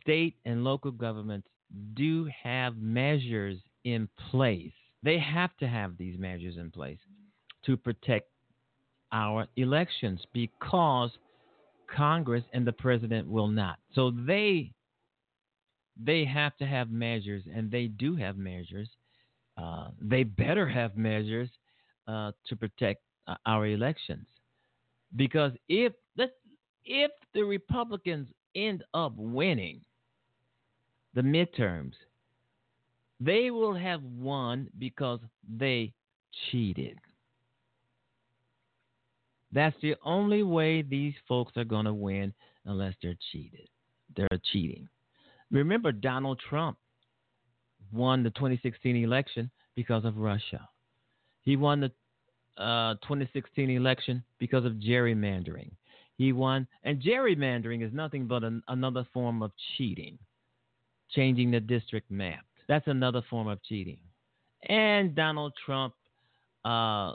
state 0.00 0.36
and 0.44 0.64
local 0.64 0.90
governments 0.90 1.48
do 1.94 2.28
have 2.42 2.76
measures 2.76 3.58
in 3.84 4.08
place. 4.30 4.72
They 5.02 5.18
have 5.18 5.56
to 5.58 5.66
have 5.66 5.96
these 5.96 6.18
measures 6.18 6.56
in 6.56 6.70
place 6.70 6.98
to 7.64 7.76
protect 7.76 8.28
our 9.12 9.46
elections 9.56 10.20
because 10.32 11.10
Congress 11.94 12.44
and 12.52 12.66
the 12.66 12.72
president 12.72 13.28
will 13.28 13.48
not. 13.48 13.78
So 13.94 14.12
they 14.26 14.72
they 16.02 16.24
have 16.24 16.56
to 16.56 16.66
have 16.66 16.90
measures, 16.90 17.42
and 17.54 17.70
they 17.70 17.86
do 17.86 18.16
have 18.16 18.38
measures. 18.38 18.88
Uh, 19.58 19.88
they 20.00 20.22
better 20.22 20.66
have 20.66 20.96
measures 20.96 21.50
uh, 22.08 22.32
to 22.46 22.56
protect 22.56 23.02
uh, 23.26 23.34
our 23.44 23.66
elections, 23.66 24.26
because 25.16 25.52
if 25.68 25.92
if 26.84 27.10
the 27.34 27.44
Republicans 27.44 28.28
end 28.54 28.82
up 28.94 29.12
winning 29.16 29.80
the 31.14 31.20
midterms, 31.20 31.92
they 33.24 33.50
will 33.50 33.74
have 33.74 34.02
won 34.02 34.68
because 34.78 35.20
they 35.48 35.92
cheated. 36.50 36.98
That's 39.52 39.76
the 39.82 39.96
only 40.04 40.42
way 40.42 40.82
these 40.82 41.14
folks 41.28 41.52
are 41.56 41.64
going 41.64 41.84
to 41.84 41.92
win 41.92 42.32
unless 42.64 42.94
they're 43.02 43.18
cheated. 43.30 43.68
They're 44.16 44.28
cheating. 44.50 44.88
Remember, 45.50 45.92
Donald 45.92 46.40
Trump 46.48 46.78
won 47.92 48.22
the 48.22 48.30
2016 48.30 48.96
election 48.96 49.50
because 49.74 50.04
of 50.04 50.16
Russia. 50.16 50.68
He 51.42 51.56
won 51.56 51.80
the 51.80 52.62
uh, 52.62 52.94
2016 53.02 53.70
election 53.70 54.22
because 54.38 54.64
of 54.64 54.72
gerrymandering. 54.74 55.70
He 56.16 56.32
won, 56.32 56.66
and 56.84 57.02
gerrymandering 57.02 57.86
is 57.86 57.92
nothing 57.92 58.26
but 58.26 58.44
an, 58.44 58.62
another 58.68 59.06
form 59.12 59.42
of 59.42 59.52
cheating, 59.76 60.18
changing 61.10 61.50
the 61.50 61.60
district 61.60 62.10
map. 62.10 62.44
That's 62.72 62.86
another 62.86 63.20
form 63.28 63.48
of 63.48 63.62
cheating. 63.62 63.98
And 64.66 65.14
Donald 65.14 65.52
Trump 65.66 65.92
uh, 66.64 67.12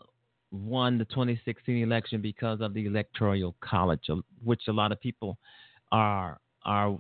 won 0.51 0.99
the 0.99 1.05
2016 1.05 1.81
election 1.81 2.21
because 2.21 2.61
of 2.61 2.75
the 2.75 2.85
electoral 2.85 3.55
college, 3.59 4.07
which 4.43 4.61
a 4.67 4.71
lot 4.71 4.91
of 4.91 5.01
people 5.01 5.39
are 5.91 6.39
are 6.63 6.95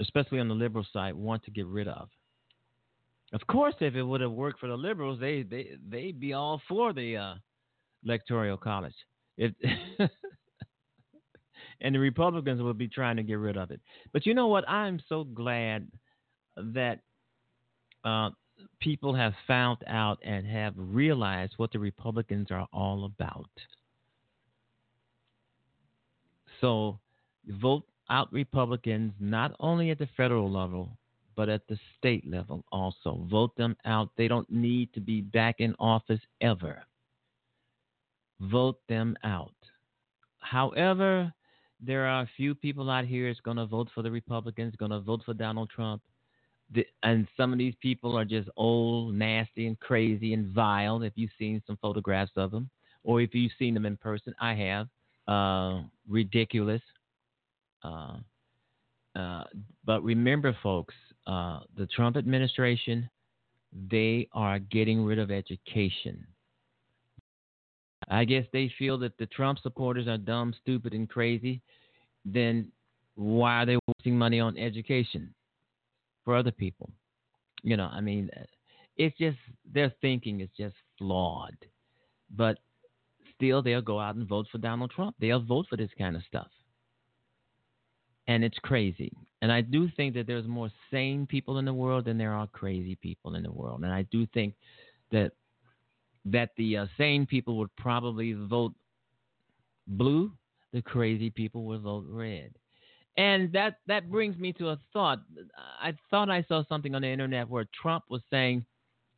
especially 0.00 0.40
on 0.40 0.48
the 0.48 0.54
liberal 0.54 0.84
side 0.92 1.14
want 1.14 1.44
to 1.44 1.52
get 1.52 1.66
rid 1.66 1.86
of. 1.86 2.08
Of 3.32 3.46
course, 3.46 3.76
if 3.78 3.94
it 3.94 4.02
would 4.02 4.22
have 4.22 4.32
worked 4.32 4.58
for 4.58 4.68
the 4.68 4.76
liberals, 4.76 5.20
they 5.20 5.44
they 5.44 5.76
they'd 5.88 6.18
be 6.18 6.32
all 6.32 6.60
for 6.68 6.92
the 6.92 7.16
uh, 7.16 7.34
electoral 8.04 8.56
college. 8.56 8.96
It 9.36 9.54
and 11.80 11.94
the 11.94 12.00
Republicans 12.00 12.60
would 12.60 12.76
be 12.76 12.88
trying 12.88 13.18
to 13.18 13.22
get 13.22 13.34
rid 13.38 13.56
of 13.56 13.70
it. 13.70 13.80
But 14.12 14.26
you 14.26 14.34
know 14.34 14.48
what? 14.48 14.68
I'm 14.68 15.00
so 15.08 15.22
glad 15.22 15.86
that 16.56 16.98
uh, 18.04 18.30
people 18.80 19.14
have 19.14 19.34
found 19.46 19.78
out 19.86 20.18
and 20.22 20.46
have 20.46 20.74
realized 20.76 21.54
what 21.56 21.72
the 21.72 21.78
Republicans 21.78 22.48
are 22.50 22.66
all 22.72 23.04
about. 23.04 23.50
So 26.60 26.98
vote 27.46 27.84
out 28.10 28.32
Republicans 28.32 29.12
not 29.18 29.54
only 29.58 29.90
at 29.90 29.98
the 29.98 30.08
federal 30.16 30.50
level, 30.50 30.90
but 31.34 31.48
at 31.48 31.66
the 31.66 31.78
state 31.98 32.28
level 32.28 32.64
also. 32.70 33.26
Vote 33.30 33.56
them 33.56 33.76
out. 33.84 34.10
They 34.16 34.28
don't 34.28 34.50
need 34.50 34.92
to 34.94 35.00
be 35.00 35.22
back 35.22 35.56
in 35.58 35.74
office 35.78 36.20
ever. 36.40 36.82
Vote 38.40 38.78
them 38.88 39.16
out. 39.24 39.54
However, 40.40 41.32
there 41.80 42.06
are 42.06 42.22
a 42.22 42.30
few 42.36 42.54
people 42.54 42.90
out 42.90 43.06
here 43.06 43.28
that's 43.28 43.40
going 43.40 43.56
to 43.56 43.66
vote 43.66 43.88
for 43.94 44.02
the 44.02 44.10
Republicans, 44.10 44.74
going 44.76 44.90
to 44.90 45.00
vote 45.00 45.22
for 45.24 45.34
Donald 45.34 45.70
Trump 45.70 46.02
and 47.02 47.26
some 47.36 47.52
of 47.52 47.58
these 47.58 47.74
people 47.80 48.16
are 48.16 48.24
just 48.24 48.48
old, 48.56 49.14
nasty, 49.14 49.66
and 49.66 49.78
crazy 49.80 50.34
and 50.34 50.46
vile. 50.52 51.02
If 51.02 51.12
you've 51.16 51.30
seen 51.38 51.62
some 51.66 51.78
photographs 51.80 52.32
of 52.36 52.50
them, 52.50 52.70
or 53.04 53.20
if 53.20 53.34
you've 53.34 53.52
seen 53.58 53.74
them 53.74 53.86
in 53.86 53.96
person, 53.96 54.34
I 54.40 54.54
have. 54.54 54.88
Uh, 55.28 55.82
ridiculous. 56.08 56.82
Uh, 57.84 58.16
uh, 59.14 59.44
but 59.84 60.02
remember, 60.02 60.56
folks, 60.62 60.94
uh, 61.26 61.60
the 61.76 61.86
Trump 61.86 62.16
administration, 62.16 63.08
they 63.90 64.28
are 64.32 64.58
getting 64.58 65.04
rid 65.04 65.18
of 65.18 65.30
education. 65.30 66.26
I 68.08 68.24
guess 68.24 68.44
they 68.52 68.72
feel 68.78 68.98
that 68.98 69.16
the 69.18 69.26
Trump 69.26 69.58
supporters 69.60 70.08
are 70.08 70.18
dumb, 70.18 70.54
stupid, 70.62 70.92
and 70.92 71.08
crazy. 71.08 71.60
Then 72.24 72.72
why 73.14 73.62
are 73.62 73.66
they 73.66 73.78
wasting 73.86 74.18
money 74.18 74.40
on 74.40 74.56
education? 74.58 75.34
For 76.24 76.36
other 76.36 76.52
people. 76.52 76.90
You 77.62 77.76
know, 77.76 77.88
I 77.92 78.00
mean, 78.00 78.30
it's 78.96 79.16
just 79.18 79.38
their 79.72 79.92
thinking 80.00 80.40
is 80.40 80.50
just 80.56 80.76
flawed. 80.98 81.56
But 82.30 82.58
still, 83.34 83.62
they'll 83.62 83.82
go 83.82 84.00
out 84.00 84.16
and 84.16 84.28
vote 84.28 84.46
for 84.52 84.58
Donald 84.58 84.90
Trump. 84.90 85.16
They'll 85.20 85.42
vote 85.42 85.66
for 85.68 85.76
this 85.76 85.90
kind 85.98 86.16
of 86.16 86.22
stuff. 86.24 86.48
and 88.26 88.44
it's 88.44 88.58
crazy. 88.60 89.12
And 89.40 89.50
I 89.52 89.60
do 89.60 89.88
think 89.96 90.14
that 90.14 90.26
there's 90.26 90.46
more 90.46 90.70
sane 90.90 91.26
people 91.26 91.58
in 91.58 91.64
the 91.64 91.74
world 91.74 92.04
than 92.04 92.18
there 92.18 92.32
are 92.32 92.46
crazy 92.46 92.94
people 92.96 93.34
in 93.34 93.42
the 93.42 93.52
world. 93.52 93.82
And 93.82 93.92
I 93.92 94.02
do 94.02 94.26
think 94.26 94.54
that 95.10 95.32
that 96.24 96.50
the 96.56 96.76
uh, 96.78 96.86
sane 96.96 97.26
people 97.26 97.58
would 97.58 97.74
probably 97.76 98.32
vote 98.34 98.74
blue, 99.88 100.32
the 100.72 100.80
crazy 100.82 101.30
people 101.30 101.64
would 101.64 101.80
vote 101.82 102.06
red. 102.08 102.54
And 103.16 103.52
that 103.52 103.76
that 103.86 104.10
brings 104.10 104.38
me 104.38 104.52
to 104.54 104.70
a 104.70 104.80
thought. 104.92 105.20
I 105.80 105.94
thought 106.10 106.30
I 106.30 106.42
saw 106.44 106.64
something 106.68 106.94
on 106.94 107.02
the 107.02 107.08
internet 107.08 107.48
where 107.48 107.66
Trump 107.80 108.04
was 108.08 108.22
saying 108.30 108.64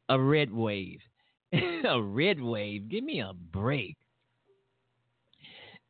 a 0.09 0.21
red 0.21 0.53
wave. 0.53 0.99
a 1.53 2.03
red 2.03 2.41
wave? 2.41 2.89
Give 2.89 3.05
me 3.05 3.21
a 3.21 3.33
break. 3.33 3.97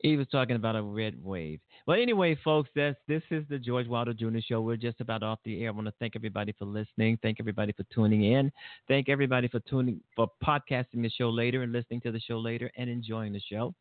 He 0.04 0.18
was 0.18 0.26
talking 0.28 0.54
about 0.56 0.76
a 0.76 0.82
red 0.82 1.14
wave. 1.24 1.60
Well, 1.86 1.98
anyway, 1.98 2.36
folks, 2.44 2.68
that's 2.76 2.98
this 3.08 3.22
is 3.30 3.42
the 3.48 3.58
George 3.58 3.86
Wilder 3.88 4.12
Jr. 4.12 4.36
Show. 4.46 4.60
We're 4.60 4.76
just 4.76 5.00
about 5.00 5.22
off 5.22 5.38
the 5.46 5.62
air. 5.62 5.70
I 5.70 5.72
want 5.72 5.86
to 5.86 5.94
thank 5.98 6.14
everybody 6.14 6.52
for 6.58 6.66
listening. 6.66 7.18
Thank 7.22 7.40
everybody 7.40 7.72
for 7.72 7.84
tuning 7.84 8.24
in. 8.24 8.52
Thank 8.86 9.08
everybody 9.08 9.48
for 9.48 9.60
tuning 9.60 9.98
for 10.14 10.30
podcasting 10.46 11.00
the 11.00 11.08
show 11.08 11.30
later 11.30 11.62
and 11.62 11.72
listening 11.72 12.02
to 12.02 12.12
the 12.12 12.20
show 12.20 12.38
later 12.38 12.70
and 12.76 12.90
enjoying 12.90 13.32
the 13.32 13.40
show. 13.40 13.72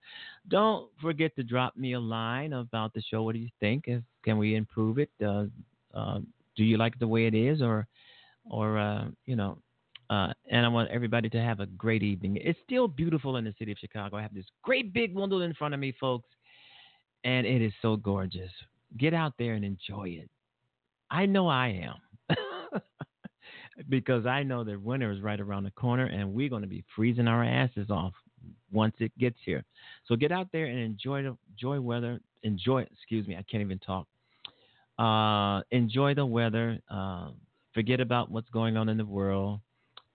Don't 0.47 0.89
forget 1.01 1.35
to 1.35 1.43
drop 1.43 1.75
me 1.75 1.91
a 1.91 1.99
line 1.99 2.53
about 2.53 2.93
the 2.93 3.01
show. 3.01 3.23
What 3.23 3.33
do 3.33 3.39
you 3.39 3.49
think? 3.59 3.83
Is- 3.87 4.01
Can 4.23 4.37
we 4.37 4.55
improve 4.55 4.99
it? 4.99 5.09
Uh, 5.21 5.47
uh, 5.93 6.19
do 6.55 6.63
you 6.63 6.77
like 6.77 6.97
the 6.99 7.07
way 7.07 7.25
it 7.25 7.33
is, 7.35 7.61
or, 7.61 7.85
or 8.49 8.77
uh, 8.77 9.07
you 9.25 9.35
know? 9.35 9.57
Uh, 10.13 10.31
and 10.51 10.63
I 10.63 10.69
want 10.69 10.91
everybody 10.91 11.27
to 11.29 11.41
have 11.41 11.59
a 11.59 11.65
great 11.65 12.03
evening. 12.03 12.37
It's 12.39 12.59
still 12.63 12.87
beautiful 12.87 13.37
in 13.37 13.45
the 13.45 13.53
city 13.57 13.71
of 13.71 13.79
Chicago. 13.79 14.17
I 14.17 14.21
have 14.21 14.33
this 14.33 14.45
great 14.61 14.93
big 14.93 15.15
window 15.15 15.39
in 15.39 15.53
front 15.55 15.73
of 15.73 15.79
me, 15.79 15.93
folks, 15.99 16.29
and 17.23 17.47
it 17.47 17.63
is 17.63 17.73
so 17.81 17.95
gorgeous. 17.95 18.51
Get 18.97 19.15
out 19.15 19.33
there 19.39 19.53
and 19.53 19.65
enjoy 19.65 20.09
it. 20.09 20.29
I 21.09 21.25
know 21.25 21.47
I 21.47 21.89
am. 22.29 22.37
because 23.89 24.27
I 24.27 24.43
know 24.43 24.63
that 24.63 24.79
winter 24.79 25.11
is 25.11 25.21
right 25.21 25.39
around 25.39 25.63
the 25.63 25.71
corner 25.71 26.05
and 26.05 26.31
we're 26.31 26.49
going 26.49 26.61
to 26.61 26.67
be 26.67 26.83
freezing 26.95 27.27
our 27.27 27.43
asses 27.43 27.89
off 27.89 28.13
once 28.71 28.93
it 28.99 29.17
gets 29.17 29.37
here. 29.43 29.63
So 30.07 30.15
get 30.15 30.31
out 30.31 30.47
there 30.51 30.65
and 30.65 30.77
enjoy 30.77 31.23
the 31.23 31.35
enjoy 31.53 31.81
weather. 31.81 32.19
Enjoy, 32.43 32.81
excuse 32.81 33.27
me, 33.27 33.35
I 33.35 33.43
can't 33.49 33.61
even 33.61 33.79
talk. 33.79 34.05
Uh, 34.99 35.63
enjoy 35.71 36.13
the 36.13 36.25
weather. 36.25 36.77
Uh, 36.87 37.29
forget 37.73 37.99
about 37.99 38.29
what's 38.29 38.49
going 38.49 38.77
on 38.77 38.89
in 38.89 38.97
the 38.97 39.05
world. 39.05 39.61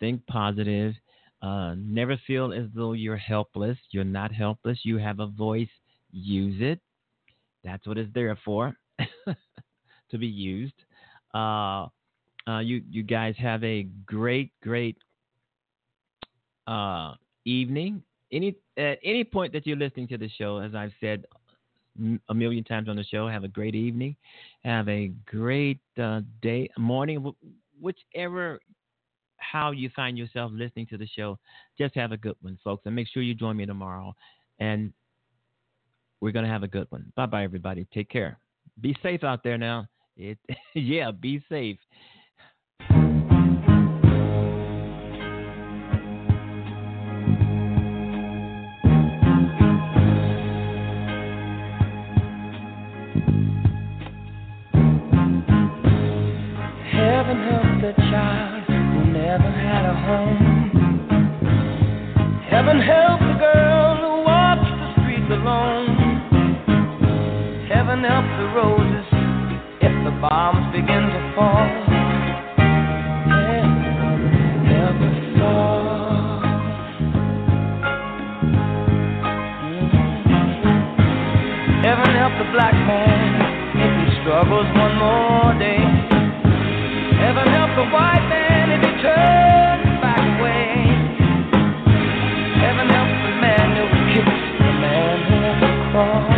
Think 0.01 0.27
positive. 0.27 0.95
Uh, 1.41 1.75
never 1.77 2.17
feel 2.27 2.53
as 2.53 2.67
though 2.75 2.93
you're 2.93 3.17
helpless. 3.17 3.79
You're 3.91 4.05
not 4.05 4.33
helpless. 4.33 4.79
You 4.83 4.99
have 4.99 5.21
a 5.21 5.27
voice. 5.27 5.69
Use 6.11 6.61
it. 6.61 6.81
That's 7.65 7.87
what 7.87 7.99
it's 7.99 8.13
there 8.15 8.37
for, 8.45 8.75
to 10.11 10.19
be 10.19 10.27
used. 10.27 10.75
Uh, 11.35 11.87
uh, 12.47 12.61
you 12.61 12.83
you 12.89 13.03
guys 13.03 13.35
have 13.39 13.63
a 13.63 13.83
great 14.07 14.53
great 14.63 14.97
uh, 16.67 17.15
evening. 17.45 18.03
Any 18.33 18.57
at 18.77 18.99
any 19.05 19.25
point 19.25 19.53
that 19.53 19.67
you're 19.67 19.77
listening 19.77 20.09
to 20.09 20.19
the 20.19 20.31
show, 20.39 20.59
as 20.59 20.75
I've 20.75 20.93
said 21.01 21.25
a 22.29 22.35
million 22.35 22.65
times 22.65 22.89
on 22.89 22.97
the 22.97 23.05
show, 23.05 23.29
have 23.29 23.45
a 23.45 23.49
great 23.49 23.75
evening, 23.75 24.17
have 24.63 24.89
a 24.89 25.09
great 25.27 25.81
uh, 26.01 26.21
day, 26.41 26.71
morning, 26.79 27.33
whichever 27.81 28.61
how 29.51 29.71
you 29.71 29.91
find 29.95 30.19
yourself 30.19 30.53
listening 30.55 30.87
to 30.89 30.99
the 30.99 31.07
show. 31.07 31.39
Just 31.79 31.95
have 31.95 32.13
a 32.13 32.17
good 32.17 32.37
one, 32.41 32.59
folks, 32.63 32.83
and 32.87 32.95
make 32.95 33.09
sure 33.09 33.23
you 33.23 33.35
join 33.35 33.57
me 33.57 33.67
tomorrow. 33.67 34.15
And 34.59 34.93
we're 36.21 36.33
gonna 36.33 36.49
have 36.49 36.63
a 36.63 36.69
good 36.69 36.87
one. 36.91 37.13
Bye 37.17 37.27
bye, 37.27 37.45
everybody. 37.45 37.87
Take 37.93 38.11
care. 38.11 38.39
Be 38.81 38.97
safe 39.03 39.25
out 39.25 39.43
there 39.43 39.59
now. 39.59 39.87
It, 40.17 40.39
yeah, 40.75 41.11
be 41.11 41.43
safe. 41.49 41.79
Heaven 62.69 62.83
help 62.83 63.21
the 63.21 63.39
girl 63.41 63.97
who 63.97 64.25
walks 64.29 64.69
the 64.69 64.93
streets 65.01 65.31
alone. 65.31 65.89
Heaven 67.67 68.05
help 68.05 68.29
the 68.37 68.45
roses 68.53 69.09
if 69.81 70.05
the 70.05 70.11
bombs 70.21 70.71
begin 70.77 71.09
to 71.09 71.33
fall. 71.35 71.65
Heaven 73.33 73.81
help 74.69 75.01
us 75.01 75.41
all. 75.41 76.45
Heaven 81.81 82.11
help 82.21 82.37
the 82.37 82.53
black 82.53 82.75
man 82.85 83.49
if 83.81 83.93
he 83.97 84.21
struggles 84.21 84.69
one 84.77 84.95
more 84.99 85.59
day. 85.59 85.98
Never 95.99 96.38